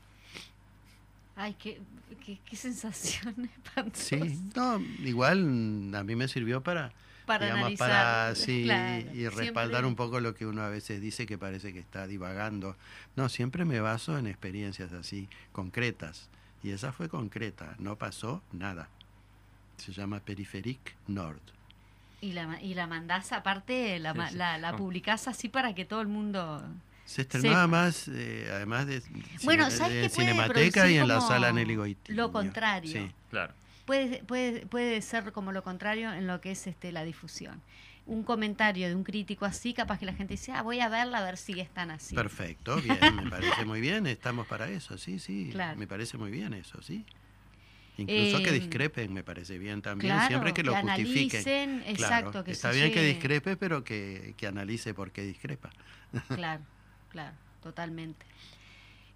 Ay, 1.35 1.55
qué, 1.59 1.81
qué, 2.25 2.39
qué 2.45 2.55
sensación 2.55 3.49
Sí, 3.93 4.39
no, 4.55 4.79
igual 5.03 5.93
a 5.93 6.03
mí 6.03 6.15
me 6.15 6.27
sirvió 6.27 6.61
para 6.61 6.93
para 7.25 7.53
analizar. 7.53 8.35
sí, 8.35 8.67
y 9.13 9.27
respaldar 9.27 9.85
un 9.85 9.95
poco 9.95 10.19
lo 10.19 10.35
que 10.35 10.45
uno 10.45 10.61
a 10.63 10.69
veces 10.69 11.01
dice 11.01 11.25
que 11.25 11.37
parece 11.37 11.73
que 11.73 11.79
está 11.79 12.07
divagando. 12.07 12.75
No, 13.15 13.29
siempre 13.29 13.65
me 13.65 13.79
baso 13.79 14.17
en 14.17 14.27
experiencias 14.27 14.93
así, 14.93 15.27
concretas. 15.51 16.29
Y 16.63 16.71
esa 16.71 16.91
fue 16.91 17.09
concreta, 17.09 17.75
no 17.77 17.97
pasó 17.97 18.41
nada. 18.51 18.89
Se 19.77 19.91
llama 19.91 20.19
Periferic 20.19 20.95
Nord. 21.07 21.41
Y 22.21 22.31
la, 22.31 22.59
y 22.61 22.73
la 22.73 22.87
mandás 22.87 23.31
aparte, 23.33 23.99
la, 23.99 24.13
la, 24.13 24.57
la 24.57 24.75
publicás 24.75 25.27
así 25.27 25.49
para 25.49 25.75
que 25.75 25.85
todo 25.85 26.01
el 26.01 26.07
mundo... 26.07 26.63
Se 27.05 27.21
estrenaba 27.21 27.67
más, 27.67 28.07
eh, 28.07 28.49
además 28.51 28.87
de 28.87 29.03
bueno, 29.43 29.67
en 29.67 30.09
Cinemateca 30.09 30.89
y 30.89 30.97
en 30.97 31.07
la 31.07 31.21
sala 31.21 31.51
Nelly 31.51 31.75
Goiti. 31.75 32.13
Lo 32.13 32.31
contrario. 32.31 32.91
Sí, 32.91 33.11
claro 33.29 33.53
puede, 33.85 34.23
puede, 34.23 34.65
puede 34.65 35.01
ser 35.01 35.31
como 35.31 35.51
lo 35.51 35.63
contrario 35.63 36.11
en 36.13 36.27
lo 36.27 36.41
que 36.41 36.51
es 36.51 36.67
este, 36.67 36.91
la 36.91 37.03
difusión. 37.03 37.61
Un 38.05 38.23
comentario 38.23 38.87
de 38.87 38.95
un 38.95 39.03
crítico 39.03 39.45
así, 39.45 39.73
capaz 39.73 39.97
que 39.97 40.05
la 40.05 40.13
gente 40.13 40.33
dice, 40.35 40.51
ah, 40.51 40.61
voy 40.61 40.79
a 40.79 40.89
verla 40.89 41.19
a 41.19 41.23
ver 41.25 41.37
si 41.37 41.59
están 41.59 41.89
así. 41.89 42.15
Perfecto, 42.15 42.75
bien, 42.81 43.15
me 43.15 43.29
parece 43.29 43.65
muy 43.65 43.81
bien, 43.81 44.05
estamos 44.07 44.45
para 44.47 44.69
eso, 44.69 44.97
sí, 44.97 45.19
sí, 45.19 45.51
me 45.77 45.87
parece 45.87 46.17
muy 46.17 46.31
bien 46.31 46.53
eso, 46.53 46.81
sí. 46.81 47.05
Incluso 47.97 48.43
que 48.43 48.49
eh, 48.49 48.53
discrepen 48.59 49.13
me 49.13 49.23
parece 49.23 49.57
bien 49.57 49.81
también, 49.81 50.19
siempre 50.27 50.53
que 50.53 50.63
lo 50.63 50.75
justifiquen. 50.75 51.81
exacto, 51.87 52.43
que 52.43 52.51
está 52.51 52.71
bien 52.71 52.91
que 52.91 53.01
discrepe, 53.01 53.55
pero 53.55 53.83
que, 53.83 54.33
que 54.37 54.47
analice 54.47 54.93
por 54.93 55.11
qué 55.11 55.21
discrepa. 55.23 55.69
Claro, 56.35 56.63
claro, 57.09 57.35
totalmente. 57.63 58.25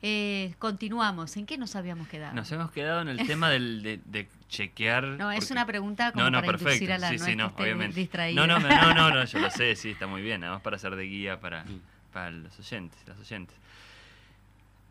Eh, 0.02 0.54
continuamos. 0.60 1.36
¿En 1.36 1.45
qué 1.45 1.58
nos 1.58 1.76
habíamos 1.76 2.08
quedado? 2.08 2.34
Nos 2.34 2.50
hemos 2.52 2.72
quedado 2.72 3.02
en 3.02 3.10
el 3.10 3.28
tema 3.28 3.50
del, 3.50 3.84
de, 3.84 4.30
chequear. 4.47 5.04
No, 5.04 5.32
es 5.32 5.52
una 5.52 5.66
pregunta 5.66 6.12
como 6.14 6.32
para 6.32 6.58
inducir 6.58 6.91
a 6.93 6.97
la 6.97 7.10
sí, 7.10 7.20
sí, 7.20 7.36
no, 7.36 7.54
obviamente. 7.58 8.10
No, 8.34 8.47
no, 8.47 8.60
no, 8.60 8.93
no, 8.93 9.12
no, 9.12 9.26
yo 9.26 9.39
lo 9.39 9.50
sé, 9.52 9.76
sí, 9.76 9.91
está 9.91 10.08
muy 10.08 10.22
bien. 10.22 10.43
Además 10.43 10.62
para 10.62 10.78
ser 10.78 10.95
de 10.95 11.04
guía 11.04 11.39
para, 11.41 11.64
mm. 11.66 11.82
para 12.14 12.32
los 12.32 12.58
oyentes, 12.58 12.97
las 13.08 13.20
oyentes. 13.20 13.56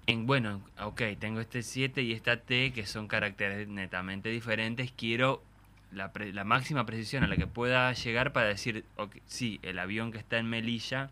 En, 0.07 0.27
bueno, 0.27 0.63
ok, 0.81 1.03
tengo 1.19 1.41
este 1.41 1.63
7 1.63 2.03
y 2.03 2.13
esta 2.13 2.39
T, 2.39 2.73
que 2.73 2.87
son 2.87 3.09
caracteres 3.09 3.67
netamente 3.69 4.29
diferentes. 4.29 4.93
Quiero 4.93 5.43
la, 5.91 6.13
la 6.15 6.45
máxima 6.45 6.85
precisión 6.85 7.25
a 7.25 7.29
la 7.29 7.37
que 7.37 7.47
pueda 7.47 7.93
llegar 7.95 8.33
para 8.33 8.49
decir, 8.49 8.85
okay, 8.97 9.23
sí, 9.27 9.59
el 9.63 9.79
avión 9.79 10.13
que 10.13 10.19
está 10.19 10.39
en 10.39 10.49
Melilla 10.51 11.11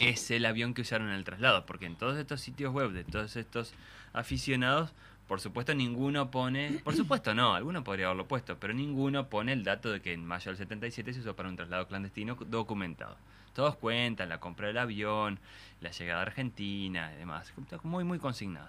es 0.00 0.30
el 0.30 0.46
avión 0.46 0.74
que 0.74 0.82
usaron 0.82 1.08
en 1.08 1.14
el 1.14 1.24
traslado, 1.24 1.66
porque 1.66 1.86
en 1.86 1.96
todos 1.96 2.18
estos 2.18 2.40
sitios 2.40 2.72
web 2.72 2.92
de 2.92 3.04
todos 3.04 3.36
estos 3.36 3.74
aficionados, 4.12 4.92
por 5.26 5.40
supuesto 5.40 5.74
ninguno 5.74 6.30
pone, 6.30 6.80
por 6.84 6.94
supuesto 6.94 7.34
no, 7.34 7.54
alguno 7.54 7.84
podría 7.84 8.06
haberlo 8.06 8.26
puesto, 8.26 8.56
pero 8.58 8.72
ninguno 8.72 9.28
pone 9.28 9.52
el 9.52 9.64
dato 9.64 9.90
de 9.90 10.00
que 10.00 10.12
en 10.12 10.24
mayo 10.24 10.50
del 10.50 10.58
77 10.58 11.12
se 11.12 11.20
usó 11.20 11.36
para 11.36 11.48
un 11.48 11.56
traslado 11.56 11.86
clandestino 11.86 12.36
documentado. 12.46 13.16
Todos 13.54 13.76
cuentan 13.76 14.28
la 14.28 14.38
compra 14.38 14.68
del 14.68 14.78
avión, 14.78 15.38
la 15.80 15.90
llegada 15.90 16.20
a 16.20 16.22
Argentina 16.22 17.12
y 17.14 17.18
demás, 17.18 17.52
muy 17.82 18.04
muy 18.04 18.18
consignado. 18.18 18.68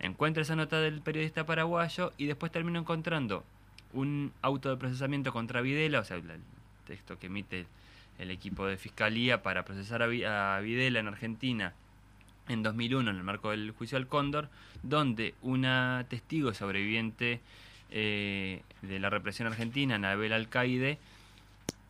Encuentro 0.00 0.42
esa 0.42 0.56
nota 0.56 0.80
del 0.80 1.02
periodista 1.02 1.46
paraguayo 1.46 2.12
y 2.16 2.26
después 2.26 2.50
termino 2.50 2.80
encontrando 2.80 3.44
un 3.92 4.32
auto 4.42 4.70
de 4.70 4.76
procesamiento 4.76 5.32
contra 5.32 5.60
Videla, 5.60 6.00
o 6.00 6.04
sea, 6.04 6.16
el 6.16 6.40
texto 6.86 7.18
que 7.18 7.26
emite 7.26 7.66
el 8.18 8.30
equipo 8.30 8.66
de 8.66 8.76
fiscalía 8.76 9.42
para 9.42 9.64
procesar 9.64 10.02
a, 10.02 10.60
Videla 10.60 11.00
en 11.00 11.08
Argentina 11.08 11.72
en 12.48 12.62
2001 12.62 13.10
en 13.10 13.16
el 13.16 13.22
marco 13.22 13.50
del 13.50 13.70
juicio 13.70 13.96
al 13.96 14.06
Cóndor, 14.06 14.50
donde 14.82 15.34
una 15.42 16.04
testigo 16.08 16.52
sobreviviente 16.52 17.40
eh, 17.90 18.62
de 18.82 18.98
la 18.98 19.08
represión 19.08 19.48
argentina, 19.48 19.94
Anabel 19.94 20.32
Alcaide, 20.32 20.98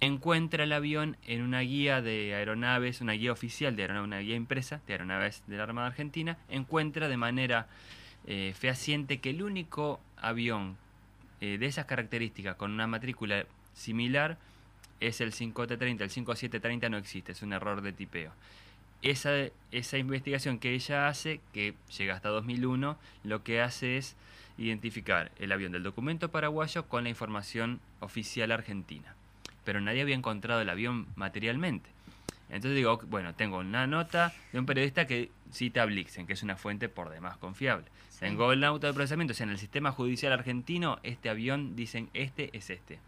encuentra 0.01 0.65
el 0.65 0.73
avión 0.73 1.17
en 1.27 1.43
una 1.43 1.61
guía 1.61 2.03
de 2.03 2.35
aeronaves, 2.35 3.01
una 3.01 3.15
guía 3.15 3.33
oficial 3.33 3.75
de 3.75 3.83
aeronaves, 3.83 4.07
una 4.07 4.19
guía 4.19 4.37
impresa 4.37 4.81
de 4.87 4.93
aeronaves 4.95 5.43
de 5.47 5.57
la 5.57 5.65
Armada 5.65 5.89
Argentina, 5.89 6.39
encuentra 6.49 7.09
de 7.09 7.17
manera 7.17 7.67
eh, 8.27 8.55
fehaciente 8.57 9.19
que 9.19 9.31
el 9.31 9.43
único 9.43 10.01
avión 10.17 10.77
eh, 11.41 11.59
de 11.59 11.67
esas 11.67 11.87
características 11.87 12.57
con 12.57 12.71
una 12.71 12.87
matrícula 12.87 13.45
similar 13.75 14.39
es 15.01 15.21
el 15.21 15.33
5T30, 15.33 16.01
el 16.01 16.11
5730 16.11 16.89
no 16.89 16.97
existe, 16.97 17.33
es 17.33 17.43
un 17.43 17.53
error 17.53 17.83
de 17.83 17.93
tipeo. 17.93 18.33
Esa, 19.03 19.31
esa 19.71 19.99
investigación 19.99 20.59
que 20.59 20.75
ella 20.75 21.09
hace, 21.09 21.41
que 21.53 21.75
llega 21.97 22.15
hasta 22.15 22.31
2001, 22.31 22.97
lo 23.25 23.43
que 23.43 23.61
hace 23.61 23.99
es 23.99 24.17
identificar 24.57 25.33
el 25.39 25.53
avión 25.53 25.73
del 25.73 25.83
documento 25.83 26.31
paraguayo 26.31 26.87
con 26.89 27.05
la 27.05 27.11
información 27.11 27.81
oficial 28.01 28.53
argentina. 28.53 29.15
Pero 29.65 29.81
nadie 29.81 30.03
había 30.03 30.15
encontrado 30.15 30.61
el 30.61 30.71
avión 30.71 31.07
materialmente. 31.17 31.91
Entonces 32.49 32.77
digo, 32.77 33.01
bueno, 33.09 33.35
tengo 33.35 33.59
una 33.59 33.87
nota 33.87 34.33
de 34.53 34.59
un 34.59 34.67
periodista 34.67 35.07
que 35.07 35.31
cita 35.51 35.83
a 35.83 35.87
Blixen, 35.87 36.27
que 36.27 36.35
es 36.35 36.43
una 36.43 36.57
fuente 36.57 36.89
por 36.89 37.11
demás 37.11 37.37
confiable. 37.39 37.87
Tengo 38.21 38.53
el 38.53 38.63
auto 38.65 38.87
de 38.87 38.93
procesamiento, 38.93 39.33
o 39.33 39.35
sea, 39.35 39.45
en 39.45 39.51
el 39.51 39.59
sistema 39.59 39.93
judicial 39.93 40.33
argentino, 40.33 40.99
este 41.03 41.29
avión 41.29 41.75
dicen, 41.75 42.11
este 42.15 42.57
es 42.57 42.71
este. 42.71 42.99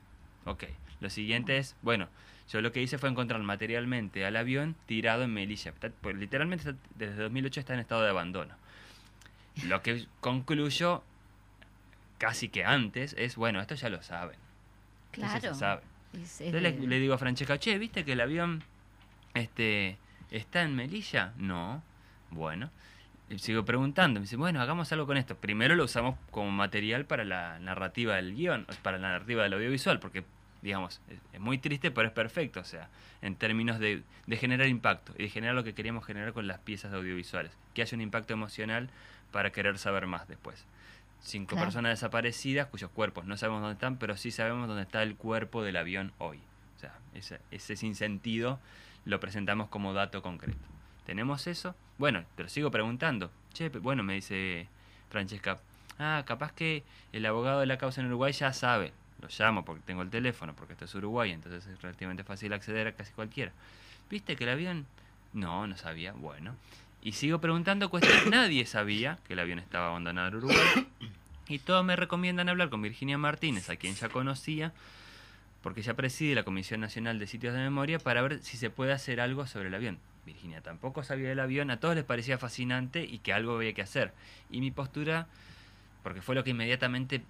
Ok. 0.47 0.65
Lo 1.01 1.11
siguiente 1.11 1.59
es, 1.59 1.77
bueno, 1.83 2.09
yo 2.51 2.61
lo 2.61 2.73
que 2.73 2.81
hice 2.81 2.99
fue 2.99 3.11
encontrar 3.11 3.43
materialmente 3.43 4.25
al 4.25 4.37
avión 4.37 4.75
tirado 4.87 5.25
en 5.25 5.33
Melilla. 5.33 5.75
Pues, 6.01 6.17
literalmente 6.17 6.75
desde 6.95 7.23
2008 7.23 7.61
está 7.61 7.75
en 7.75 7.81
estado 7.81 8.03
de 8.03 8.11
abandono. 8.11 8.55
Lo 9.65 9.83
que 9.83 10.07
concluyo 10.21 11.03
casi 12.19 12.49
que 12.49 12.65
antes 12.65 13.15
es, 13.19 13.37
bueno, 13.37 13.61
esto 13.61 13.75
ya 13.75 13.89
lo 13.89 14.03
saben. 14.03 14.39
Claro. 15.13 15.55
sabe. 15.55 15.83
le, 16.41 16.99
digo 16.99 17.15
a 17.15 17.19
Francesca, 17.19 17.59
che, 17.59 17.79
¿viste 17.79 18.05
que 18.05 18.13
el 18.13 18.21
avión 18.21 18.63
este, 19.35 19.99
está 20.31 20.63
en 20.63 20.75
Melilla? 20.75 21.33
No. 21.37 21.83
Bueno. 22.31 22.71
sigo 23.37 23.65
preguntando, 23.65 24.21
me 24.21 24.25
dice, 24.25 24.37
bueno, 24.37 24.61
hagamos 24.61 24.93
algo 24.93 25.07
con 25.07 25.17
esto. 25.17 25.37
Primero 25.37 25.75
lo 25.75 25.85
usamos 25.85 26.17
como 26.31 26.51
material 26.51 27.07
para 27.07 27.25
la 27.25 27.59
narrativa 27.59 28.17
del 28.17 28.35
guion, 28.35 28.67
para 28.83 28.99
la 28.99 29.11
narrativa 29.13 29.43
del 29.43 29.55
audiovisual, 29.55 29.99
porque, 30.01 30.25
digamos, 30.67 31.01
es, 31.33 31.41
muy 31.41 31.59
triste, 31.59 31.93
pero 31.93 32.09
es 32.09 32.13
perfecto, 32.13 32.59
o 32.59 32.65
sea, 32.65 32.89
en 33.23 33.37
términos 33.37 33.79
de, 33.79 34.03
de, 34.27 34.37
generar 34.37 34.67
impacto 34.67 35.13
y 35.17 35.23
de 35.23 35.29
generar 35.29 35.55
lo 35.55 35.63
que 35.63 35.75
queríamos 35.75 36.05
generar 36.05 36.33
con 36.33 36.49
las 36.49 36.59
piezas 36.59 36.93
audiovisuales, 36.93 37.53
que 37.73 37.83
haya 37.83 37.95
un 37.95 38.01
impacto 38.01 38.35
emocional 38.35 38.91
para 39.31 39.53
querer 39.53 39.79
saber 39.79 40.07
más 40.07 40.27
después. 40.27 40.67
Cinco 41.21 41.55
personas 41.55 41.93
desaparecidas 41.93 42.67
cuyos 42.67 42.91
cuerpos 42.91 43.27
no 43.27 43.37
sabemos 43.37 43.63
dónde 43.63 43.75
están, 43.75 43.97
pero 43.97 44.17
sí 44.17 44.33
sabemos 44.33 44.67
dónde 44.67 44.83
está 44.83 45.05
el 45.05 45.15
cuerpo 45.15 45.63
del 45.63 45.77
avión 45.77 46.13
hoy. 46.19 46.41
O 46.77 46.81
sea, 46.81 46.99
ese, 47.15 47.39
ese 47.53 47.77
sinsentido 47.77 48.59
lo 49.05 49.21
presentamos 49.21 49.69
como 49.69 49.93
dato 49.93 50.21
concreto. 50.21 50.59
¿Tenemos 51.05 51.47
eso? 51.47 51.77
Bueno, 51.97 52.25
pero 52.35 52.49
sigo 52.49 52.73
preguntando. 52.73 53.31
Che, 53.53 53.69
bueno, 53.69 54.03
me 54.03 54.15
dice 54.15 54.69
Francesca, 55.11 55.61
ah, 56.01 56.25
capaz 56.27 56.53
que 56.53 56.83
el 57.13 57.25
abogado 57.25 57.61
de 57.61 57.67
la 57.67 57.79
causa 57.79 58.01
en 58.01 58.09
Uruguay 58.09 58.33
ya 58.33 58.53
sabe. 58.53 58.93
Lo 59.21 59.29
llamo 59.37 59.65
porque 59.65 59.83
tengo 59.85 60.03
el 60.03 60.11
teléfono, 60.11 60.55
porque 60.55 60.75
esto 60.75 60.85
es 60.85 60.95
Uruguay, 60.95 61.31
entonces 61.31 61.67
es 61.67 61.81
relativamente 61.81 62.25
fácil 62.25 62.53
acceder 62.53 62.87
a 62.87 62.93
casi 62.93 63.13
cualquiera. 63.13 63.53
¿Viste 64.11 64.37
que 64.37 64.45
el 64.45 64.51
avión? 64.51 64.87
No, 65.33 65.67
no 65.67 65.77
sabía. 65.77 66.13
Bueno. 66.13 66.55
Y 67.03 67.13
sigo 67.13 67.41
preguntando 67.41 67.91
cuestiones. 67.91 68.27
Nadie 68.31 68.67
sabía 68.67 69.19
que 69.27 69.35
el 69.35 69.39
avión 69.39 69.59
estaba 69.59 69.89
abandonado 69.89 70.29
en 70.29 70.35
Uruguay. 70.37 70.89
Y 71.49 71.61
todos 71.61 71.85
me 71.85 71.95
recomiendan 71.95 72.49
hablar 72.49 72.71
con 72.71 72.83
Virginia 72.83 73.19
Martínez, 73.19 73.71
a 73.71 73.77
quien 73.77 73.95
ya 73.95 74.09
conocía, 74.09 74.73
porque 75.63 75.79
ella 75.79 75.95
preside 75.95 76.35
la 76.35 76.43
Comisión 76.43 76.81
Nacional 76.81 77.21
de 77.21 77.29
Sitios 77.29 77.55
de 77.55 77.61
Memoria, 77.61 78.01
para 78.01 78.21
ver 78.21 78.43
si 78.43 78.57
se 78.57 78.69
puede 78.69 78.93
hacer 78.93 79.21
algo 79.21 79.47
sobre 79.47 79.69
el 79.69 79.75
avión. 79.77 80.01
Virginia 80.25 80.61
tampoco 80.61 81.05
sabía 81.05 81.29
del 81.29 81.39
avión, 81.39 81.71
a 81.71 81.79
todos 81.79 81.95
les 81.95 82.05
parecía 82.05 82.37
fascinante 82.37 83.05
y 83.05 83.19
que 83.21 83.33
algo 83.33 83.55
había 83.55 83.73
que 83.75 83.83
hacer. 83.83 84.13
Y 84.51 84.61
mi 84.61 84.73
postura, 84.73 85.29
porque 86.03 86.21
fue 86.21 86.35
lo 86.35 86.43
que 86.43 86.51
inmediatamente 86.51 87.23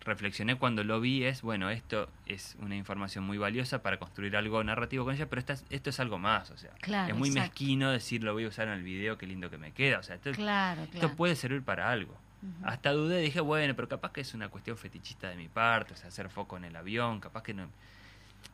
reflexioné 0.00 0.56
cuando 0.56 0.82
lo 0.82 1.00
vi, 1.00 1.24
es, 1.24 1.42
bueno, 1.42 1.70
esto 1.70 2.08
es 2.26 2.56
una 2.60 2.76
información 2.76 3.24
muy 3.24 3.38
valiosa 3.38 3.82
para 3.82 3.98
construir 3.98 4.36
algo 4.36 4.62
narrativo 4.64 5.04
con 5.04 5.14
ella, 5.14 5.28
pero 5.28 5.40
esto 5.40 5.52
es, 5.52 5.64
esto 5.70 5.90
es 5.90 6.00
algo 6.00 6.18
más, 6.18 6.50
o 6.50 6.56
sea, 6.56 6.70
es 7.06 7.14
muy 7.14 7.30
mezquino 7.30 7.90
decir 7.90 8.22
lo 8.22 8.32
voy 8.32 8.44
a 8.44 8.48
usar 8.48 8.68
en 8.68 8.74
el 8.74 8.82
video, 8.82 9.18
qué 9.18 9.26
lindo 9.26 9.50
que 9.50 9.58
me 9.58 9.72
queda, 9.72 9.98
o 9.98 10.02
sea, 10.02 10.16
esto, 10.16 10.30
esto 10.30 11.16
puede 11.16 11.36
servir 11.36 11.62
para 11.62 11.90
algo. 11.90 12.16
Hasta 12.62 12.92
dudé, 12.92 13.20
dije, 13.20 13.40
bueno, 13.40 13.76
pero 13.76 13.86
capaz 13.86 14.12
que 14.12 14.22
es 14.22 14.32
una 14.32 14.48
cuestión 14.48 14.78
fetichista 14.78 15.28
de 15.28 15.36
mi 15.36 15.48
parte, 15.48 15.92
o 15.92 15.96
sea, 15.96 16.08
hacer 16.08 16.30
foco 16.30 16.56
en 16.56 16.64
el 16.64 16.74
avión, 16.74 17.20
capaz 17.20 17.42
que 17.42 17.52
no, 17.52 17.68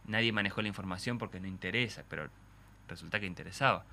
nadie 0.06 0.32
manejó 0.32 0.60
la 0.60 0.68
información 0.68 1.18
porque 1.18 1.38
no 1.38 1.46
interesa, 1.46 2.02
pero 2.08 2.28
resulta 2.88 3.20
que 3.20 3.26
interesaba. 3.26 3.84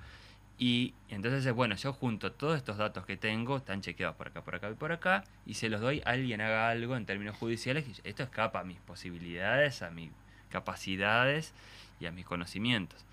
Y 0.58 0.94
entonces, 1.08 1.52
bueno, 1.52 1.74
yo 1.74 1.92
junto 1.92 2.32
todos 2.32 2.56
estos 2.56 2.76
datos 2.76 3.04
que 3.06 3.16
tengo, 3.16 3.56
están 3.56 3.80
chequeados 3.80 4.16
por 4.16 4.28
acá, 4.28 4.42
por 4.42 4.54
acá 4.54 4.70
y 4.70 4.74
por 4.74 4.92
acá, 4.92 5.24
y 5.46 5.54
se 5.54 5.68
los 5.68 5.80
doy 5.80 6.00
a 6.04 6.10
alguien 6.10 6.40
haga 6.40 6.68
algo 6.70 6.96
en 6.96 7.06
términos 7.06 7.36
judiciales, 7.36 7.84
y 7.88 8.08
esto 8.08 8.22
escapa 8.22 8.60
a 8.60 8.64
mis 8.64 8.78
posibilidades, 8.78 9.82
a 9.82 9.90
mis 9.90 10.10
capacidades 10.50 11.52
y 11.98 12.06
a 12.06 12.12
mis 12.12 12.24
conocimientos. 12.24 13.04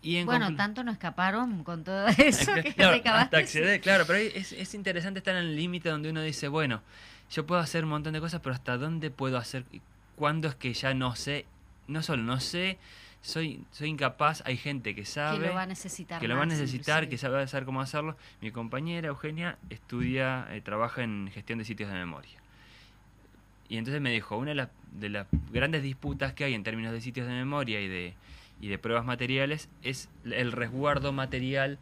Y 0.00 0.22
bueno, 0.22 0.54
tanto 0.54 0.84
no 0.84 0.92
escaparon 0.92 1.64
con 1.64 1.82
todo 1.82 2.06
eso 2.18 2.54
que 2.54 2.72
claro, 2.72 3.02
hasta 3.04 3.38
acceder, 3.38 3.80
claro, 3.80 4.04
pero 4.06 4.18
es, 4.18 4.52
es 4.52 4.74
interesante 4.74 5.18
estar 5.18 5.34
en 5.34 5.42
el 5.42 5.56
límite 5.56 5.88
donde 5.88 6.10
uno 6.10 6.22
dice, 6.22 6.46
bueno, 6.46 6.82
yo 7.30 7.46
puedo 7.46 7.60
hacer 7.60 7.82
un 7.82 7.90
montón 7.90 8.12
de 8.12 8.20
cosas, 8.20 8.40
pero 8.40 8.54
¿hasta 8.54 8.78
dónde 8.78 9.10
puedo 9.10 9.38
hacer? 9.38 9.64
¿Cuándo 10.14 10.48
es 10.48 10.54
que 10.54 10.72
ya 10.72 10.94
no 10.94 11.16
sé? 11.16 11.46
No 11.88 12.02
solo 12.02 12.22
no 12.22 12.38
sé, 12.38 12.78
soy, 13.20 13.64
soy 13.72 13.88
incapaz, 13.88 14.42
hay 14.46 14.56
gente 14.56 14.94
que 14.94 15.04
sabe. 15.04 15.40
Que 15.40 15.46
lo 15.48 15.54
va 15.54 15.62
a 15.62 15.66
necesitar. 15.66 16.20
Que 16.20 16.28
lo 16.28 16.36
va 16.36 16.42
a 16.42 16.46
necesitar, 16.46 17.08
que 17.08 17.18
sabe 17.18 17.46
saber 17.46 17.64
cómo 17.64 17.80
hacerlo. 17.80 18.16
Mi 18.40 18.50
compañera 18.50 19.08
Eugenia 19.08 19.58
estudia, 19.70 20.46
eh, 20.50 20.60
trabaja 20.60 21.02
en 21.02 21.30
gestión 21.32 21.58
de 21.58 21.64
sitios 21.64 21.90
de 21.90 21.96
memoria. 21.96 22.38
Y 23.68 23.76
entonces 23.76 24.00
me 24.00 24.10
dijo, 24.10 24.36
una 24.36 24.50
de 24.50 24.54
las, 24.54 24.68
de 24.92 25.08
las 25.10 25.26
grandes 25.52 25.82
disputas 25.82 26.32
que 26.32 26.44
hay 26.44 26.54
en 26.54 26.62
términos 26.62 26.92
de 26.92 27.00
sitios 27.00 27.26
de 27.26 27.32
memoria 27.34 27.80
y 27.80 27.88
de, 27.88 28.14
y 28.60 28.68
de 28.68 28.78
pruebas 28.78 29.04
materiales 29.04 29.68
es 29.82 30.08
el 30.24 30.52
resguardo 30.52 31.12
material 31.12 31.78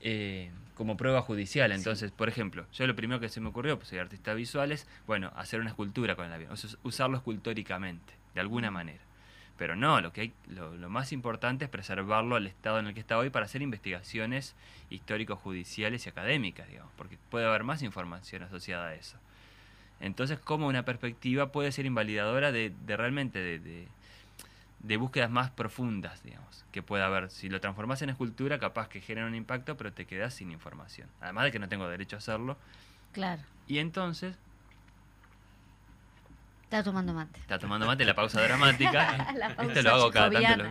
eh, 0.00 0.50
como 0.74 0.96
prueba 0.96 1.22
judicial. 1.22 1.72
Entonces, 1.72 2.12
por 2.12 2.28
ejemplo, 2.28 2.66
yo 2.72 2.86
lo 2.86 2.94
primero 2.94 3.20
que 3.20 3.28
se 3.28 3.40
me 3.40 3.48
ocurrió, 3.48 3.76
pues 3.78 3.88
soy 3.88 3.98
artista 3.98 4.32
visual, 4.34 4.70
es, 4.70 4.86
bueno, 5.06 5.32
hacer 5.34 5.60
una 5.60 5.70
escultura 5.70 6.14
con 6.14 6.26
el 6.26 6.32
avión, 6.32 6.52
o 6.52 6.56
sea, 6.56 6.70
usarlo 6.84 7.16
escultóricamente, 7.16 8.12
de 8.34 8.40
alguna 8.40 8.70
manera. 8.70 9.03
Pero 9.56 9.76
no, 9.76 10.00
lo 10.00 10.12
que 10.12 10.20
hay, 10.22 10.32
lo, 10.48 10.90
más 10.90 11.12
importante 11.12 11.64
es 11.64 11.70
preservarlo 11.70 12.34
al 12.36 12.46
estado 12.46 12.80
en 12.80 12.88
el 12.88 12.94
que 12.94 13.00
está 13.00 13.18
hoy 13.18 13.30
para 13.30 13.46
hacer 13.46 13.62
investigaciones 13.62 14.56
histórico-judiciales 14.90 16.06
y 16.06 16.08
académicas, 16.08 16.68
digamos, 16.68 16.92
porque 16.96 17.18
puede 17.30 17.46
haber 17.46 17.62
más 17.62 17.82
información 17.82 18.42
asociada 18.42 18.88
a 18.88 18.94
eso. 18.94 19.16
Entonces, 20.00 20.40
¿cómo 20.40 20.66
una 20.66 20.84
perspectiva 20.84 21.52
puede 21.52 21.70
ser 21.70 21.86
invalidadora 21.86 22.50
de, 22.50 22.72
realmente 22.86 23.38
de, 23.38 23.86
de, 24.80 24.96
búsquedas 24.96 25.30
más 25.30 25.50
profundas, 25.50 26.22
digamos, 26.24 26.64
que 26.72 26.82
pueda 26.82 27.06
haber? 27.06 27.30
Si 27.30 27.48
lo 27.48 27.60
transformas 27.60 28.02
en 28.02 28.10
escultura, 28.10 28.58
capaz 28.58 28.88
que 28.88 29.00
genera 29.00 29.28
un 29.28 29.36
impacto, 29.36 29.76
pero 29.76 29.92
te 29.92 30.04
quedas 30.04 30.34
sin 30.34 30.50
información. 30.50 31.08
Además 31.20 31.44
de 31.44 31.52
que 31.52 31.60
no 31.60 31.68
tengo 31.68 31.88
derecho 31.88 32.16
a 32.16 32.18
hacerlo. 32.18 32.58
Claro. 33.12 33.42
Y 33.68 33.78
entonces, 33.78 34.36
Está 36.74 36.90
tomando 36.90 37.14
mate. 37.14 37.38
Está 37.38 37.56
tomando 37.56 37.86
mate, 37.86 38.04
la 38.04 38.16
pausa 38.16 38.42
dramática. 38.42 39.32
la 39.38 39.54
pausa 39.54 39.72
Esto 39.72 39.82
lo 39.82 39.94
hago 39.94 40.10
cada 40.10 40.28
tanto. 40.28 40.64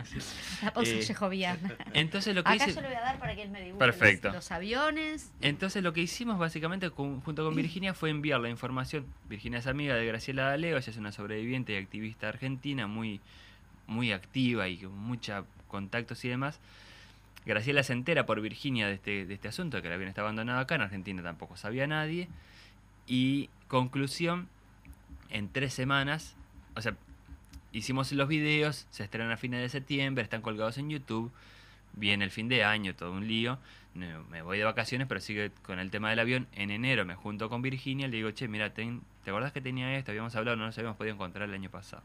La 0.62 0.70
pausa 0.70 0.90
eh, 0.90 1.56
Entonces 1.94 2.34
lo 2.34 2.44
que 2.44 2.52
Acá 2.52 2.66
yo 2.66 2.82
le 2.82 2.88
voy 2.88 2.96
a 2.96 3.00
dar 3.00 3.18
para 3.18 3.34
que 3.34 3.42
él 3.42 3.48
me 3.48 3.62
dibuje 3.62 3.78
Perfecto. 3.78 4.30
Los, 4.30 4.52
aviones. 4.52 5.32
Entonces 5.40 5.82
lo 5.82 5.94
que 5.94 6.02
hicimos 6.02 6.38
básicamente 6.38 6.90
junto 6.90 7.42
con 7.42 7.54
Virginia 7.54 7.94
fue 7.94 8.10
enviar 8.10 8.38
la 8.40 8.50
información. 8.50 9.06
Virginia 9.30 9.60
es 9.60 9.66
amiga 9.66 9.94
de 9.94 10.04
Graciela 10.04 10.50
D'Aleo, 10.50 10.76
ella 10.76 10.90
es 10.90 10.96
una 10.98 11.10
sobreviviente 11.10 11.72
y 11.72 11.76
activista 11.76 12.28
argentina 12.28 12.86
muy, 12.86 13.22
muy 13.86 14.12
activa 14.12 14.68
y 14.68 14.76
con 14.76 14.98
muchos 14.98 15.46
contactos 15.68 16.22
y 16.26 16.28
demás. 16.28 16.60
Graciela 17.46 17.82
se 17.82 17.94
entera 17.94 18.26
por 18.26 18.42
Virginia 18.42 18.88
de 18.88 18.94
este, 18.94 19.24
de 19.24 19.32
este 19.32 19.48
asunto, 19.48 19.80
que 19.80 19.88
el 19.88 19.94
avión 19.94 20.10
está 20.10 20.20
abandonado 20.20 20.60
acá, 20.60 20.74
en 20.74 20.82
Argentina 20.82 21.22
tampoco 21.22 21.56
sabía 21.56 21.86
nadie. 21.86 22.28
Y 23.06 23.48
conclusión, 23.68 24.48
en 25.30 25.48
tres 25.48 25.74
semanas, 25.74 26.36
o 26.76 26.82
sea, 26.82 26.96
hicimos 27.72 28.12
los 28.12 28.28
videos, 28.28 28.86
se 28.90 29.04
estrenan 29.04 29.30
a 29.30 29.36
fines 29.36 29.60
de 29.60 29.68
septiembre, 29.68 30.22
están 30.22 30.42
colgados 30.42 30.78
en 30.78 30.90
YouTube, 30.90 31.32
viene 31.94 32.24
el 32.24 32.30
fin 32.30 32.48
de 32.48 32.64
año, 32.64 32.94
todo 32.94 33.12
un 33.12 33.26
lío, 33.26 33.58
me 33.94 34.42
voy 34.42 34.58
de 34.58 34.64
vacaciones, 34.64 35.06
pero 35.06 35.20
sigue 35.20 35.52
con 35.62 35.78
el 35.78 35.90
tema 35.90 36.10
del 36.10 36.18
avión. 36.18 36.48
En 36.52 36.70
enero 36.70 37.04
me 37.04 37.14
junto 37.14 37.48
con 37.48 37.62
Virginia, 37.62 38.08
le 38.08 38.16
digo, 38.16 38.30
che, 38.32 38.48
mira, 38.48 38.70
¿te 38.70 38.90
acordás 39.26 39.52
que 39.52 39.60
tenía 39.60 39.96
esto? 39.96 40.10
Habíamos 40.10 40.34
hablado, 40.34 40.56
no 40.56 40.66
nos 40.66 40.76
habíamos 40.76 40.96
podido 40.96 41.14
encontrar 41.14 41.48
el 41.48 41.54
año 41.54 41.70
pasado. 41.70 42.02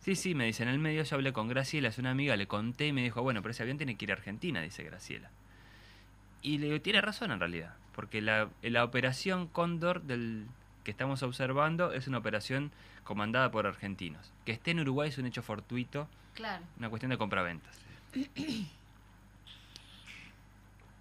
Sí, 0.00 0.14
sí, 0.14 0.34
me 0.34 0.46
dice, 0.46 0.62
en 0.62 0.70
el 0.70 0.78
medio 0.78 1.02
yo 1.02 1.16
hablé 1.16 1.32
con 1.32 1.48
Graciela, 1.48 1.88
es 1.88 1.98
una 1.98 2.10
amiga, 2.10 2.36
le 2.36 2.46
conté 2.46 2.86
y 2.86 2.92
me 2.92 3.02
dijo, 3.02 3.22
bueno, 3.22 3.42
pero 3.42 3.50
ese 3.50 3.64
avión 3.64 3.76
tiene 3.76 3.96
que 3.96 4.04
ir 4.04 4.12
a 4.12 4.14
Argentina, 4.14 4.62
dice 4.62 4.82
Graciela. 4.82 5.30
Y 6.42 6.58
le 6.58 6.66
digo, 6.66 6.80
tiene 6.80 7.00
razón 7.00 7.32
en 7.32 7.40
realidad, 7.40 7.74
porque 7.94 8.22
la, 8.22 8.48
la 8.62 8.84
operación 8.84 9.46
Cóndor 9.48 10.02
del 10.02 10.46
que 10.84 10.90
estamos 10.90 11.22
observando 11.22 11.92
es 11.92 12.06
una 12.08 12.18
operación 12.18 12.72
comandada 13.04 13.50
por 13.50 13.66
argentinos. 13.66 14.32
Que 14.44 14.52
esté 14.52 14.70
en 14.72 14.80
Uruguay 14.80 15.08
es 15.08 15.18
un 15.18 15.26
hecho 15.26 15.42
fortuito, 15.42 16.08
claro. 16.34 16.64
una 16.78 16.88
cuestión 16.88 17.10
de 17.10 17.18
compraventas. 17.18 17.78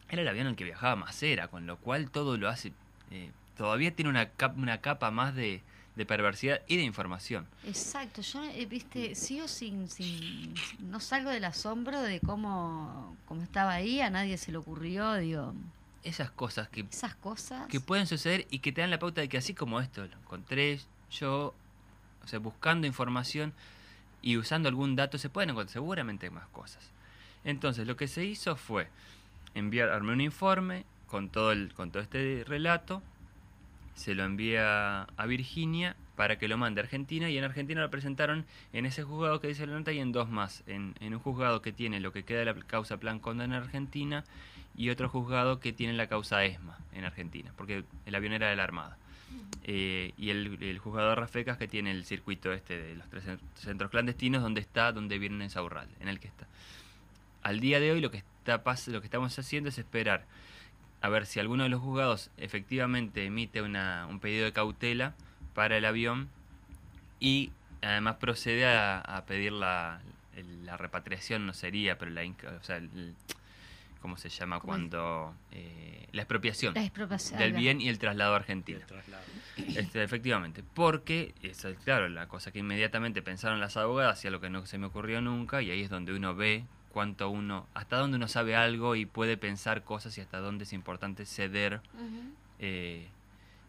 Era 0.10 0.22
el 0.24 0.28
avión 0.28 0.48
en 0.48 0.52
el 0.52 0.56
que 0.56 0.64
viajaba 0.64 0.96
Macera, 0.96 1.48
con 1.48 1.68
lo 1.68 1.78
cual 1.78 2.10
todo 2.10 2.38
lo 2.38 2.50
hace... 2.50 2.74
Eh, 3.12 3.32
todavía 3.56 3.94
tiene 3.94 4.10
una, 4.10 4.32
una 4.56 4.82
capa 4.82 5.12
más 5.12 5.36
de, 5.36 5.62
perversidad 6.08 6.62
y 6.68 6.78
de 6.78 6.84
información. 6.84 7.46
Exacto, 7.66 8.22
yo, 8.22 8.44
eh, 8.46 8.66
viste, 8.66 9.16
sigo 9.16 9.50
sin, 9.50 9.90
sin, 9.90 10.54
no 10.80 11.02
salgo 11.02 11.30
del 11.30 11.44
asombro 11.44 12.02
de 12.02 12.22
cómo, 12.22 13.18
cómo 13.26 13.44
estaba 13.44 13.74
ahí, 13.74 14.00
a 14.00 14.10
nadie 14.10 14.38
se 14.38 14.54
le 14.54 14.58
ocurrió, 14.60 15.16
digo, 15.16 15.54
esas 16.04 16.32
cosas 16.32 16.70
que, 16.70 16.86
esas 16.90 17.16
cosas 17.16 17.68
que 17.68 17.80
pueden 17.80 18.08
suceder 18.08 18.48
y 18.50 18.60
que 18.60 18.72
te 18.72 18.82
dan 18.82 18.90
la 18.90 19.00
pauta 19.00 19.22
de 19.22 19.30
que 19.30 19.38
así 19.38 19.54
como 19.54 19.80
esto 19.80 20.06
lo 20.06 20.18
encontré 20.18 20.80
yo, 21.12 21.54
o 22.24 22.28
sea, 22.28 22.40
buscando 22.40 22.88
información 22.88 23.54
y 24.22 24.38
usando 24.38 24.70
algún 24.70 24.96
dato 24.96 25.18
se 25.18 25.30
pueden 25.30 25.52
encontrar 25.52 25.74
seguramente 25.74 26.30
más 26.30 26.48
cosas. 26.48 26.92
Entonces, 27.44 27.88
lo 27.88 27.96
que 27.96 28.08
se 28.08 28.26
hizo 28.26 28.56
fue 28.56 28.88
enviar, 29.56 29.90
armé 29.90 30.14
un 30.14 30.22
informe 30.22 30.86
con 31.08 31.30
todo 31.30 31.52
el, 31.52 31.74
con 31.74 31.92
todo 31.92 32.04
este 32.04 32.44
relato, 32.46 33.02
se 33.96 34.14
lo 34.14 34.24
envía 34.24 35.04
a 35.04 35.26
Virginia 35.26 35.96
para 36.16 36.38
que 36.38 36.48
lo 36.48 36.58
mande 36.58 36.82
a 36.82 36.84
Argentina 36.84 37.30
y 37.30 37.38
en 37.38 37.44
Argentina 37.44 37.82
lo 37.82 37.90
presentaron 37.90 38.46
en 38.74 38.86
ese 38.86 39.04
juzgado 39.04 39.40
que 39.40 39.48
dice 39.48 39.66
la 39.66 39.78
nota 39.78 39.92
y 39.92 40.00
en 40.00 40.12
dos 40.12 40.30
más, 40.30 40.64
en, 40.68 40.96
en 41.00 41.14
un 41.14 41.20
juzgado 41.20 41.62
que 41.62 41.72
tiene 41.72 42.00
lo 42.00 42.12
que 42.12 42.24
queda 42.24 42.40
de 42.40 42.46
la 42.46 42.54
causa 42.56 42.98
Plan 42.98 43.20
Conda 43.20 43.46
en 43.46 43.54
Argentina 43.54 44.24
y 44.76 44.90
otro 44.90 45.10
juzgado 45.10 45.60
que 45.60 45.74
tiene 45.74 45.94
la 45.94 46.08
causa 46.08 46.44
ESMA 46.44 46.78
en 46.94 47.06
Argentina, 47.06 47.52
porque 47.58 47.84
el 48.06 48.16
avión 48.16 48.34
era 48.34 48.50
de 48.50 48.56
la 48.56 48.64
Armada. 48.64 48.98
Eh, 49.64 50.14
y 50.18 50.30
el, 50.32 50.80
juzgado 50.80 51.10
de 51.10 51.16
Rafecas 51.16 51.58
que 51.58 51.68
tiene 51.68 51.92
el 51.92 52.06
circuito 52.06 52.52
este 52.52 52.80
de 52.80 52.96
los 52.96 53.08
tres 53.10 53.24
centros 53.56 53.92
clandestinos 53.92 54.42
donde 54.42 54.62
está, 54.62 54.92
donde 54.92 55.20
viene 55.20 55.44
en 55.44 55.50
Saurral, 55.50 55.90
en 56.00 56.08
el 56.08 56.20
que 56.20 56.28
está. 56.28 56.48
Al 57.44 57.60
día 57.60 57.80
de 57.80 57.92
hoy 57.92 58.02
lo 58.02 58.10
que, 58.10 58.18
está, 58.18 58.62
lo 58.88 59.02
que 59.02 59.08
estamos 59.08 59.38
haciendo 59.38 59.70
es 59.70 59.78
esperar 59.78 60.26
a 61.02 61.10
ver 61.10 61.26
si 61.26 61.40
alguno 61.40 61.64
de 61.64 61.70
los 61.70 61.82
juzgados 61.82 62.30
efectivamente 62.38 63.26
emite 63.26 63.62
una, 63.62 64.08
un 64.10 64.20
pedido 64.20 64.46
de 64.46 64.52
cautela 64.52 65.14
para 65.54 65.78
el 65.78 65.86
avión 65.86 66.30
y 67.20 67.52
además 67.82 68.16
procede 68.16 68.66
a, 68.66 69.24
pedir 69.28 69.54
la, 69.54 70.02
la, 70.64 70.78
repatriación, 70.78 71.46
no 71.46 71.54
sería, 71.54 71.98
pero 71.98 72.12
la, 72.12 72.24
o 72.24 72.64
¿cómo 74.02 74.18
se 74.18 74.30
llama 74.30 74.60
cuando? 74.60 75.34
Eh, 75.52 76.08
la 76.12 76.24
expropiación, 76.24 76.74
del 76.74 77.54
bien 77.54 77.82
y 77.82 77.90
el 77.90 78.00
traslado 78.00 78.36
argentino. 78.36 78.80
Este, 79.58 80.04
efectivamente, 80.04 80.64
porque, 80.74 81.34
es, 81.42 81.66
claro, 81.84 82.10
la 82.10 82.28
cosa 82.28 82.52
que 82.52 82.60
inmediatamente 82.60 83.22
pensaron 83.22 83.60
las 83.60 83.78
abogadas 83.78 84.24
y 84.24 84.28
a 84.28 84.32
lo 84.32 84.42
que 84.42 84.50
no 84.50 84.66
se 84.66 84.78
me 84.78 84.88
ocurrió 84.88 85.22
nunca, 85.22 85.62
y 85.62 85.72
ahí 85.72 85.82
es 85.82 85.90
donde 85.90 86.14
uno 86.14 86.36
ve 86.36 86.66
cuánto 86.92 87.30
uno, 87.30 87.68
hasta 87.74 87.98
dónde 87.98 88.18
uno 88.18 88.28
sabe 88.28 88.56
algo 88.56 88.96
y 88.96 89.06
puede 89.06 89.38
pensar 89.38 89.84
cosas 89.84 90.18
y 90.18 90.22
hasta 90.22 90.40
dónde 90.40 90.64
es 90.64 90.74
importante 90.74 91.26
ceder 91.26 91.82
eh, 92.58 93.08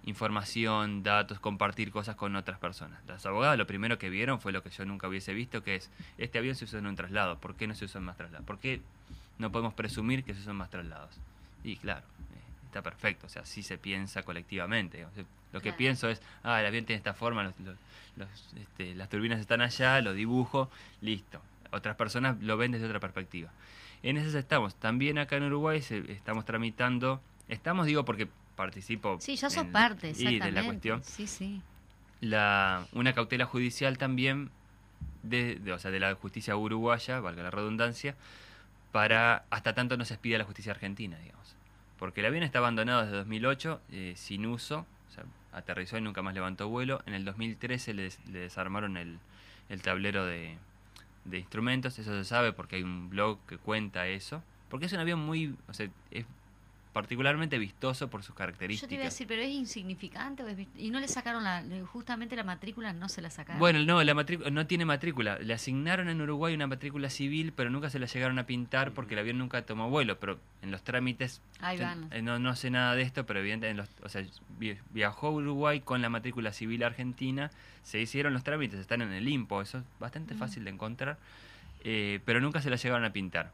información, 0.04 1.02
datos, 1.02 1.38
compartir 1.40 1.90
cosas 1.90 2.16
con 2.16 2.34
otras 2.36 2.58
personas. 2.58 3.04
Las 3.06 3.26
abogadas 3.26 3.58
lo 3.58 3.66
primero 3.66 3.98
que 3.98 4.08
vieron 4.08 4.40
fue 4.40 4.52
lo 4.52 4.62
que 4.62 4.70
yo 4.70 4.84
nunca 4.84 5.08
hubiese 5.08 5.34
visto, 5.34 5.62
que 5.62 5.76
es, 5.76 5.90
este 6.18 6.38
avión 6.38 6.54
se 6.54 6.64
usó 6.64 6.78
en 6.78 6.86
un 6.86 6.96
traslado, 6.96 7.38
¿por 7.38 7.54
qué 7.54 7.66
no 7.66 7.74
se 7.74 7.84
usó 7.84 7.98
en 7.98 8.04
más 8.04 8.16
traslados? 8.16 8.46
¿Por 8.46 8.58
qué 8.58 8.80
no 9.40 9.50
podemos 9.50 9.74
presumir 9.74 10.22
que 10.22 10.34
se 10.34 10.40
usan 10.40 10.56
más 10.56 10.70
traslados? 10.70 11.10
Y 11.64 11.76
claro, 11.76 12.00
eh, 12.00 12.64
está 12.66 12.82
perfecto, 12.82 13.26
o 13.26 13.28
sea, 13.28 13.44
sí 13.44 13.62
se 13.62 13.78
piensa 13.78 14.22
colectivamente. 14.22 15.06
lo 15.52 15.60
que 15.60 15.72
pienso 15.72 16.08
es, 16.08 16.22
ah, 16.44 16.60
el 16.60 16.66
avión 16.66 16.84
tiene 16.84 16.98
esta 16.98 17.14
forma, 17.14 17.52
este, 18.56 18.94
las 18.94 19.08
turbinas 19.08 19.40
están 19.40 19.60
allá, 19.60 20.00
lo 20.00 20.12
dibujo, 20.12 20.70
listo 21.00 21.40
otras 21.72 21.96
personas 21.96 22.40
lo 22.40 22.56
ven 22.56 22.72
desde 22.72 22.86
otra 22.86 23.00
perspectiva. 23.00 23.50
En 24.02 24.16
eso 24.16 24.36
estamos. 24.38 24.74
También 24.76 25.18
acá 25.18 25.36
en 25.36 25.44
Uruguay 25.44 25.82
estamos 26.08 26.44
tramitando, 26.44 27.20
estamos 27.48 27.86
digo 27.86 28.04
porque 28.04 28.28
participo. 28.56 29.18
Sí, 29.20 29.36
yo 29.36 29.50
soy 29.50 29.66
parte, 29.66 30.12
de 30.12 30.52
la 30.52 30.64
cuestión. 30.64 31.02
Sí, 31.04 31.26
sí. 31.26 31.60
La, 32.20 32.86
una 32.92 33.12
cautela 33.14 33.46
judicial 33.46 33.98
también 33.98 34.50
de, 35.22 35.60
o 35.72 35.78
sea, 35.78 35.90
de 35.90 36.00
la 36.00 36.14
justicia 36.14 36.56
uruguaya, 36.56 37.20
valga 37.20 37.42
la 37.42 37.50
redundancia, 37.50 38.14
para 38.92 39.44
hasta 39.50 39.74
tanto 39.74 39.96
no 39.96 40.04
se 40.04 40.14
expida 40.14 40.38
la 40.38 40.44
justicia 40.44 40.72
argentina, 40.72 41.18
digamos. 41.18 41.56
Porque 41.98 42.20
el 42.20 42.26
avión 42.26 42.42
está 42.42 42.58
abandonado 42.58 43.02
desde 43.02 43.16
2008, 43.16 43.80
eh, 43.92 44.14
sin 44.16 44.46
uso, 44.46 44.86
o 45.08 45.12
sea, 45.12 45.24
aterrizó 45.52 45.98
y 45.98 46.00
nunca 46.00 46.22
más 46.22 46.34
levantó 46.34 46.68
vuelo. 46.68 47.02
En 47.06 47.14
el 47.14 47.24
2013 47.24 47.94
le, 47.94 48.08
le 48.30 48.38
desarmaron 48.38 48.96
el, 48.96 49.18
el 49.68 49.82
tablero 49.82 50.24
de, 50.24 50.56
de 51.24 51.38
instrumentos, 51.38 51.98
eso 51.98 52.12
se 52.12 52.24
sabe 52.24 52.52
porque 52.52 52.76
hay 52.76 52.82
un 52.82 53.10
blog 53.10 53.38
que 53.46 53.58
cuenta 53.58 54.06
eso, 54.06 54.42
porque 54.68 54.86
es 54.86 54.92
un 54.92 55.00
avión 55.00 55.20
muy, 55.20 55.54
o 55.68 55.74
sea, 55.74 55.88
es 56.10 56.24
particularmente 56.92 57.58
vistoso 57.58 58.08
por 58.08 58.22
sus 58.22 58.34
características. 58.34 58.82
Yo 58.82 58.88
te 58.88 58.94
iba 58.94 59.04
a 59.04 59.06
decir, 59.06 59.26
pero 59.26 59.42
es 59.42 59.50
insignificante 59.50 60.42
y 60.76 60.90
no 60.90 60.98
le 60.98 61.06
sacaron 61.06 61.44
la, 61.44 61.64
justamente 61.86 62.34
la 62.34 62.42
matrícula, 62.42 62.92
no 62.92 63.08
se 63.08 63.22
la 63.22 63.30
sacaron. 63.30 63.60
Bueno, 63.60 63.84
no, 63.84 64.02
la 64.02 64.14
matrícula 64.14 64.50
no 64.50 64.66
tiene 64.66 64.84
matrícula. 64.84 65.38
Le 65.38 65.54
asignaron 65.54 66.08
en 66.08 66.20
Uruguay 66.20 66.54
una 66.54 66.66
matrícula 66.66 67.08
civil, 67.08 67.52
pero 67.54 67.70
nunca 67.70 67.90
se 67.90 67.98
la 67.98 68.06
llegaron 68.06 68.38
a 68.38 68.46
pintar 68.46 68.92
porque 68.92 69.14
el 69.14 69.20
avión 69.20 69.38
nunca 69.38 69.62
tomó 69.62 69.88
vuelo. 69.88 70.18
Pero 70.18 70.40
en 70.62 70.72
los 70.72 70.82
trámites, 70.82 71.40
eh, 71.62 72.22
no, 72.22 72.38
no 72.38 72.56
sé 72.56 72.70
nada 72.70 72.94
de 72.96 73.02
esto, 73.02 73.24
pero 73.24 73.40
evidentemente, 73.40 73.84
o 74.02 74.08
sea, 74.08 74.24
viajó 74.90 75.28
a 75.28 75.30
Uruguay 75.30 75.80
con 75.80 76.02
la 76.02 76.08
matrícula 76.08 76.52
civil 76.52 76.82
argentina, 76.82 77.50
se 77.84 78.00
hicieron 78.00 78.32
los 78.32 78.42
trámites, 78.42 78.80
están 78.80 79.02
en 79.02 79.12
el 79.12 79.28
IMPO, 79.28 79.62
eso 79.62 79.78
es 79.78 79.84
bastante 80.00 80.34
fácil 80.34 80.64
de 80.64 80.70
encontrar, 80.70 81.18
eh, 81.84 82.20
pero 82.24 82.40
nunca 82.40 82.60
se 82.60 82.70
la 82.70 82.76
llegaron 82.76 83.04
a 83.04 83.12
pintar. 83.12 83.52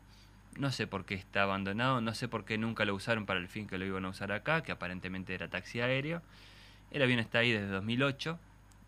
No 0.59 0.72
sé 0.72 0.86
por 0.86 1.04
qué 1.04 1.14
está 1.14 1.42
abandonado, 1.42 2.00
no 2.00 2.14
sé 2.14 2.28
por 2.28 2.44
qué 2.44 2.57
nunca 2.57 2.84
lo 2.84 2.94
usaron 2.94 3.26
para 3.26 3.40
el 3.40 3.48
fin 3.48 3.66
que 3.66 3.76
lo 3.76 3.84
iban 3.84 4.04
a 4.07 4.09
usar 4.09 4.32
acá, 4.32 4.62
que 4.62 4.72
aparentemente 4.72 5.34
era 5.34 5.48
taxi 5.48 5.80
aéreo. 5.80 6.22
El 6.90 7.02
avión 7.02 7.18
está 7.18 7.40
ahí 7.40 7.52
desde 7.52 7.68
2008, 7.68 8.38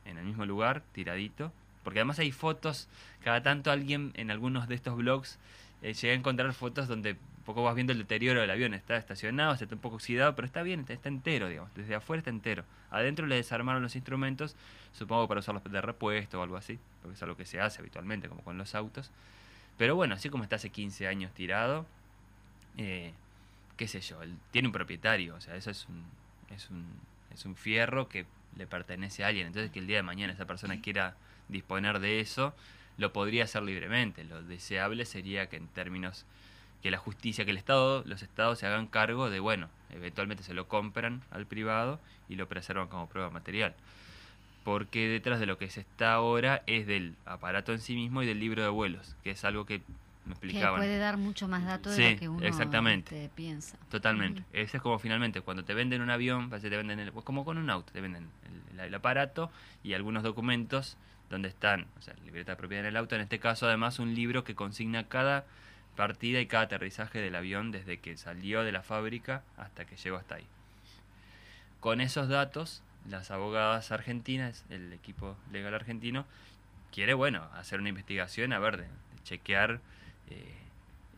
en 0.06 0.18
el 0.18 0.24
mismo 0.24 0.46
lugar, 0.46 0.82
tiradito. 0.92 1.52
Porque 1.84 2.00
además 2.00 2.18
hay 2.18 2.32
fotos, 2.32 2.88
cada 3.22 3.42
tanto 3.42 3.70
alguien 3.70 4.12
en 4.14 4.30
algunos 4.30 4.68
de 4.68 4.74
estos 4.74 4.96
blogs 4.96 5.38
eh, 5.82 5.94
llega 5.94 6.12
a 6.12 6.16
encontrar 6.16 6.52
fotos 6.52 6.88
donde 6.88 7.12
un 7.12 7.44
poco 7.44 7.62
vas 7.62 7.74
viendo 7.74 7.92
el 7.92 7.98
deterioro 7.98 8.40
del 8.40 8.50
avión. 8.50 8.74
Está 8.74 8.96
estacionado, 8.96 9.54
está 9.54 9.66
un 9.74 9.80
poco 9.80 9.96
oxidado, 9.96 10.34
pero 10.34 10.46
está 10.46 10.62
bien, 10.62 10.84
está, 10.88 11.08
entero, 11.08 11.48
digamos. 11.48 11.72
Desde 11.74 11.94
afuera 11.94 12.18
está 12.18 12.30
entero. 12.30 12.64
Adentro 12.90 13.26
le 13.26 13.36
desarmaron 13.36 13.82
los 13.82 13.96
instrumentos, 13.96 14.56
supongo 14.92 15.28
para 15.28 15.40
usarlos 15.40 15.64
de 15.64 15.80
repuesto 15.80 16.40
o 16.40 16.42
algo 16.42 16.56
así, 16.56 16.78
porque 17.02 17.14
es 17.14 17.22
algo 17.22 17.36
que 17.36 17.44
se 17.44 17.60
hace 17.60 17.80
habitualmente, 17.80 18.28
como 18.28 18.42
con 18.42 18.58
los 18.58 18.74
autos. 18.74 19.10
Pero 19.78 19.94
bueno, 19.94 20.14
así 20.14 20.28
como 20.28 20.42
está 20.42 20.56
hace 20.56 20.70
15 20.70 21.06
años 21.06 21.32
tirado, 21.32 21.86
eh, 22.76 23.12
qué 23.76 23.86
sé 23.88 24.00
yo, 24.00 24.20
él 24.22 24.36
tiene 24.50 24.68
un 24.68 24.72
propietario, 24.72 25.36
o 25.36 25.40
sea, 25.40 25.54
eso 25.54 25.70
es 25.70 25.86
un, 25.88 26.04
es 26.54 26.68
un, 26.68 26.84
es 27.32 27.44
un 27.46 27.54
fierro 27.54 28.08
que 28.08 28.26
le 28.56 28.66
pertenece 28.66 29.24
a 29.24 29.28
alguien. 29.28 29.46
Entonces 29.46 29.70
que 29.70 29.78
el 29.78 29.86
día 29.86 29.98
de 29.98 30.02
mañana 30.02 30.32
esa 30.32 30.46
persona 30.46 30.80
quiera 30.80 31.14
disponer 31.48 32.00
de 32.00 32.20
eso, 32.20 32.54
lo 32.98 33.12
podría 33.12 33.44
hacer 33.44 33.62
libremente. 33.62 34.24
Lo 34.24 34.42
deseable 34.42 35.06
sería 35.06 35.48
que 35.48 35.56
en 35.56 35.68
términos 35.68 36.26
que 36.82 36.90
la 36.90 36.98
justicia, 36.98 37.44
que 37.44 37.52
el 37.52 37.56
Estado, 37.56 38.02
los 38.04 38.22
Estados 38.22 38.58
se 38.58 38.66
hagan 38.66 38.88
cargo 38.88 39.30
de, 39.30 39.38
bueno, 39.40 39.68
eventualmente 39.90 40.42
se 40.42 40.54
lo 40.54 40.66
compran 40.68 41.22
al 41.30 41.46
privado 41.46 42.00
y 42.28 42.34
lo 42.34 42.48
preservan 42.48 42.88
como 42.88 43.08
prueba 43.08 43.30
material 43.30 43.74
porque 44.68 45.08
detrás 45.08 45.40
de 45.40 45.46
lo 45.46 45.56
que 45.56 45.70
se 45.70 45.80
está 45.80 46.12
ahora 46.12 46.62
es 46.66 46.86
del 46.86 47.14
aparato 47.24 47.72
en 47.72 47.80
sí 47.80 47.94
mismo 47.94 48.22
y 48.22 48.26
del 48.26 48.38
libro 48.38 48.62
de 48.62 48.68
vuelos, 48.68 49.16
que 49.24 49.30
es 49.30 49.42
algo 49.46 49.64
que 49.64 49.80
me 50.26 50.32
explicaban. 50.32 50.74
Que 50.74 50.86
puede 50.86 50.98
dar 50.98 51.16
mucho 51.16 51.48
más 51.48 51.64
datos 51.64 51.96
de 51.96 52.12
lo 52.12 52.18
que 52.18 52.28
uno 52.28 52.46
exactamente. 52.46 53.30
piensa. 53.34 53.78
Totalmente. 53.90 54.44
Eso 54.52 54.76
es 54.76 54.82
como 54.82 54.98
finalmente 54.98 55.40
cuando 55.40 55.64
te 55.64 55.72
venden 55.72 56.02
un 56.02 56.10
avión, 56.10 56.50
te 56.50 56.68
venden 56.68 56.98
el, 56.98 57.12
como 57.12 57.46
con 57.46 57.56
un 57.56 57.70
auto, 57.70 57.90
te 57.94 58.02
venden 58.02 58.28
el, 58.78 58.94
aparato 58.94 59.50
y 59.82 59.94
algunos 59.94 60.22
documentos 60.22 60.98
donde 61.30 61.48
están, 61.48 61.86
o 61.98 62.02
sea, 62.02 62.12
libreta 62.26 62.52
de 62.52 62.56
propiedad 62.56 62.84
en 62.84 62.90
el 62.90 62.96
auto, 62.98 63.14
en 63.14 63.22
este 63.22 63.38
caso 63.38 63.66
además 63.66 63.98
un 63.98 64.14
libro 64.14 64.44
que 64.44 64.54
consigna 64.54 65.04
cada 65.04 65.46
partida 65.96 66.42
y 66.42 66.46
cada 66.46 66.64
aterrizaje 66.64 67.20
del 67.20 67.36
avión 67.36 67.70
desde 67.70 68.00
que 68.00 68.18
salió 68.18 68.64
de 68.64 68.72
la 68.72 68.82
fábrica 68.82 69.44
hasta 69.56 69.86
que 69.86 69.96
llegó 69.96 70.18
hasta 70.18 70.34
ahí. 70.34 70.46
Con 71.80 72.02
esos 72.02 72.28
datos 72.28 72.82
las 73.08 73.30
abogadas 73.30 73.90
argentinas, 73.92 74.64
el 74.70 74.92
equipo 74.92 75.36
legal 75.52 75.74
argentino, 75.74 76.26
quiere, 76.92 77.14
bueno, 77.14 77.44
hacer 77.54 77.80
una 77.80 77.88
investigación, 77.88 78.52
a 78.52 78.58
ver, 78.58 78.78
de, 78.78 78.86
chequear 79.24 79.80
eh, 80.30 80.54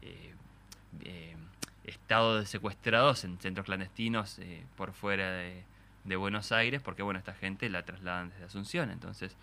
eh, 0.03 0.35
eh, 1.03 1.37
estados 1.85 2.41
de 2.41 2.47
secuestrados 2.47 3.24
en 3.24 3.39
centros 3.39 3.66
clandestinos 3.66 4.39
eh, 4.41 4.64
por 4.76 4.93
fuera 4.93 5.31
de, 5.31 5.62
de, 6.05 6.16
Buenos 6.16 6.51
Aires, 6.53 6.83
porque, 6.83 7.03
bueno, 7.03 7.18
esta 7.18 7.35
gente 7.35 7.68
la 7.68 7.85
trasladan 7.85 8.31
desde 8.31 8.45
Asunción, 8.45 8.91
entonces, 8.91 9.37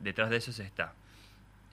detrás 0.00 0.30
de 0.30 0.36
eso 0.36 0.52
se 0.52 0.64
está. 0.64 0.94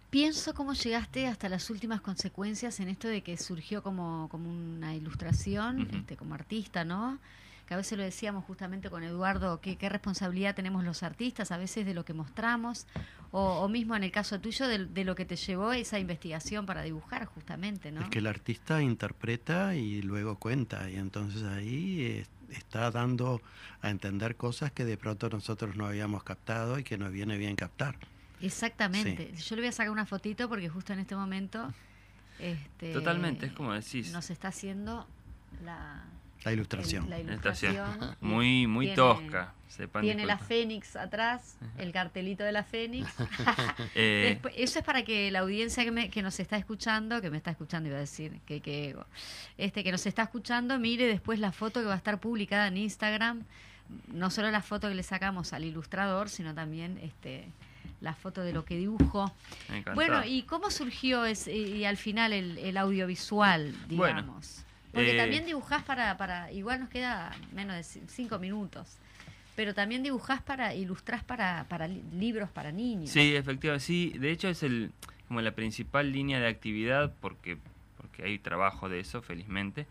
Pienso 0.10 0.54
cómo 0.54 0.74
llegaste 0.74 1.28
hasta 1.28 1.48
las 1.48 1.70
últimas 1.70 2.02
consecuencias 2.02 2.80
en 2.80 2.90
esto 2.90 3.08
de 3.08 3.22
que 3.22 3.38
surgió 3.38 3.84
como, 3.84 4.28
como 4.30 4.50
una 4.50 4.96
ilustración, 4.96 5.88
este, 5.94 6.18
como 6.18 6.34
artista, 6.34 6.84
¿no? 6.84 7.20
Que 7.68 7.74
a 7.74 7.78
veces 7.78 7.98
lo 7.98 8.04
decíamos 8.04 8.46
justamente 8.46 8.90
con 8.90 9.04
Eduardo, 9.04 9.60
qué, 9.60 9.76
qué 9.76 9.90
responsabilidad 9.90 10.56
tenemos 10.56 10.86
los 10.86 11.04
artistas 11.04 11.52
a 11.52 11.58
veces 11.58 11.86
de 11.86 11.94
lo 11.94 12.06
que 12.06 12.14
mostramos, 12.14 12.88
o, 13.32 13.68
mismo 13.68 13.96
en 13.96 14.04
el 14.04 14.12
caso 14.12 14.40
tuyo 14.40 14.68
de, 14.68 15.04
lo 15.04 15.16
que 15.16 15.26
te 15.26 15.36
llevó 15.36 15.74
esa 15.74 16.00
investigación 16.00 16.66
para 16.66 16.82
dibujar 16.82 17.26
justamente, 17.26 17.92
¿no? 17.92 18.02
Es 18.02 18.10
que 18.10 18.20
el 18.20 18.28
artista 18.28 18.82
interpreta 18.82 19.76
y 19.76 20.02
luego 20.02 20.38
cuenta, 20.38 20.90
y 20.90 20.96
entonces 20.96 21.44
ahí 21.44 22.24
está 22.50 22.90
dando 22.90 23.42
a 23.82 23.90
entender 23.90 24.38
cosas 24.38 24.72
que 24.72 24.86
de 24.86 24.98
pronto 24.98 25.30
nosotros 25.30 25.76
no 25.76 25.86
habíamos 25.86 26.24
captado 26.24 26.80
y 26.80 26.84
que 26.84 26.98
nos 26.98 27.12
viene 27.12 27.38
bien 27.38 27.58
captar. 27.58 27.98
Exactamente. 28.42 29.34
Yo 29.36 29.56
le 29.56 29.64
voy 29.64 29.70
a 29.70 29.72
sacar 29.74 29.92
una 29.92 30.06
fotito 30.06 30.48
porque 30.48 30.70
justo 30.70 30.94
en 30.94 31.00
este 31.00 31.16
momento... 31.16 31.74
Este, 32.40 32.94
Totalmente, 32.94 33.48
es 33.48 33.52
como 33.52 33.74
decís. 33.74 34.12
Nos 34.14 34.30
está 34.30 34.50
haciendo 34.50 35.08
la, 35.66 36.06
la 36.44 36.54
ilustración. 36.54 37.10
la 37.10 37.20
ilustración. 37.20 38.16
Muy, 38.22 38.68
muy 38.68 38.94
tosca. 38.94 39.54
tiene 40.02 40.26
la 40.26 40.38
Fénix 40.38 40.96
atrás, 40.96 41.58
el 41.78 41.92
cartelito 41.92 42.44
de 42.44 42.52
la 42.52 42.64
Fénix. 42.64 43.08
Eh. 43.96 44.40
eso 44.56 44.80
es 44.80 44.86
para 44.86 45.04
que 45.04 45.32
la 45.32 45.40
audiencia 45.40 45.84
que, 45.84 46.10
que, 46.10 46.22
nos 46.22 46.40
está 46.40 46.58
escuchando, 46.58 47.22
que 47.22 47.30
me 47.30 47.38
está 47.38 47.52
escuchando, 47.52 47.90
iba 47.90 47.98
a 47.98 48.02
decir, 48.02 48.40
que, 48.46 48.62
que, 48.62 48.96
este, 49.58 49.84
que 49.84 49.92
nos 49.92 50.06
está 50.06 50.24
escuchando, 50.24 50.78
mire 50.80 51.08
después 51.08 51.40
la 51.40 51.52
foto 51.52 51.80
que 51.80 51.88
va 51.88 51.94
a 51.94 51.98
estar 51.98 52.20
publicada 52.20 52.68
en 52.68 52.78
Instagram. 52.78 53.44
No 54.08 54.30
solo 54.30 54.52
la 54.52 54.62
foto 54.62 54.90
que 54.90 54.96
le 54.96 55.04
sacamos 55.04 55.54
al 55.54 55.64
ilustrador, 55.64 56.30
sino 56.30 56.54
también 56.54 57.00
este, 57.02 57.48
la 58.02 58.14
foto 58.14 58.42
de 58.42 58.54
lo 58.54 58.66
que 58.66 58.78
dibujó. 58.78 59.34
Bueno, 59.96 60.24
¿y 60.26 60.44
cómo 60.44 60.70
surgió 60.70 61.26
ese, 61.26 61.56
y 61.56 61.86
al 61.86 61.98
final 61.98 62.34
el, 62.34 62.58
el 62.58 62.78
audiovisual, 62.78 63.74
digamos? 63.88 64.66
Porque 64.98 65.14
eh, 65.14 65.18
también 65.18 65.46
dibujás 65.46 65.84
para, 65.84 66.18
para, 66.18 66.52
igual 66.52 66.80
nos 66.80 66.90
queda 66.90 67.32
menos 67.54 67.76
de 67.76 67.84
cinco 68.08 68.40
minutos, 68.40 68.98
pero 69.56 69.76
también 69.76 70.02
dibujás 70.02 70.42
para, 70.42 70.74
ilustrás 70.74 71.24
para, 71.24 71.66
para 71.70 71.88
libros 71.88 72.50
para 72.50 72.72
niños. 72.72 73.12
Sí, 73.12 73.36
efectivamente, 73.36 73.86
sí. 73.86 74.14
De 74.18 74.32
hecho 74.32 74.48
es 74.48 74.64
el 74.64 74.92
como 75.28 75.42
la 75.42 75.52
principal 75.52 76.12
línea 76.12 76.40
de 76.40 76.48
actividad 76.48 77.14
porque, 77.22 77.58
porque 77.98 78.24
hay 78.24 78.40
trabajo 78.40 78.90
de 78.90 79.00
eso, 79.00 79.22
felizmente. 79.22 79.86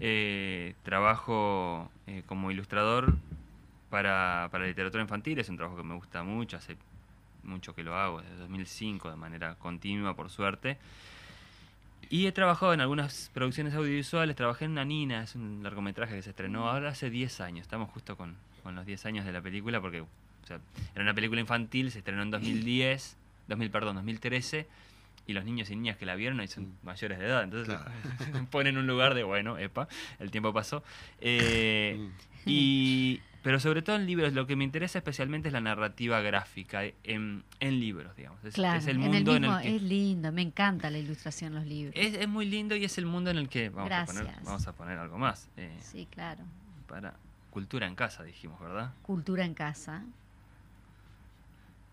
Eh, 0.00 0.74
trabajo 0.82 1.90
eh, 2.06 2.22
como 2.26 2.50
ilustrador 2.50 3.14
para, 3.88 4.48
para 4.50 4.66
literatura 4.66 5.02
infantil, 5.02 5.38
es 5.38 5.48
un 5.48 5.56
trabajo 5.56 5.76
que 5.76 5.84
me 5.84 5.94
gusta 5.94 6.22
mucho, 6.22 6.56
hace 6.56 6.76
mucho 7.44 7.74
que 7.74 7.82
lo 7.82 7.94
hago, 7.94 8.20
desde 8.20 8.36
2005 8.36 9.10
de 9.10 9.16
manera 9.16 9.54
continua, 9.54 10.14
por 10.14 10.30
suerte. 10.30 10.78
Y 12.10 12.26
he 12.26 12.32
trabajado 12.32 12.74
en 12.74 12.80
algunas 12.80 13.30
producciones 13.32 13.74
audiovisuales, 13.74 14.36
trabajé 14.36 14.64
en 14.64 14.72
Una 14.72 14.84
Nina, 14.84 15.22
es 15.22 15.34
un 15.34 15.62
largometraje 15.62 16.16
que 16.16 16.22
se 16.22 16.30
estrenó 16.30 16.68
ahora 16.68 16.90
hace 16.90 17.10
10 17.10 17.40
años, 17.40 17.62
estamos 17.62 17.90
justo 17.90 18.16
con, 18.16 18.36
con 18.62 18.74
los 18.74 18.86
10 18.86 19.06
años 19.06 19.24
de 19.24 19.32
la 19.32 19.40
película, 19.40 19.80
porque 19.80 20.00
o 20.00 20.06
sea, 20.46 20.60
era 20.94 21.02
una 21.02 21.14
película 21.14 21.40
infantil, 21.40 21.90
se 21.90 21.98
estrenó 21.98 22.22
en 22.22 22.30
2010, 22.30 23.16
2000, 23.48 23.70
perdón, 23.70 23.96
2013, 23.96 24.66
y 25.26 25.32
los 25.32 25.44
niños 25.44 25.70
y 25.70 25.76
niñas 25.76 25.96
que 25.96 26.06
la 26.06 26.14
vieron 26.16 26.40
ahí 26.40 26.48
son 26.48 26.64
mm. 26.64 26.76
mayores 26.82 27.18
de 27.18 27.26
edad, 27.26 27.44
entonces 27.44 27.74
se 28.18 28.42
ponen 28.50 28.74
en 28.74 28.80
un 28.80 28.86
lugar 28.86 29.14
de, 29.14 29.22
bueno, 29.22 29.56
epa, 29.58 29.88
el 30.18 30.30
tiempo 30.30 30.52
pasó. 30.52 30.82
Eh, 31.20 31.96
mm. 31.98 32.48
y, 32.48 33.20
pero 33.44 33.60
sobre 33.60 33.82
todo 33.82 33.96
en 33.96 34.06
libros, 34.06 34.32
lo 34.32 34.46
que 34.46 34.56
me 34.56 34.64
interesa 34.64 34.96
especialmente 34.96 35.48
es 35.48 35.52
la 35.52 35.60
narrativa 35.60 36.18
gráfica, 36.22 36.82
en, 37.02 37.44
en 37.60 37.78
libros, 37.78 38.16
digamos. 38.16 38.42
Es, 38.42 38.56
es 38.58 38.86
el 38.86 38.98
mundo 38.98 39.36
en 39.36 39.44
el, 39.44 39.60
que... 39.60 39.76
Es 39.76 39.82
lindo, 39.82 40.32
me 40.32 40.40
encanta 40.40 40.88
la 40.90 40.96
ilustración 40.96 41.52
en 41.52 41.58
los 41.58 41.66
libros. 41.66 41.94
Es, 41.94 42.14
es, 42.14 42.26
muy 42.26 42.46
lindo 42.46 42.74
y 42.74 42.86
es 42.86 42.96
el 42.96 43.04
mundo 43.04 43.30
en 43.30 43.36
el 43.36 43.50
que... 43.50 43.68
Vamos, 43.68 43.92
a 43.92 44.06
poner, 44.06 44.26
vamos 44.44 44.66
a 44.66 44.72
poner 44.72 44.98
algo 44.98 45.18
más. 45.18 45.50
Eh, 45.58 45.76
sí, 45.78 46.08
claro. 46.10 46.42
Para 46.88 47.16
cultura 47.50 47.86
en 47.86 47.94
casa, 47.94 48.22
dijimos, 48.22 48.58
¿verdad? 48.60 48.92
Cultura 49.02 49.44
en 49.44 49.52
casa. 49.52 50.02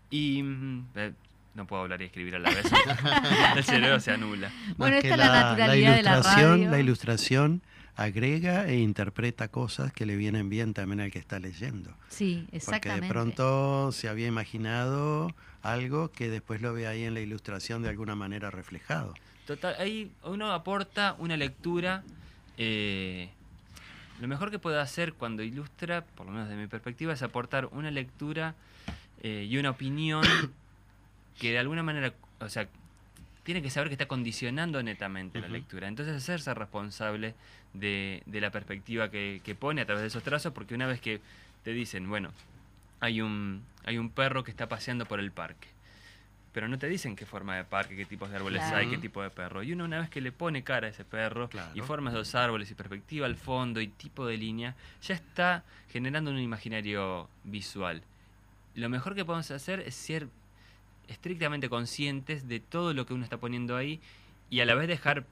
Y 0.08 0.42
mm, 0.42 0.86
eh, 0.94 1.12
no 1.54 1.66
puedo 1.66 1.82
hablar 1.82 2.00
y 2.00 2.06
escribir 2.06 2.34
a 2.34 2.38
la 2.38 2.48
vez. 2.48 2.64
el 3.56 3.62
cerebro 3.62 4.00
se 4.00 4.12
anula. 4.12 4.50
Bueno, 4.78 4.96
esta 4.96 5.10
es 5.10 5.18
la, 5.18 5.26
naturalidad 5.26 5.96
de 5.96 6.02
la 6.02 6.22
radio. 6.22 6.70
La 6.70 6.80
ilustración 6.80 7.60
agrega 7.96 8.66
e 8.68 8.78
interpreta 8.78 9.48
cosas 9.48 9.92
que 9.92 10.06
le 10.06 10.16
vienen 10.16 10.48
bien 10.48 10.74
también 10.74 11.00
al 11.00 11.10
que 11.10 11.18
está 11.18 11.38
leyendo. 11.38 11.94
Sí, 12.08 12.46
exactamente. 12.52 12.88
Porque 12.88 13.00
de 13.00 13.08
pronto 13.08 13.92
se 13.92 14.08
había 14.08 14.26
imaginado 14.26 15.34
algo 15.62 16.10
que 16.10 16.28
después 16.28 16.60
lo 16.60 16.72
ve 16.72 16.86
ahí 16.86 17.04
en 17.04 17.14
la 17.14 17.20
ilustración 17.20 17.82
de 17.82 17.88
alguna 17.88 18.14
manera 18.14 18.50
reflejado. 18.50 19.14
Total, 19.46 19.74
ahí 19.78 20.12
uno 20.24 20.52
aporta 20.52 21.16
una 21.18 21.36
lectura. 21.36 22.02
Eh, 22.56 23.30
lo 24.20 24.28
mejor 24.28 24.50
que 24.50 24.58
puede 24.58 24.80
hacer 24.80 25.14
cuando 25.14 25.42
ilustra, 25.42 26.04
por 26.04 26.26
lo 26.26 26.32
menos 26.32 26.48
de 26.48 26.56
mi 26.56 26.66
perspectiva, 26.66 27.12
es 27.12 27.22
aportar 27.22 27.66
una 27.66 27.90
lectura 27.90 28.54
eh, 29.22 29.46
y 29.48 29.56
una 29.58 29.70
opinión 29.70 30.22
que 31.38 31.52
de 31.52 31.58
alguna 31.58 31.82
manera, 31.82 32.14
o 32.40 32.48
sea, 32.48 32.68
tiene 33.42 33.62
que 33.62 33.70
saber 33.70 33.88
que 33.88 33.94
está 33.94 34.06
condicionando 34.06 34.82
netamente 34.82 35.40
la 35.40 35.48
lectura. 35.48 35.88
Entonces 35.88 36.16
hacerse 36.16 36.54
responsable 36.54 37.34
de, 37.74 38.22
de 38.26 38.40
la 38.40 38.50
perspectiva 38.50 39.10
que, 39.10 39.40
que, 39.44 39.54
pone 39.54 39.80
a 39.80 39.86
través 39.86 40.02
de 40.02 40.08
esos 40.08 40.22
trazos, 40.22 40.52
porque 40.52 40.74
una 40.74 40.86
vez 40.86 41.00
que 41.00 41.20
te 41.64 41.72
dicen, 41.72 42.08
bueno, 42.08 42.30
hay 43.00 43.20
un, 43.20 43.64
hay 43.84 43.98
un 43.98 44.10
perro 44.10 44.44
que 44.44 44.50
está 44.50 44.68
paseando 44.68 45.06
por 45.06 45.18
el 45.18 45.32
parque, 45.32 45.68
pero 46.52 46.68
no 46.68 46.78
te 46.78 46.88
dicen 46.88 47.16
qué 47.16 47.26
forma 47.26 47.56
de 47.56 47.64
parque, 47.64 47.96
qué 47.96 48.04
tipos 48.04 48.30
de 48.30 48.36
árboles 48.36 48.62
hay, 48.62 48.88
qué 48.88 48.98
tipo 48.98 49.22
de 49.22 49.30
perro. 49.30 49.62
Y 49.62 49.72
uno 49.72 49.84
una 49.84 49.98
vez 49.98 50.10
que 50.10 50.20
le 50.20 50.32
pone 50.32 50.62
cara 50.62 50.86
a 50.86 50.90
ese 50.90 51.04
perro 51.04 51.50
y 51.74 51.80
formas 51.80 52.12
de 52.12 52.20
los 52.20 52.34
árboles 52.34 52.70
y 52.70 52.74
perspectiva 52.74 53.26
al 53.26 53.36
fondo 53.36 53.80
y 53.80 53.88
tipo 53.88 54.26
de 54.26 54.36
línea, 54.36 54.76
ya 55.02 55.14
está 55.14 55.64
generando 55.88 56.30
un 56.30 56.38
imaginario 56.38 57.28
visual 57.44 58.02
lo 58.74 58.88
mejor 58.88 59.14
que 59.14 59.24
podemos 59.24 59.50
hacer 59.50 59.80
es 59.80 59.94
ser 59.94 60.28
estrictamente 61.12 61.68
conscientes 61.68 62.48
de 62.48 62.60
todo 62.60 62.94
lo 62.94 63.06
que 63.06 63.14
uno 63.14 63.24
está 63.24 63.38
poniendo 63.38 63.76
ahí 63.76 64.00
y 64.50 64.60
a 64.60 64.66
la 64.66 64.74
vez 64.74 64.88
dejar 64.88 65.24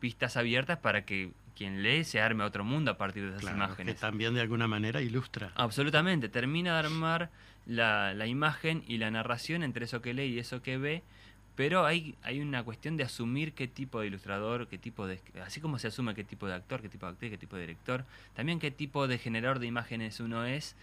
pistas 0.00 0.36
abiertas 0.36 0.78
para 0.78 1.04
que 1.04 1.30
quien 1.56 1.82
lee 1.82 2.04
se 2.04 2.20
arme 2.20 2.44
otro 2.44 2.64
mundo 2.64 2.90
a 2.90 2.96
partir 2.96 3.30
de 3.30 3.36
esas 3.36 3.52
imágenes. 3.52 3.94
Que 3.94 4.00
también 4.00 4.34
de 4.34 4.40
alguna 4.40 4.66
manera 4.66 5.00
ilustra. 5.00 5.52
Absolutamente, 5.54 6.28
termina 6.28 6.72
de 6.72 6.78
armar 6.78 7.30
la, 7.66 8.14
la, 8.14 8.26
imagen 8.26 8.82
y 8.88 8.98
la 8.98 9.10
narración 9.10 9.62
entre 9.62 9.84
eso 9.84 10.00
que 10.00 10.14
lee 10.14 10.26
y 10.26 10.38
eso 10.38 10.62
que 10.62 10.78
ve, 10.78 11.02
pero 11.54 11.84
hay, 11.84 12.16
hay 12.22 12.40
una 12.40 12.64
cuestión 12.64 12.96
de 12.96 13.04
asumir 13.04 13.52
qué 13.52 13.68
tipo 13.68 14.00
de 14.00 14.06
ilustrador, 14.06 14.68
qué 14.68 14.78
tipo 14.78 15.06
de... 15.06 15.20
Así 15.44 15.60
como 15.60 15.78
se 15.78 15.88
asume 15.88 16.14
qué 16.14 16.24
tipo 16.24 16.48
de 16.48 16.54
actor, 16.54 16.80
qué 16.80 16.88
tipo 16.88 17.06
de 17.06 17.12
actriz, 17.12 17.30
qué 17.30 17.38
tipo 17.38 17.56
de 17.56 17.62
director, 17.62 18.04
también 18.34 18.58
qué 18.58 18.70
tipo 18.70 19.06
de 19.06 19.18
generador 19.18 19.58
de 19.58 19.66
imágenes 19.66 20.18
uno 20.20 20.46
es. 20.46 20.74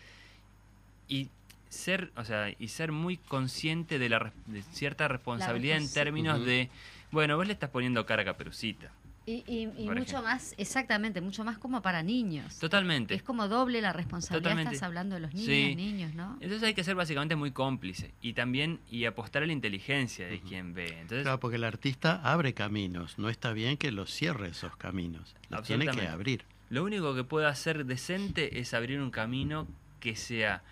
Y 1.08 1.30
ser, 1.70 2.12
o 2.18 2.26
sea, 2.26 2.54
y 2.58 2.68
ser 2.68 2.92
muy 2.92 3.18
consciente 3.18 4.00
de, 4.00 4.10
la, 4.10 4.34
de 4.48 4.62
cierta 4.64 5.08
responsabilidad 5.08 5.78
en 5.78 5.92
términos 5.92 6.44
de, 6.44 6.70
bueno, 7.12 7.38
vos 7.38 7.48
le 7.48 7.54
estás 7.54 7.70
poniendo 7.70 8.06
cara 8.06 8.24
a 8.24 8.26
Caperucita. 8.26 8.92
Y, 9.26 9.44
y, 9.78 9.88
mucho 9.88 10.24
más, 10.24 10.56
exactamente, 10.58 11.22
mucho 11.22 11.44
más 11.44 11.60
como 11.60 11.84
para 11.84 12.02
niños. 12.02 12.58
Totalmente. 12.58 13.14
Es 13.14 13.22
como 13.22 13.48
doble 13.48 13.80
la 13.80 13.94
responsabilidad, 13.94 14.58
estás 14.58 14.82
hablando 14.82 15.14
de 15.14 15.22
los 15.22 15.36
niños, 15.36 15.78
niños, 15.78 16.16
¿no? 16.16 16.36
Entonces 16.42 16.64
hay 16.64 16.74
que 16.74 16.84
ser 16.84 16.96
básicamente 16.96 17.36
muy 17.36 17.52
cómplice 17.52 18.12
y 18.24 18.34
también 18.34 18.80
y 18.90 19.06
apostar 19.06 19.44
a 19.44 19.46
la 19.46 19.54
inteligencia 19.54 20.26
de 20.26 20.40
quien 20.40 20.74
ve. 20.74 20.88
Entonces, 20.88 21.22
claro, 21.22 21.40
porque 21.40 21.58
el 21.58 21.64
artista 21.64 22.20
abre 22.24 22.56
caminos, 22.56 23.20
no 23.20 23.30
está 23.30 23.54
bien 23.54 23.78
que 23.78 23.92
los 23.92 24.12
cierre 24.12 24.48
esos 24.48 24.76
caminos, 24.78 25.36
los 25.50 25.62
tiene 25.62 25.88
que 25.88 26.08
abrir. 26.08 26.44
Lo 26.72 26.84
único 26.84 27.14
que 27.14 27.24
puede 27.24 27.46
hacer 27.46 27.86
decente 27.86 28.60
es 28.60 28.74
abrir 28.74 29.00
un 29.00 29.12
camino 29.12 29.68
que 30.00 30.16
sea 30.16 30.64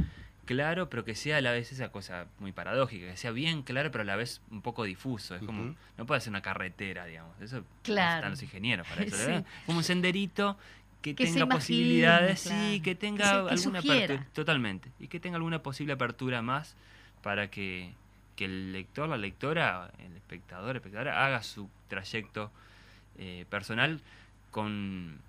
claro, 0.47 0.89
pero 0.89 1.05
que 1.05 1.13
sea 1.13 1.37
a 1.37 1.41
la 1.41 1.51
vez 1.51 1.71
esa 1.71 1.91
cosa 1.91 2.25
muy 2.39 2.51
paradójica, 2.51 3.05
que 3.05 3.17
sea 3.17 3.29
bien 3.29 3.61
claro, 3.61 3.91
pero 3.91 4.01
a 4.01 4.05
la 4.05 4.15
vez 4.15 4.41
un 4.49 4.63
poco 4.63 4.83
difuso. 4.83 5.35
Es 5.35 5.43
como, 5.43 5.75
no 5.97 6.05
puede 6.07 6.21
ser 6.21 6.31
una 6.31 6.41
carretera, 6.41 7.05
digamos. 7.05 7.39
Eso 7.39 7.63
están 7.83 8.31
los 8.31 8.41
ingenieros 8.41 8.87
para 8.87 9.03
eso. 9.03 9.45
Como 9.67 9.77
un 9.77 9.83
senderito 9.83 10.57
que, 11.01 11.13
tenga 11.13 11.45
posibilidades, 11.45 12.39
sí, 12.39 12.81
que 12.83 12.95
tenga 12.95 13.47
alguna 13.47 13.79
apertura. 13.79 14.25
Totalmente. 14.33 14.89
Y 14.99 15.07
que 15.07 15.19
tenga 15.19 15.35
alguna 15.35 15.61
posible 15.61 15.93
apertura 15.93 16.41
más 16.41 16.75
para 17.21 17.51
que, 17.51 17.93
que 18.35 18.45
el 18.45 18.71
lector, 18.71 19.07
la 19.07 19.17
lectora, 19.17 19.91
el 19.99 20.15
espectador, 20.15 20.75
espectadora, 20.75 21.25
haga 21.25 21.43
su 21.43 21.69
trayecto 21.87 22.51
eh, 23.17 23.45
personal 23.49 24.01
con 24.51 25.19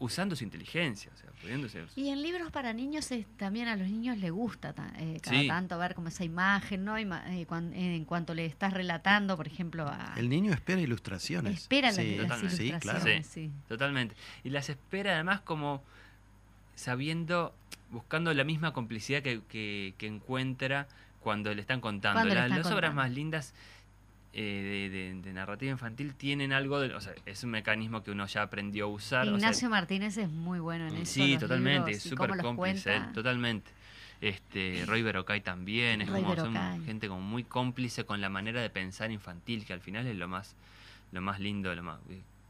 usando 0.00 0.36
su 0.36 0.44
inteligencia, 0.44 1.10
o 1.12 1.16
sea, 1.16 1.30
pudiendo 1.42 1.68
ser. 1.68 1.86
Y 1.96 2.08
en 2.08 2.22
libros 2.22 2.50
para 2.52 2.72
niños 2.72 3.08
también 3.36 3.68
a 3.68 3.76
los 3.76 3.88
niños 3.88 4.18
les 4.18 4.30
gusta 4.30 4.74
eh, 4.96 5.18
cada 5.20 5.46
tanto 5.46 5.78
ver 5.78 5.94
como 5.94 6.08
esa 6.08 6.24
imagen, 6.24 6.84
¿no? 6.84 6.96
Eh, 6.96 7.46
en 7.50 8.04
cuanto 8.04 8.34
le 8.34 8.46
estás 8.46 8.72
relatando, 8.72 9.36
por 9.36 9.46
ejemplo, 9.46 9.88
a... 9.88 10.14
El 10.16 10.28
niño 10.28 10.52
espera 10.52 10.80
ilustraciones. 10.80 11.62
Espera 11.62 11.88
las, 11.88 11.98
ilustraciones, 11.98 13.26
sí, 13.26 13.50
Totalmente. 13.68 14.14
Y 14.44 14.50
las 14.50 14.68
espera 14.68 15.14
además 15.14 15.40
como 15.40 15.82
sabiendo, 16.76 17.52
buscando 17.90 18.32
la 18.34 18.44
misma 18.44 18.72
complicidad 18.72 19.22
que, 19.22 19.42
que, 19.48 20.06
encuentra 20.06 20.86
cuando 21.20 21.52
le 21.52 21.60
están 21.60 21.80
contando. 21.80 22.24
las 22.24 22.70
obras 22.70 22.94
más 22.94 23.10
lindas 23.10 23.52
eh, 24.40 25.18
de, 25.20 25.32
narrativa 25.32 25.72
infantil 25.72 26.14
tienen 26.14 26.52
algo, 26.52 26.78
de, 26.78 26.94
o 26.94 27.00
sea, 27.00 27.12
es 27.26 27.42
un 27.42 27.50
mecanismo 27.50 28.04
que 28.04 28.12
uno 28.12 28.24
ya 28.26 28.42
aprendió 28.42 28.84
a 28.84 28.88
usar. 28.88 29.26
Ignacio 29.26 29.68
Martínez 29.68 30.16
es 30.16 30.30
muy 30.30 30.60
bueno 30.60 30.86
en 30.86 30.94
eso. 30.94 31.12
Sí, 31.12 31.36
totalmente, 31.36 31.90
es 31.90 32.04
súper 32.04 32.36
cómplice, 32.36 33.00
totalmente. 33.12 33.72
Este, 34.20 34.84
Roy 34.86 35.02
Berocay 35.02 35.40
también, 35.40 36.02
es 36.02 36.10
como 36.10 36.36
gente 36.86 37.08
como 37.08 37.20
muy 37.20 37.42
cómplice 37.42 38.04
con 38.04 38.20
la 38.20 38.28
manera 38.28 38.62
de 38.62 38.70
pensar 38.70 39.10
infantil, 39.10 39.64
que 39.64 39.72
al 39.72 39.80
final 39.80 40.06
es 40.06 40.16
lo 40.16 40.28
más, 40.28 40.54
lo 41.10 41.20
más 41.20 41.40
lindo, 41.40 41.74
lo 41.74 41.82
más 41.82 41.98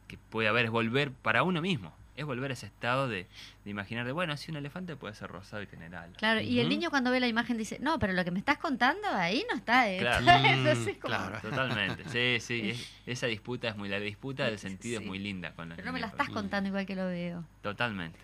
que 0.09 0.19
puede 0.19 0.49
haber, 0.49 0.67
es 0.67 0.71
volver 0.71 1.11
para 1.11 1.43
uno 1.43 1.63
mismo 1.63 1.95
es 2.19 2.27
volver 2.27 2.51
a 2.51 2.55
ese 2.55 2.67
estado 2.67 3.09
de, 3.09 3.27
imaginar 3.65 4.05
de, 4.05 4.13
bueno, 4.13 4.37
si 4.37 4.51
un 4.51 4.57
elefante 4.57 4.97
puede 4.97 5.15
ser 5.15 5.31
rosado 5.31 5.63
y 5.63 5.67
tener 5.67 5.95
alas. 5.95 6.17
Claro, 6.19 6.41
y 6.41 6.59
el 6.59 6.69
niño 6.69 6.91
cuando 6.91 7.11
ve 7.11 7.21
la 7.21 7.29
imagen 7.29 7.57
dice, 7.57 7.79
no, 7.81 7.99
pero 7.99 8.13
lo 8.13 8.25
que 8.25 8.33
me 8.33 8.41
estás 8.41 8.59
contando 8.59 9.07
ahí 9.09 9.45
no 9.49 9.57
está 9.57 9.89
¿eh? 9.91 9.99
Claro, 11.01 11.41
totalmente. 11.41 12.05
Sí, 12.09 12.41
sí, 12.45 12.87
esa 13.07 13.27
disputa 13.27 13.69
es 13.69 13.77
muy, 13.77 13.89
la 13.89 14.01
disputa 14.01 14.47
del 14.47 14.59
sentido 14.59 15.01
es 15.01 15.07
muy 15.07 15.19
linda. 15.19 15.53
Con 15.53 15.69
pero 15.71 15.85
no 15.85 15.93
me 15.93 16.01
la 16.01 16.09
estás 16.09 16.29
contando 16.31 16.69
igual 16.69 16.87
que 16.87 16.97
lo 16.97 17.07
veo. 17.07 17.45
Totalmente. 17.63 18.19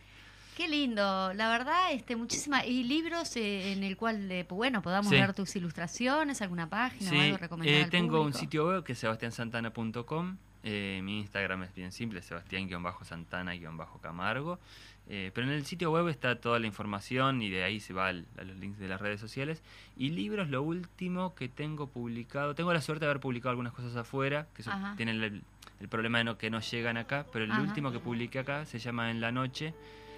Qué 0.57 0.69
lindo, 0.69 1.33
la 1.35 1.49
verdad, 1.49 1.93
este, 1.93 2.15
muchísimas. 2.15 2.65
Y 2.67 2.85
libros 2.85 3.35
eh, 3.37 3.73
en 3.73 3.83
el 3.83 3.97
cual, 3.97 4.31
eh, 4.31 4.47
bueno, 4.49 4.83
podamos 4.83 5.11
ver 5.11 5.35
tus 5.35 5.55
ilustraciones, 5.57 6.43
alguna 6.43 6.69
página 6.69 7.11
o 7.11 7.21
algo 7.21 7.37
recomendado. 7.39 7.85
Eh, 7.87 7.89
tengo 7.91 8.23
un 8.23 8.33
sitio 8.33 8.69
web 8.69 8.85
que 8.85 8.93
es 8.93 8.99
sebastiansantana.com 8.99 10.37
eh, 10.65 11.01
mi 11.03 11.21
Instagram 11.21 11.63
es 11.65 11.75
bien 11.75 11.93
simple, 11.93 12.23
Sebastián-Santana-Camargo. 12.23 14.59
Eh, 15.07 15.31
pero 15.35 15.47
en 15.47 15.53
el 15.53 15.67
sitio 15.67 15.91
web 15.91 16.09
está 16.09 16.41
toda 16.41 16.59
la 16.59 16.67
información 16.67 17.43
y 17.43 17.51
de 17.51 17.63
ahí 17.63 17.79
se 17.79 17.93
va 17.93 18.09
a 18.09 18.15
los 18.15 18.57
links 18.59 18.79
de 18.79 18.89
las 18.89 18.99
redes 18.99 19.21
sociales. 19.21 19.63
Y 19.99 20.09
libros, 20.11 20.49
lo 20.49 20.63
último 20.63 21.35
que 21.35 21.51
tengo 21.51 21.89
publicado, 21.89 22.55
tengo 22.55 22.73
la 22.73 22.81
suerte 22.81 23.05
de 23.05 23.11
haber 23.11 23.21
publicado 23.21 23.51
algunas 23.51 23.75
cosas 23.75 23.95
afuera, 23.97 24.47
que 24.55 24.65
tienen 24.97 25.23
el, 25.23 25.43
problema 25.91 26.17
de 26.19 26.25
no, 26.25 26.39
que 26.39 26.49
no 26.49 26.61
llegan 26.61 26.97
acá, 26.97 27.27
pero 27.31 27.45
el 27.45 27.53
último 27.53 27.93
que 27.93 27.99
publiqué 27.99 28.39
acá 28.39 28.65
se 28.65 28.79
llama 28.79 29.11
En 29.11 29.21
la 29.21 29.33
Noche, 29.33 29.75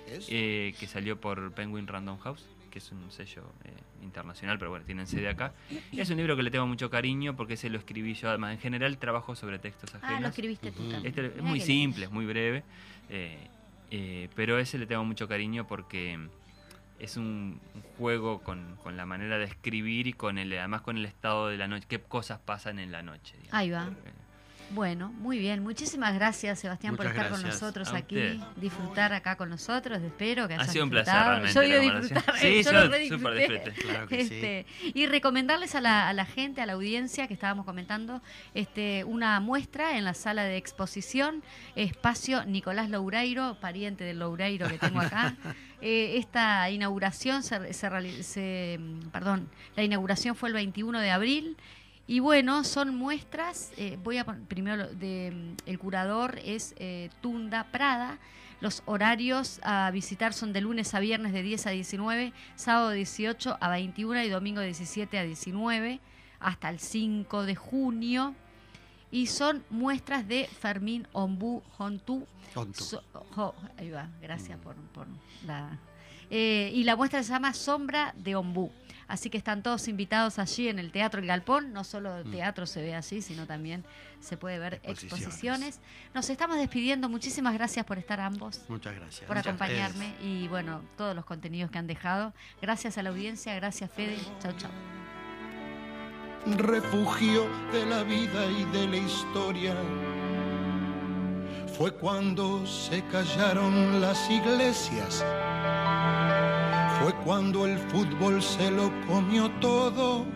eh, 0.07 0.77
que 0.79 0.87
salió 0.87 1.21
por 1.21 1.51
Penguin 1.53 1.89
Random 1.89 2.19
House 2.19 2.47
que 2.77 2.81
es 2.81 2.93
un 2.93 3.11
sello 3.11 3.43
eh, 3.65 3.71
internacional, 4.03 4.59
pero 4.59 4.71
bueno, 4.71 4.85
tienen 4.85 5.07
sede 5.07 5.31
acá. 5.31 5.55
Es 5.93 6.11
un 6.11 6.19
libro 6.19 6.37
que 6.37 6.43
le 6.43 6.51
tengo 6.51 6.67
mucho 6.67 6.91
cariño 6.91 7.35
porque 7.35 7.57
se 7.57 7.71
lo 7.71 7.79
escribí 7.79 8.13
yo, 8.13 8.29
además 8.29 8.53
en 8.53 8.59
general 8.61 8.99
trabajo 8.99 9.35
sobre 9.35 9.59
textos 9.59 9.95
ajenos. 9.95 10.19
Ah, 10.19 10.21
lo 10.21 10.29
escribiste 10.29 10.73
tú 10.73 10.83
Este 11.03 11.27
es 11.27 11.43
muy 11.43 11.61
simple, 11.61 12.05
es 12.05 12.11
muy 12.11 12.27
breve. 12.27 12.65
Eh, 13.09 13.49
Eh, 13.91 14.29
pero 14.35 14.59
ese 14.59 14.79
le 14.79 14.87
tengo 14.87 15.05
mucho 15.05 15.29
cariño 15.29 15.67
porque 15.67 16.19
es 16.99 17.17
un, 17.17 17.61
juego 17.97 18.43
con, 18.43 18.77
con, 18.83 18.97
la 18.97 19.07
manera 19.07 19.39
de 19.39 19.45
escribir 19.45 20.09
y 20.09 20.13
con 20.13 20.39
el 20.39 20.53
además 20.59 20.83
con 20.83 20.97
el 20.97 21.07
estado 21.07 21.49
de 21.49 21.57
la 21.57 21.69
noche, 21.69 21.87
qué 21.89 22.01
cosas 22.01 22.41
pasan 22.41 22.79
en 22.79 22.91
la 22.91 23.03
noche. 23.03 23.37
Ahí 23.53 23.71
va. 23.71 23.91
Bueno, 24.71 25.13
muy 25.19 25.39
bien. 25.39 25.63
Muchísimas 25.63 26.15
gracias, 26.15 26.59
Sebastián, 26.59 26.97
por 26.97 27.07
estar 27.07 27.31
con 27.31 27.43
nosotros 27.43 27.93
aquí, 27.93 28.41
disfrutar 28.57 29.13
acá 29.13 29.37
con 29.37 29.49
nosotros. 29.49 30.03
Espero 30.03 30.49
que 30.49 30.55
hayas 30.55 30.69
Ha 30.69 30.73
sido 30.73 30.85
un 30.85 30.91
placer, 30.91 31.15
realmente. 31.15 31.69
Yo 31.69 31.81
disfrutar. 31.81 32.37
Sí, 32.37 32.63
yo, 32.63 32.73
yo 32.73 32.83
súper 32.83 33.01
disfruté. 33.01 33.73
Claro 33.73 34.09
que 34.09 34.21
este, 34.21 34.67
Y 34.95 35.07
recomendarles 35.07 35.75
a 35.75 35.81
la, 35.81 36.09
a 36.09 36.13
la, 36.13 36.25
gente, 36.25 36.61
a 36.61 36.67
la 36.67 36.75
audiencia 36.75 37.27
que 37.29 37.35
estábamos 37.35 37.65
comentando, 37.65 38.23
este, 38.55 39.05
una 39.05 39.39
muestra 39.41 39.97
en 39.97 40.05
la 40.05 40.15
sala 40.15 40.45
de 40.45 40.57
exposición, 40.57 41.43
espacio 41.75 42.45
Nicolás 42.45 42.91
Loureiro, 42.91 43.59
pariente 43.61 44.05
del 44.05 44.19
Loureiro 44.19 44.69
que 44.69 44.79
tengo 44.79 45.01
acá. 45.01 45.37
Eh, 45.83 46.17
esta 46.17 46.71
inauguración 46.71 47.43
se, 47.43 47.75
se, 47.75 48.23
se, 48.23 48.81
perdón, 49.13 49.51
la 49.77 49.83
inauguración 49.83 50.35
fue 50.35 50.49
el 50.49 50.55
21 50.55 51.01
de 51.01 51.11
abril 51.11 51.59
y 52.09 52.21
bueno, 52.21 52.63
son 52.63 52.95
muestras, 52.95 53.73
eh, 53.77 53.99
voy 54.03 54.19
a 54.19 54.25
primero 54.25 54.87
de 54.87 55.33
mm, 55.35 55.69
el 55.69 55.79
curador 55.79 56.39
es 56.45 56.75
eh, 56.79 57.11
Tunda 57.21 57.65
Prada. 57.73 58.19
Los 58.61 58.83
horarios 58.87 59.61
a 59.63 59.91
visitar 59.91 60.33
son 60.33 60.53
de 60.53 60.61
lunes 60.61 60.95
a 60.95 61.01
viernes 61.01 61.33
de 61.33 61.43
10 61.43 61.67
a 61.67 61.71
19, 61.71 62.33
sábado 62.55 62.91
18 62.91 63.59
a 63.61 63.71
21 63.71 64.23
y 64.23 64.29
domingo 64.29 64.61
17 64.61 65.19
a 65.19 65.25
19 65.25 66.01
hasta 66.39 66.71
el 66.71 66.79
5 66.79 67.43
de 67.43 67.55
junio. 67.57 68.35
Y 69.11 69.27
son 69.27 69.65
muestras 69.69 70.27
de 70.29 70.49
Fermín 70.61 71.07
Ombú 71.13 71.63
Hontú. 71.77 72.27
ahí 73.77 73.91
va, 73.91 74.09
gracias 74.23 74.59
por, 74.59 74.75
por 74.77 75.07
la... 75.45 75.79
Eh, 76.31 76.71
y 76.75 76.85
la 76.85 76.97
muestra 76.97 77.23
se 77.23 77.31
llama 77.31 77.53
Sombra 77.53 78.15
de 78.17 78.37
Ombú. 78.37 78.73
Así 79.09 79.31
que 79.31 79.39
están 79.39 79.63
todos 79.63 79.87
invitados 79.89 80.39
allí 80.39 80.69
en 80.69 80.79
el 80.79 80.91
Teatro 80.91 81.21
El 81.21 81.27
Galpón. 81.27 81.73
No 81.73 81.85
solo 81.85 82.25
mm. 82.25 82.31
teatro 82.31 82.67
se 82.67 82.83
ve 82.83 82.95
así, 82.95 83.23
sino 83.23 83.47
también 83.47 83.85
se 84.21 84.37
puede 84.37 84.59
ver 84.59 84.81
exposiciones. 84.83 85.81
Nos 86.15 86.29
estamos 86.29 86.57
despidiendo. 86.57 87.09
Muchísimas 87.09 87.55
gracias 87.55 87.87
por 87.87 87.99
estar 87.99 88.21
ambos. 88.21 88.63
Muchas 88.69 88.95
gracias. 88.97 89.27
Por 89.27 89.39
acompañarme 89.39 90.15
y 90.23 90.49
bueno, 90.49 90.83
todos 90.97 91.15
los 91.15 91.25
contenidos 91.25 91.71
que 91.71 91.79
han 91.79 91.87
dejado. 91.87 92.35
Gracias 92.61 92.99
a 92.99 93.03
la 93.03 93.11
audiencia, 93.11 93.55
gracias 93.55 93.91
Fede. 93.91 94.19
Chau, 94.41 94.53
chau. 94.57 94.71
Refugio 96.59 97.49
de 97.73 97.87
la 97.87 98.03
vida 98.03 98.47
y 98.47 98.65
de 98.67 98.87
la 98.87 98.97
historia. 98.97 99.75
Fue 101.77 101.93
cuando 101.93 102.65
se 102.67 103.05
callaron 103.09 104.01
las 104.01 104.31
iglesias 104.31 105.25
fue 107.07 107.15
cuando 107.23 107.67
el 107.67 107.79
fútbol 107.79 108.43
se 108.43 108.69
lo 108.69 108.91
comió 109.07 109.49
todo, 109.61 110.27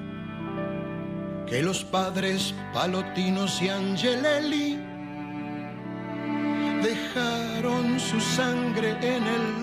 que 1.48 1.64
los 1.64 1.82
padres 1.82 2.54
Palotinos 2.72 3.60
y 3.60 3.70
Angelelli 3.70 4.78
dejaron 6.80 7.98
su 7.98 8.20
sangre 8.20 8.90
en 9.02 9.26
el 9.26 9.60